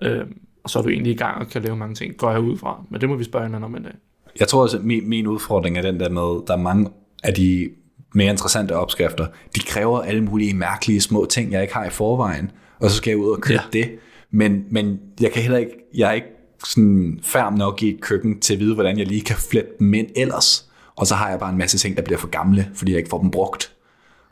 [0.02, 0.24] Øh,
[0.64, 2.56] og så er du egentlig i gang og kan lave mange ting, går jeg ud
[2.56, 2.84] fra.
[2.90, 3.94] Men det må vi spørge hinanden om en dag.
[4.40, 6.90] Jeg tror også, at min, min udfordring er den der med, der er mange
[7.22, 7.70] af de
[8.12, 12.50] mere interessante opskrifter, de kræver alle mulige mærkelige små ting, jeg ikke har i forvejen,
[12.78, 13.78] og så skal jeg ud og købe ja.
[13.78, 13.90] Det.
[14.30, 16.28] Men, men jeg kan heller ikke, jeg er ikke
[16.66, 19.94] sådan færm nok i et køkken til at vide, hvordan jeg lige kan flette dem
[19.94, 20.68] ind ellers.
[20.96, 23.10] Og så har jeg bare en masse ting, der bliver for gamle, fordi jeg ikke
[23.10, 23.72] får dem brugt.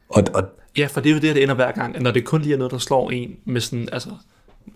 [0.09, 0.45] Og, og
[0.77, 2.59] Ja, for det er jo det, det ender hver gang, når det kun lige er
[2.59, 4.11] noget, der slår en med sådan, altså,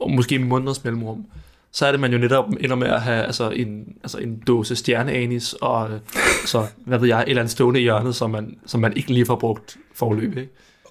[0.08, 1.26] måske måneders mellemrum,
[1.74, 4.76] så er det, man jo netop ender med at have altså, en, altså, en dåse
[4.76, 6.00] stjerneanis, og øh,
[6.52, 9.12] så, hvad ved jeg, et eller andet stående i hjørnet, som man, som man ikke
[9.12, 10.50] lige får brugt forløb, ikke?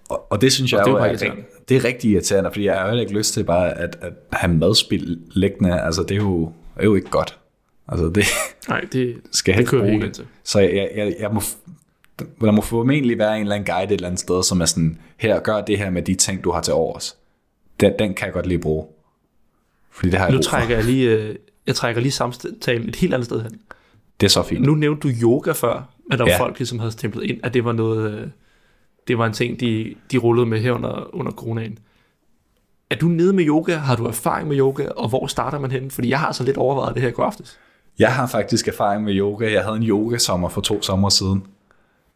[0.09, 1.36] Og, og det synes jeg Og det er jo er, er,
[1.69, 4.53] det er rigtig irriterende, fordi jeg har jo ikke lyst til bare at, at have
[4.53, 5.81] madspil liggende.
[5.81, 7.39] Altså, det er jo, er jo ikke godt.
[7.88, 8.25] Altså, det
[8.69, 10.27] Nej, det, skal jeg det helst kører vi bruge ikke det.
[10.43, 11.41] Så jeg, jeg, jeg, jeg må,
[12.41, 14.97] der må formentlig være en eller anden guide et eller andet sted, som er sådan,
[15.17, 17.17] her, gør det her med de ting, du har til overs.
[17.79, 18.86] Den, den kan jeg godt lige bruge.
[19.94, 21.36] Fordi det har jeg Nu trækker jeg lige, øh,
[21.68, 23.52] jeg trækker lige samtalen et helt andet sted hen.
[24.20, 24.66] Det er så fint.
[24.66, 26.39] Nu nævnte du yoga før, at der var Ja.
[26.39, 28.28] folk, ligesom havde stemplet ind, at det var noget, øh,
[29.08, 31.78] det var en ting, de, de rullede med her under, under coronaen.
[32.89, 33.76] Er du nede med yoga?
[33.76, 34.88] Har du erfaring med yoga?
[34.88, 35.91] Og hvor starter man hen?
[35.91, 37.60] Fordi jeg har så lidt overvejet det her i går aftes.
[38.00, 39.52] Jeg har faktisk erfaring med yoga.
[39.54, 41.44] Jeg havde en yogasommer for to sommer siden.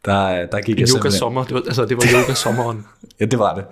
[0.04, 1.18] Der, der gik En jeg yoga simpelthen...
[1.18, 2.86] sommer, det var, altså det var yoga sommeren.
[3.20, 3.64] Ja, det var det.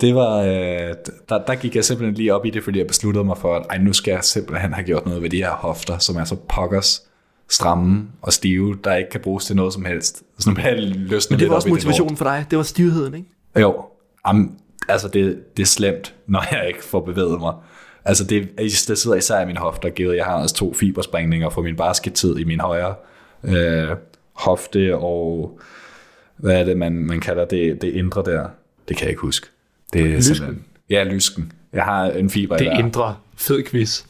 [0.00, 0.94] Det var, øh,
[1.28, 3.66] der, der gik jeg simpelthen lige op i det, fordi jeg besluttede mig for, at
[3.70, 6.36] ej, nu skal jeg simpelthen have gjort noget ved de her hofter, som er så
[6.48, 7.02] pokkers
[7.48, 10.22] stramme og stive, der ikke kan bruges til noget som helst.
[10.38, 12.46] Så nu jeg løsnet Men det var også motivationen for dig.
[12.50, 13.28] Det var stivheden, ikke?
[13.60, 13.84] Jo,
[14.24, 14.56] Am,
[14.88, 17.54] altså det, det er slemt, når jeg ikke får bevæget mig.
[18.04, 21.62] Altså det, det sidder især i min hofter, givet jeg har også to fibersprængninger fra
[21.62, 22.94] min baskettid i min højre
[23.44, 23.96] øh,
[24.32, 25.58] hofte, og
[26.36, 28.48] hvad er det, man, man kalder det, det indre der?
[28.88, 29.46] Det kan jeg ikke huske.
[29.94, 30.64] Det er Lysken.
[30.90, 31.52] Ja, lysken.
[31.72, 34.02] Jeg har en fiber Det indre fed quiz.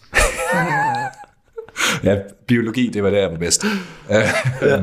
[2.05, 2.16] Ja,
[2.47, 3.64] biologi, det var der, jeg var bedst.
[4.11, 4.82] ja.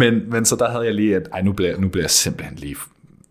[0.00, 2.56] men, men så der havde jeg lige, at ej, nu bliver, nu bliver jeg simpelthen
[2.58, 2.76] lige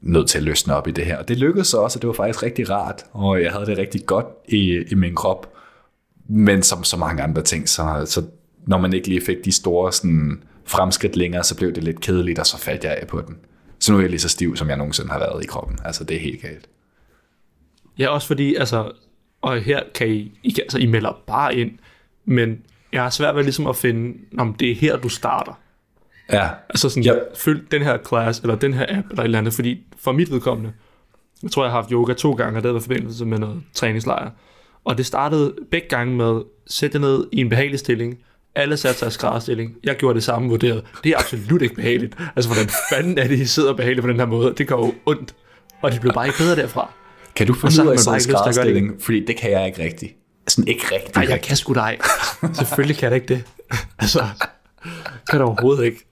[0.01, 1.17] nødt til at løsne op i det her.
[1.17, 3.77] Og det lykkedes så også, og det var faktisk rigtig rart, og jeg havde det
[3.77, 5.53] rigtig godt i, i min krop.
[6.29, 8.23] Men som så mange andre ting, så, så
[8.67, 12.39] når man ikke lige fik de store sådan, fremskridt længere, så blev det lidt kedeligt,
[12.39, 13.37] og så faldt jeg af på den.
[13.79, 15.79] Så nu er jeg lige så stiv, som jeg nogensinde har været i kroppen.
[15.85, 16.69] Altså, det er helt galt.
[17.97, 18.91] Ja, også fordi, altså,
[19.41, 21.71] og her kan I, I, kan, altså, I melder bare ind,
[22.25, 22.61] men
[22.93, 25.59] jeg har svært ved ligesom at finde, om det er her, du starter.
[26.31, 27.13] Ja, Altså sådan, ja.
[27.35, 30.31] følg den her class, eller den her app, eller et eller andet, fordi for mit
[30.31, 30.73] vedkommende,
[31.43, 33.63] jeg tror, jeg har haft yoga to gange, og det har været forbindelse med noget
[33.73, 34.31] træningslejr.
[34.83, 38.19] Og det startede begge gange med, sæt dig ned i en behagelig stilling,
[38.55, 39.75] alle satte sig i skrædderstilling.
[39.83, 40.83] Jeg gjorde det samme vurderet.
[41.03, 42.15] Det er absolut ikke behageligt.
[42.35, 44.53] Altså, hvordan fanden er det, I sidder behageligt på den her måde?
[44.57, 45.35] Det gør jo ondt.
[45.81, 46.93] Og det blev bare ikke bedre derfra.
[47.35, 48.91] kan du finde ud af at gøre det?
[49.01, 50.13] Fordi det kan jeg ikke rigtigt.
[50.47, 51.15] Sådan ikke rigtigt.
[51.15, 52.03] Nej, jeg kan sgu ikke.
[52.53, 53.43] Selvfølgelig kan jeg ikke det.
[53.99, 54.25] Altså,
[55.29, 56.08] kan da overhovedet ikke.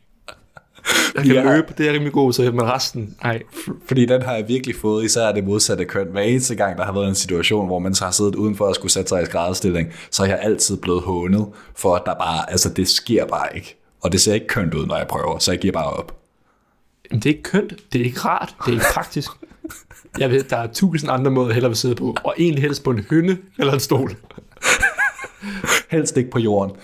[1.16, 1.44] Jeg kan Ja.
[1.56, 3.42] løbe, det er rimelig god til, men resten, nej.
[3.88, 6.08] Fordi den har jeg virkelig fået, især det modsatte køn.
[6.12, 8.76] Hver eneste gang, der har været en situation, hvor man så har siddet udenfor og
[8.76, 12.52] skulle sætte sig i skrædderstilling, så er jeg altid blevet hånet, for at der bare,
[12.52, 13.78] altså det sker bare ikke.
[14.02, 16.18] Og det ser ikke kønt ud, når jeg prøver, så jeg giver bare op.
[17.12, 19.32] Men det er ikke kønt, det er ikke rart, det er ikke praktisk.
[20.20, 22.84] Jeg ved, der er tusind andre måder, jeg hellere vil sidde på, og egentlig helst
[22.84, 24.16] på en hønne eller en stol.
[25.92, 26.76] Helst ikke på jorden.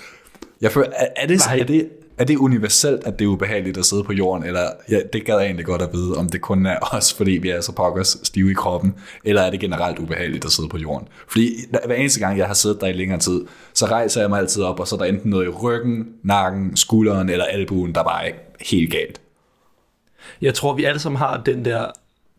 [0.61, 1.59] Jeg føler, er, er, det, Nej.
[1.59, 4.99] er, det, er det universelt, at det er ubehageligt at sidde på jorden, eller ja,
[5.13, 7.61] det gad jeg egentlig godt at vide, om det kun er os, fordi vi er
[7.61, 11.07] så pokkers stive i kroppen, eller er det generelt ubehageligt at sidde på jorden?
[11.27, 11.49] Fordi
[11.85, 13.41] hver eneste gang, jeg har siddet der i længere tid,
[13.73, 16.77] så rejser jeg mig altid op, og så er der enten noget i ryggen, nakken,
[16.77, 18.33] skulderen eller albuen, der bare er
[18.69, 19.21] helt galt.
[20.41, 21.85] Jeg tror, vi alle sammen har den der,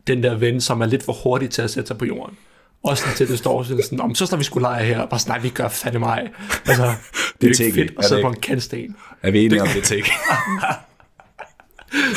[0.06, 2.36] den der ven, som er lidt for hurtig til at sætte sig på jorden.
[2.84, 5.20] Også til det står sådan, sådan om, så står vi skulle lege her, og bare
[5.20, 6.30] sådan, nej, vi gør fandme mig.
[6.66, 6.84] Altså,
[7.40, 8.96] det er jo ikke fedt er at det sidde på en kantsten.
[9.22, 10.10] Er vi enige om det, ikke?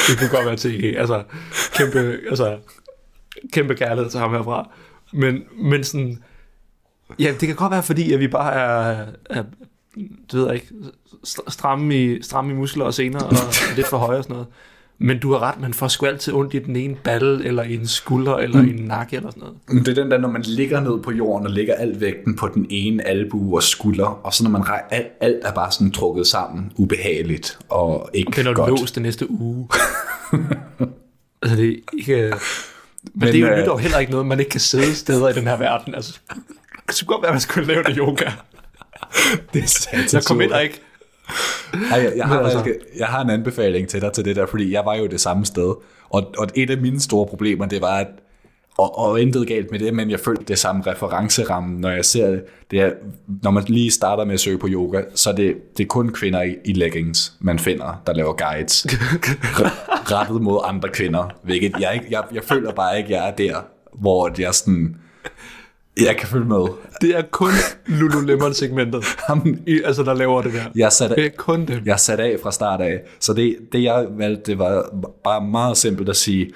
[0.07, 0.97] Det kunne godt være TG.
[0.97, 1.23] Altså,
[1.73, 2.57] kæmpe, altså,
[3.53, 4.69] kæmpe kærlighed til ham herfra.
[5.13, 6.23] Men, men sådan,
[7.19, 9.43] ja, det kan godt være, fordi at vi bare er, er
[10.31, 10.67] det ved jeg ikke,
[11.27, 13.33] st- stramme i, stramme i muskler og sener, og
[13.75, 14.47] lidt for høje og sådan noget.
[14.99, 17.73] Men du har ret, man får sgu altid ondt i den ene balle, eller i
[17.75, 19.85] en skulder, eller i en nakke, eller sådan noget.
[19.85, 22.47] Det er den der, når man ligger ned på jorden og lægger al vægten på
[22.47, 26.27] den ene albue og skulder, og så når man alt, alt er bare sådan trukket
[26.27, 28.69] sammen, ubehageligt og ikke Den er godt.
[28.69, 29.67] låst den næste uge.
[31.41, 32.13] altså, det er ikke...
[32.15, 32.39] Men, men
[33.13, 35.33] Men, det er jo øh, nytår heller ikke noget, man ikke kan sidde steder i
[35.33, 35.95] den her verden.
[35.95, 36.19] Altså,
[36.87, 38.25] det skulle godt være, at man skulle lave det yoga.
[39.53, 40.81] Det er Jeg kom ind og ikke...
[41.91, 44.71] Ej, jeg, jeg, har, altså- jeg har en anbefaling til dig til det der, fordi
[44.71, 45.73] jeg var jo det samme sted,
[46.09, 48.07] og, og et af mine store problemer, det var, at
[48.77, 52.27] og, og intet galt med det, men jeg følte det samme referenceramme, når jeg ser
[52.27, 52.43] det.
[52.71, 52.91] det er,
[53.43, 56.41] når man lige starter med at søge på yoga, så det, det er kun kvinder
[56.41, 58.87] i, i leggings, man finder, der laver guides.
[60.11, 61.29] rettet mod andre kvinder.
[61.43, 63.55] Hvilket jeg, ikke, jeg, jeg føler bare ikke, jeg er der,
[63.93, 64.95] hvor jeg sådan...
[66.05, 66.67] Jeg kan følge med.
[67.01, 67.51] Det er kun
[67.85, 69.03] Lululemon-segmentet,
[69.67, 70.63] i, altså, der laver det der.
[70.75, 71.81] jeg satte, Det er kun dem.
[71.85, 73.01] jeg satte af fra start af.
[73.19, 74.89] Så det, det jeg valgte, det var
[75.23, 76.51] bare meget simpelt at sige,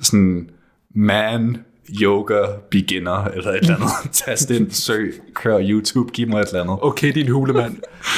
[0.00, 0.50] sådan,
[0.94, 1.56] man,
[2.02, 3.90] yoga, beginner, eller et eller andet.
[4.26, 6.78] Tast ind, søg, kør YouTube, giv mig et eller andet.
[6.82, 7.76] Okay, din hulemand.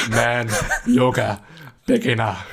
[0.09, 0.49] Man,
[0.87, 1.27] yoga,
[1.85, 2.45] beginner.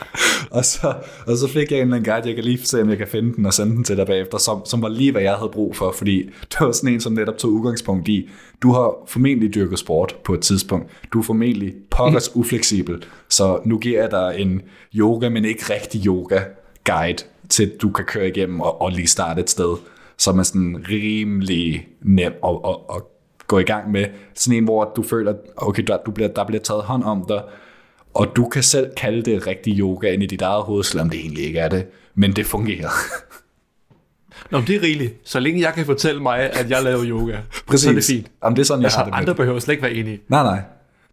[0.50, 0.94] Og så,
[1.26, 3.08] og så fik jeg en eller anden guide, jeg kan lige se, om jeg kan
[3.08, 5.50] finde den og sende den til dig bagefter, som, som var lige, hvad jeg havde
[5.52, 8.28] brug for, fordi det var sådan en, som netop tog udgangspunkt i,
[8.62, 13.78] du har formentlig dyrket sport på et tidspunkt, du er formentlig pokkers ufleksibel, så nu
[13.78, 14.62] giver jeg dig en
[14.94, 16.40] yoga, men ikke rigtig yoga
[16.84, 19.76] guide, til du kan køre igennem og, og lige starte et sted,
[20.18, 23.02] som er sådan rimelig nem at, at, at
[23.46, 24.06] gå i gang med.
[24.34, 27.42] Sådan en, hvor du føler, okay, der, du bliver, der bliver taget hånd om dig,
[28.14, 31.20] og du kan selv kalde det rigtig yoga ind i dit eget hoved, selvom det
[31.20, 31.86] egentlig ikke er det.
[32.14, 32.88] Men det fungerer.
[34.50, 35.14] Nå, men det er rigeligt.
[35.24, 37.36] Så længe jeg kan fortælle mig, at jeg laver yoga,
[37.76, 38.26] så er det fint.
[38.44, 40.20] Jamen, det er sådan, jeg, Altså, har det andre behøver slet ikke være enige.
[40.28, 40.60] Nej, nej.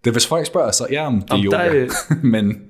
[0.03, 1.57] Det er, hvis folk spørger, så ja, om det er yoga.
[1.57, 2.61] der er- Men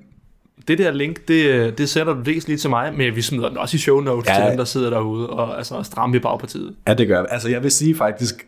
[0.67, 3.57] Det der link, det, det sætter du dels lige til mig, men vi smider den
[3.57, 4.34] også i show notes ja.
[4.34, 4.39] Ja.
[4.41, 6.75] til dem, der sidder derude og altså, stramme i bagpartiet.
[6.88, 7.25] ja, det gør jeg.
[7.30, 8.45] Altså, jeg vil sige faktisk,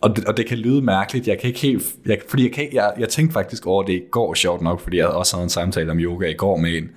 [0.00, 2.64] og det, og det kan lyde mærkeligt, jeg kan ikke helt, jeg, fordi jeg, kan,
[2.64, 5.44] ikke- jeg, jeg tænkte faktisk over det i går, sjovt nok, fordi jeg også havde
[5.44, 6.88] en samtale om yoga i går med en.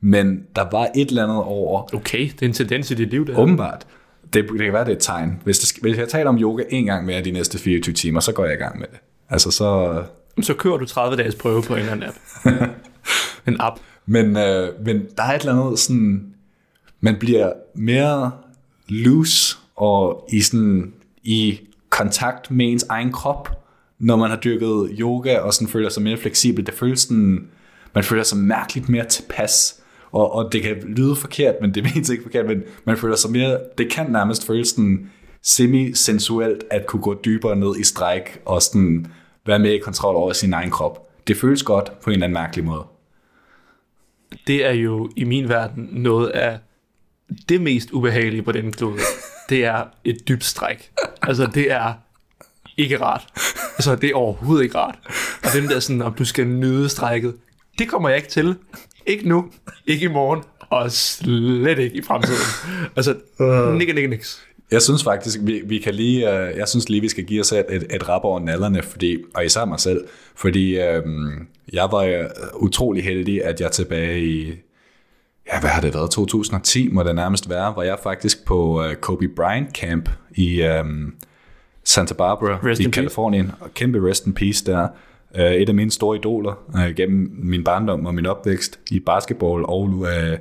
[0.00, 3.26] Men der var et eller andet over, Okay, det er en tendens i dit liv,
[3.26, 3.86] det åbenbart,
[4.32, 5.40] det, det kan være, det er et tegn.
[5.44, 8.32] Hvis, det, hvis jeg taler om yoga en gang mere de næste 24 timer, så
[8.32, 8.98] går jeg i gang med det.
[9.30, 10.02] Altså så,
[10.42, 12.70] Så kører du 30 dages prøve på en eller anden app.
[13.48, 13.76] en app.
[14.06, 16.26] Men, øh, men der er et eller andet sådan,
[17.00, 18.30] man bliver mere
[18.88, 20.92] loose og i sådan
[21.22, 21.60] i
[22.00, 23.48] kontakt med ens egen krop,
[23.98, 26.66] når man har dyrket yoga og sådan føler sig mere fleksibel.
[26.66, 27.48] Det føles sådan,
[27.94, 29.82] man føler sig mærkeligt mere tilpas.
[30.12, 33.30] Og, og det kan lyde forkert, men det menes ikke forkert, men man føler sig
[33.30, 35.10] mere, det kan nærmest føles sådan
[35.42, 39.06] semi-sensuelt at kunne gå dybere ned i stræk og sådan
[39.46, 41.08] være mere i kontrol over sin egen krop.
[41.26, 42.84] Det føles godt på en eller anden mærkelig måde.
[44.46, 46.58] Det er jo i min verden noget af
[47.48, 48.98] det mest ubehagelige på den klode.
[49.48, 50.90] Det er et dybt stræk.
[51.22, 51.92] Altså, det er
[52.76, 53.26] ikke rart.
[53.78, 54.98] Altså, det er overhovedet ikke rart.
[55.42, 57.34] Og den der sådan, om du skal nyde strækket,
[57.78, 58.56] det kommer jeg ikke til.
[59.06, 59.50] Ikke nu,
[59.86, 62.40] ikke i morgen, og slet ikke i fremtiden.
[62.96, 63.16] Altså,
[63.78, 64.46] nikke, nikke, niks.
[64.70, 67.52] Jeg synes faktisk, vi, vi kan lige, øh, jeg synes lige, vi skal give os
[67.52, 70.04] et, et, et rap over nallerne, fordi, og især mig selv,
[70.36, 72.24] fordi øhm, jeg var øh,
[72.54, 74.52] utrolig heldig, at jeg tilbage i,
[75.52, 78.94] ja, hvad har det været, 2010 må det nærmest være, var jeg faktisk på øh,
[78.96, 81.14] Kobe Bryant Camp i øhm,
[81.84, 83.00] Santa Barbara Rest i in peace.
[83.00, 84.88] Kalifornien, og kæmpe rest in peace der.
[85.36, 89.64] Øh, et af mine store idoler øh, gennem min barndom og min opvækst i basketball
[89.64, 90.38] og øh,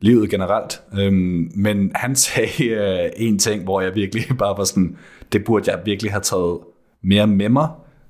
[0.00, 0.80] livet generelt.
[0.98, 4.96] Øhm, men han sagde øh, en ting, hvor jeg virkelig bare var sådan,
[5.32, 6.58] det burde jeg virkelig have taget
[7.02, 7.68] mere med mig.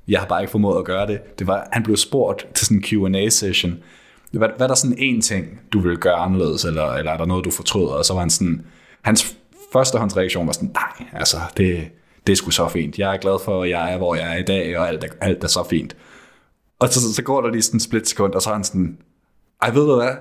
[0.08, 1.38] Jeg har bare ikke formået at gøre det.
[1.38, 3.78] Det var, han blev spurgt til sådan en Q&A session.
[4.32, 7.26] Hvad, hvad er der sådan en ting, du vil gøre anderledes, eller, eller er der
[7.26, 7.88] noget, du fortryder?
[7.88, 8.64] Og så var han sådan,
[9.02, 9.36] hans
[9.72, 11.88] førstehåndsreaktion var sådan, nej, altså, det,
[12.26, 12.98] det er sgu så fint.
[12.98, 15.08] Jeg er glad for, at jeg er, hvor jeg er i dag, og alt er,
[15.20, 15.96] alt er så fint.
[16.78, 18.98] Og så, så går der lige sådan en split sekund, og så er han sådan,
[19.62, 20.12] ej, ved du hvad?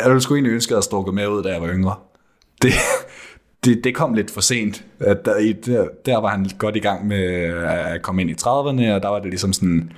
[0.00, 1.94] Jeg ville sgu egentlig ønske, at jeg havde strukket med ud, da jeg var yngre.
[2.62, 2.72] Det,
[3.64, 4.84] det, det kom lidt for sent.
[5.00, 7.24] At Der, der, der var han godt i gang med
[7.64, 9.92] at komme ind i 30'erne, og der var det ligesom sådan,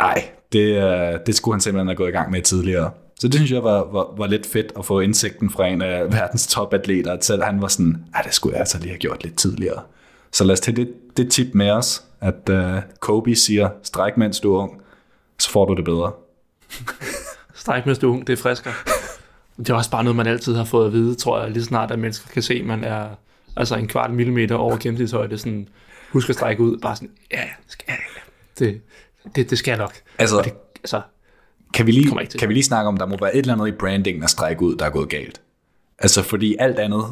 [0.00, 2.90] nej, det, øh, det skulle han simpelthen have gået i gang med tidligere.
[3.20, 6.12] Så det synes jeg var, var, var lidt fedt at få indsigten fra en af
[6.12, 9.36] verdens topatleter, at han var sådan, at det skulle jeg altså lige have gjort lidt
[9.36, 9.82] tidligere.
[10.32, 14.40] Så lad os tage det, det tip med os, at uh, Kobe siger, stræk mens
[14.40, 14.80] du er ung,
[15.38, 16.12] så får du det bedre.
[17.54, 18.74] Stræk mens du er ung, det er friskere.
[19.58, 21.90] Det er også bare noget, man altid har fået at vide, tror jeg, lige snart,
[21.90, 23.08] at mennesker kan se, at man er
[23.56, 25.68] altså en kvart millimeter over gennemsnitshøjde, sådan,
[26.12, 27.96] husk at strække ud, bare sådan, ja, ja, skal jeg,
[28.58, 28.80] det,
[29.34, 29.94] det, det skal jeg nok.
[30.18, 31.00] Altså, Og det, altså,
[31.74, 33.72] Kan vi, lige, kan vi lige snakke om, der må være et eller andet i
[33.72, 35.40] brandingen at strække ud, der er gået galt?
[35.98, 37.04] Altså, fordi alt andet,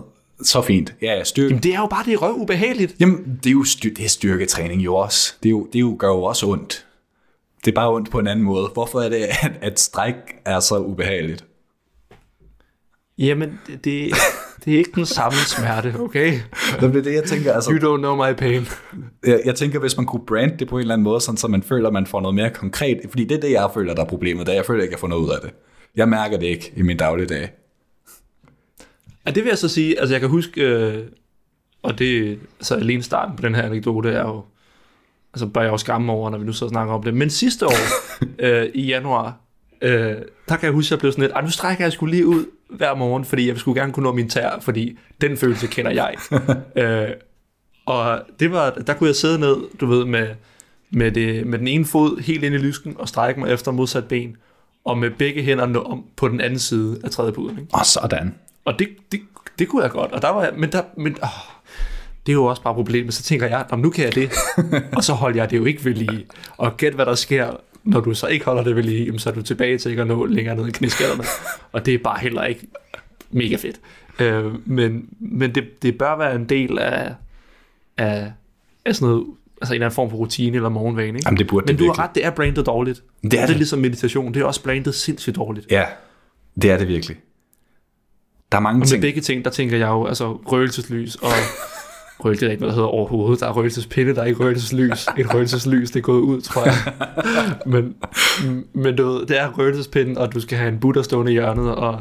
[0.42, 0.94] så fint.
[1.02, 1.48] Ja, styrke.
[1.48, 2.94] jamen, det er jo bare det røv ubehageligt.
[3.00, 5.34] Jamen, det er jo styr, det er styrketræning jo også.
[5.42, 6.86] Det, er jo, det er jo, gør jo også ondt.
[7.64, 8.68] Det er bare ondt på en anden måde.
[8.72, 11.44] Hvorfor er det, at, at stræk er så ubehageligt?
[13.18, 14.12] Jamen, det, det,
[14.64, 16.38] det er ikke den samme smerte, okay?
[16.80, 17.52] Det er det, jeg tænker.
[17.52, 18.66] Altså, You don't know my pain.
[19.26, 21.48] jeg, jeg tænker, hvis man kunne brande det på en eller anden måde, sådan, så
[21.48, 23.00] man føler, at man får noget mere konkret.
[23.08, 24.46] Fordi det er det, jeg føler, der er problemet.
[24.46, 25.50] Da jeg føler ikke, jeg får noget ud af det.
[25.96, 27.50] Jeg mærker det ikke i min dagligdag.
[29.26, 31.04] Ja, det vil jeg så sige, altså jeg kan huske, øh,
[31.82, 34.44] og det, altså alene starten på den her anekdote er jo,
[35.34, 37.66] altså bare jeg også skamme over, når vi nu så snakker om det, men sidste
[37.66, 37.72] år,
[38.46, 39.36] øh, i januar,
[39.82, 40.14] øh,
[40.48, 42.26] der kan jeg huske, at jeg blev sådan lidt, "Ej, nu strækker jeg skulle lige
[42.26, 45.90] ud hver morgen, fordi jeg skulle gerne kunne nå min tær, fordi den følelse kender
[45.90, 46.14] jeg.
[46.82, 47.08] øh,
[47.86, 50.28] og det var, der kunne jeg sidde ned, du ved, med,
[50.90, 54.04] med, det, med den ene fod helt ind i lysken og strække mig efter modsat
[54.08, 54.36] ben,
[54.84, 57.58] og med begge hænder nå om på den anden side af trædepuden.
[57.58, 57.74] Ikke?
[57.74, 58.34] Og sådan.
[58.64, 59.20] Og det, det,
[59.58, 60.12] det kunne jeg godt.
[60.12, 61.28] Og der var jeg, men der, men, åh,
[62.26, 63.14] det er jo også bare problemet.
[63.14, 64.30] Så tænker jeg, "Nå, men nu kan jeg det.
[64.96, 66.26] og så holder jeg det jo ikke ved lige.
[66.56, 69.34] Og gæt hvad der sker, når du så ikke holder det ved lige, så er
[69.34, 71.24] du tilbage til ikke at nå længere ned i knæskallerne.
[71.72, 72.66] og det er bare heller ikke
[73.30, 73.80] mega fedt.
[74.20, 77.14] Øh, men men det, det bør være en del af,
[77.96, 78.32] af,
[78.84, 79.26] af sådan noget,
[79.60, 81.08] altså en eller anden form for rutine eller morgenvane.
[81.08, 81.22] Ikke?
[81.26, 83.02] Jamen, det burde men det du har ret, det er brandet dårligt.
[83.22, 83.56] Det er det er det.
[83.56, 84.34] ligesom meditation.
[84.34, 85.66] Det er også brandet sindssygt dårligt.
[85.70, 85.84] Ja,
[86.62, 87.16] det er det virkelig.
[88.52, 89.00] Der er mange Og med ting.
[89.00, 91.30] begge ting, der tænker jeg jo, altså røgelseslys og
[92.20, 93.40] røgelse, er ikke noget, der hedder overhovedet.
[93.40, 95.06] Der er røgelsespinde, der er ikke røgelseslys.
[95.18, 96.74] Et røgelseslys, det er gået ud, tror jeg.
[97.72, 97.94] men,
[98.72, 101.74] men du ved, det er røgelsespinde, og du skal have en butter stående i hjørnet,
[101.74, 102.00] og,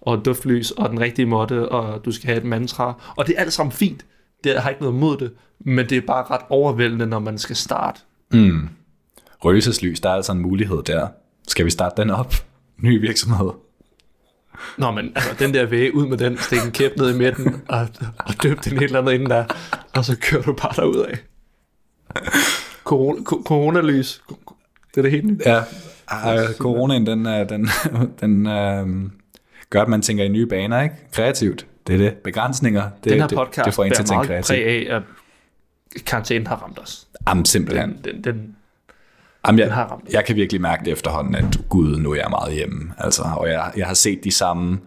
[0.00, 3.12] og duftlys, og den rigtige måtte, og du skal have et mantra.
[3.16, 4.04] Og det er alt sammen fint.
[4.44, 7.56] Det, har ikke noget imod det, men det er bare ret overvældende, når man skal
[7.56, 8.00] starte.
[8.32, 8.68] Mm.
[9.44, 11.08] Røgelseslys, der er altså en mulighed der.
[11.48, 12.34] Skal vi starte den op?
[12.78, 13.50] Ny virksomhed.
[14.78, 17.62] Nå, men altså, den der væg, ud med den, stik en kæp ned i midten,
[17.68, 17.88] og,
[18.18, 19.44] og døb den et eller andet inden der,
[19.94, 21.18] og så kører du bare derud af.
[22.84, 24.22] Corona, coronalys,
[24.90, 25.38] det er det helt nye.
[25.46, 25.58] Ja,
[26.12, 27.68] uh, coronaen, den, uh, den,
[28.20, 29.10] den uh,
[29.70, 30.94] gør, at man tænker i nye baner, ikke?
[31.12, 31.66] Kreativt.
[31.86, 32.14] Det er det.
[32.14, 34.46] Begrænsninger, det, Den her det, podcast det får en til at tænke meget kreativt.
[34.46, 35.02] præg af, at
[36.06, 37.06] karantænen har ramt os.
[37.28, 38.00] Jamen, simpelthen.
[38.04, 38.56] Den, den, den,
[39.46, 42.16] Jamen, den har jeg, ramt jeg kan virkelig mærke det efterhånden, at gud, nu er
[42.16, 42.92] jeg meget hjemme.
[42.98, 44.78] Altså, og jeg, jeg har set de samme,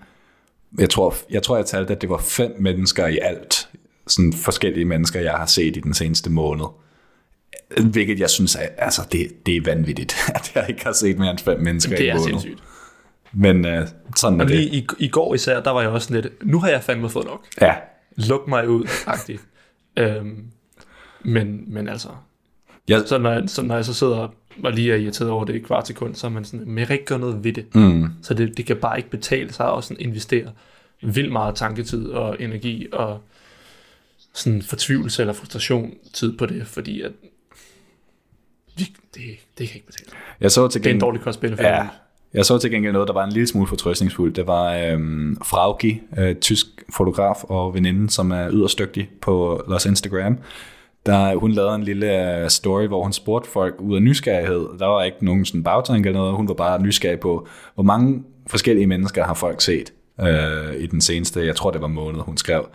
[0.79, 3.69] jeg tror, jeg tror, jeg talte, at det var fem mennesker i alt,
[4.07, 6.65] sådan forskellige mennesker, jeg har set i den seneste måned.
[7.91, 11.31] Hvilket jeg synes, er, altså, det, det er vanvittigt, at jeg ikke har set mere
[11.31, 12.29] end fem mennesker det i er en måned.
[12.29, 12.63] sindssygt.
[13.33, 14.57] Men uh, sådan er Og det.
[14.57, 17.25] lige i, i går især, der var jeg også lidt, nu har jeg fandme fået
[17.25, 17.45] nok.
[17.61, 17.75] Ja,
[18.15, 19.41] Luk mig ud, agtigt.
[19.99, 20.43] øhm,
[21.23, 22.07] men, men altså,
[22.87, 24.33] jeg, Så når, jeg, så når jeg så sidder
[24.63, 26.91] og lige er irriteret over det i kvart sekund, så er man sådan, men jeg
[26.91, 27.75] ikke gøre noget ved det.
[27.75, 30.51] mm, Så det, det kan bare ikke betale sig at sådan investere
[31.01, 33.19] vildt meget tanketid og energi og
[34.33, 37.11] sådan fortvivlelse eller frustration tid på det, fordi at
[38.77, 38.87] det,
[39.57, 40.17] det kan ikke betale sig.
[40.41, 41.87] jeg så til Det er en gengæld, dårlig kost Ja,
[42.33, 44.35] jeg så til gengæld noget, der var en lille smule fortrøstningsfuldt.
[44.35, 46.65] Det var øhm, Frauki, øh, tysk
[46.97, 50.37] fotograf og veninde, som er yderst dygtig på Los Instagram.
[51.07, 54.67] Der, hun lavede en lille øh, story, hvor hun spurgte folk ud af nysgerrighed.
[54.79, 56.35] Der var ikke nogen sådan bagtanke eller noget.
[56.35, 61.01] Hun var bare nysgerrig på, hvor mange forskellige mennesker har folk set øh, i den
[61.01, 62.67] seneste, jeg tror det var måned, hun skrev.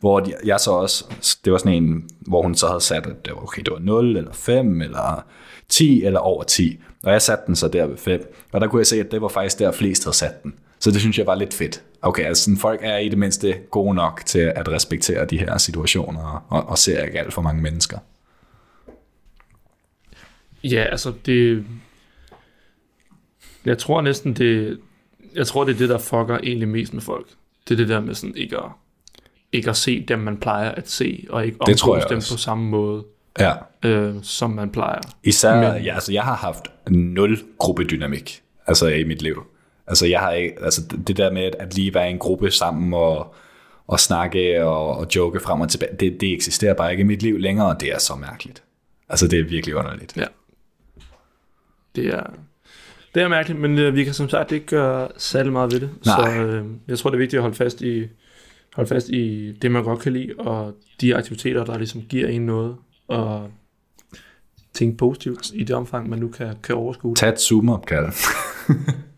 [0.00, 1.04] Hvor jeg så også,
[1.44, 3.78] det var sådan en, hvor hun så havde sat, at det var, okay, det var
[3.78, 5.24] 0 eller 5 eller
[5.68, 6.78] 10 eller over 10.
[7.04, 8.34] Og jeg satte den så der ved 5.
[8.52, 10.54] Og der kunne jeg se, at det var faktisk der, flest havde sat den.
[10.78, 11.82] Så det synes jeg var lidt fedt.
[12.02, 15.58] Okay, altså sådan, folk er i det mindste gode nok til at respektere de her
[15.58, 17.98] situationer, og, og ser ikke alt for mange mennesker.
[20.64, 21.64] Ja, altså det...
[23.64, 24.80] Jeg tror næsten det...
[25.34, 27.26] Jeg tror, det er det, der fucker egentlig mest med folk.
[27.68, 28.70] Det er det der med sådan ikke at,
[29.52, 32.34] ikke at se dem, man plejer at se, og ikke omgås dem også.
[32.34, 33.04] på samme måde,
[33.38, 33.52] Ja,
[33.84, 35.00] øh, som man plejer.
[35.24, 35.84] Især, Men...
[35.84, 39.42] ja, altså jeg har haft nul gruppedynamik altså i mit liv.
[39.88, 42.94] Altså jeg har ikke, altså det der med at- lige være i en gruppe sammen
[42.94, 43.34] og,
[43.86, 47.22] og snakke og, og joke frem og tilbage, det, det eksisterer bare ikke i mit
[47.22, 48.62] liv længere, og det er så mærkeligt.
[49.08, 50.16] Altså det er virkelig underligt.
[50.16, 50.24] Ja.
[51.96, 52.22] Det er,
[53.14, 55.90] det er mærkeligt, men øh, vi kan som sagt ikke gøre særlig meget ved det.
[56.06, 56.34] Nej.
[56.34, 58.06] Så øh, jeg tror, det er vigtigt at holde fast i,
[58.74, 62.46] holde fast i det, man godt kan lide, og de aktiviteter, der ligesom giver en
[62.46, 62.76] noget,
[63.08, 63.50] og
[64.74, 67.14] tænke positivt i det omfang, man nu kan, kan overskue.
[67.14, 68.12] Tag et Zoom-opkald.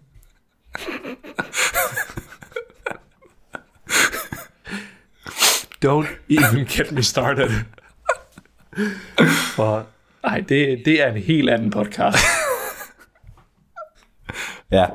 [5.85, 7.51] Don't even get me started.
[9.57, 9.87] For,
[10.25, 12.19] ej, det, det er en helt anden podcast.
[14.73, 14.87] ja.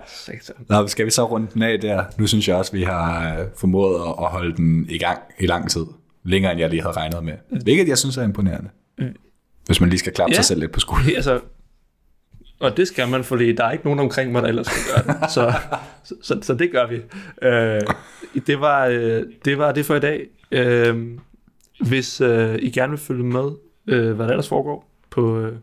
[0.70, 2.03] Nå, skal vi så runde den af der?
[2.18, 5.70] Nu synes jeg også, vi har øh, formået at- holde den i gang i lang
[5.72, 5.86] tid.
[6.24, 7.34] Længere end jeg lige havde regnet med.
[7.64, 8.70] Hvilket jeg synes er imponerende.
[9.66, 10.36] Hvis man lige skal klappe Ja.
[10.36, 11.16] sig selv lidt på skulderen.
[11.16, 11.40] Altså,
[12.60, 15.16] og det skal man, fordi der er ikke nogen omkring mig, der ellers skal gøre
[15.22, 15.32] det.
[15.36, 15.53] Så,
[16.03, 16.95] så, så, så det gør vi.
[17.41, 17.82] Øh,
[18.48, 20.26] det, var, øh, det var det for i dag.
[20.56, 21.18] Øh,
[21.80, 23.52] hvis øh, I gerne vil følge med,
[23.88, 25.53] øh, hvad der ellers foregår på, øh,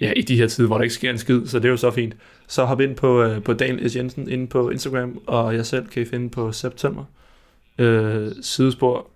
[0.00, 1.76] ja, i de her tider, hvor der ikke sker en skid, så det er jo
[1.76, 2.16] så fint,
[2.46, 3.96] så hop ind på, øh, på Daniel S.
[3.96, 7.04] Jensen inde på Instagram, og jeg selv kan I finde på September.
[7.78, 9.06] Øh, sidespor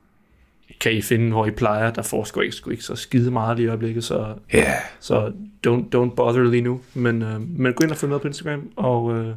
[0.81, 1.91] kan I finde, hvor I plejer.
[1.91, 4.35] Der foregår ikke, sgu ikke så skide meget lige i øjeblikket, så.
[4.55, 4.67] Yeah.
[5.01, 5.33] så
[5.67, 6.81] don't, don't bother lige nu.
[6.95, 9.35] Men, øh, men gå ind og følg med på Instagram, og øh,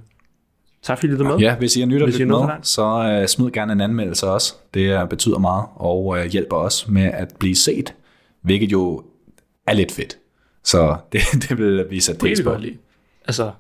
[0.86, 1.38] tak fordi I lyttede med.
[1.38, 4.54] Ja, hvis I er nyt og så med, så uh, smid gerne en anmeldelse også.
[4.74, 7.94] Det uh, betyder meget, og uh, hjælper os med at blive set,
[8.42, 9.04] hvilket jo
[9.68, 10.18] er lidt fedt.
[10.64, 12.56] Så det, det vil vi sætte pris på.
[13.28, 13.52] Altså,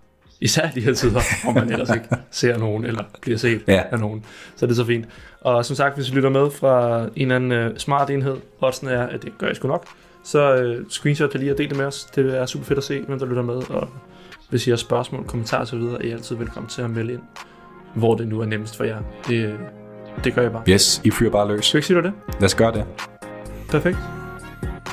[0.41, 3.83] især de her tider, hvor man ellers ikke ser nogen, eller bliver set Ja.
[3.91, 4.25] af nogen.
[4.55, 5.05] Så det er så fint.
[5.41, 8.87] Og som sagt, hvis I lytter med fra en eller anden øh, smart enhed, oddsen
[8.87, 9.85] er, at det gør I sgu nok,
[10.23, 12.03] så øh, screenshot det lige og del det med os.
[12.15, 13.55] Det er super fedt at se, hvem der lytter med.
[13.69, 13.87] Og
[14.49, 17.21] hvis I har spørgsmål, kommentarer osv., er I altid velkommen til at melde ind,
[17.95, 18.97] hvor det nu er nemmest for jer.
[19.27, 19.59] Det,
[20.23, 20.63] det gør jeg bare.
[20.69, 21.65] Yes, I fyrer bare løs.
[21.65, 22.13] Skal ikke sige det?
[22.33, 22.85] Lad os gøre det.
[23.69, 23.97] Perfekt.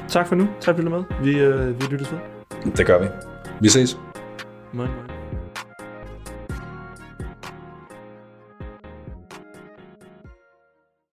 [0.09, 0.49] Tak for nu.
[0.61, 1.03] Tak for at du med.
[1.23, 2.19] Vi, øh, vi lyttes ved.
[2.77, 3.07] Det gør vi.
[3.61, 3.99] Vi ses.
[4.73, 5.12] Moin, moin.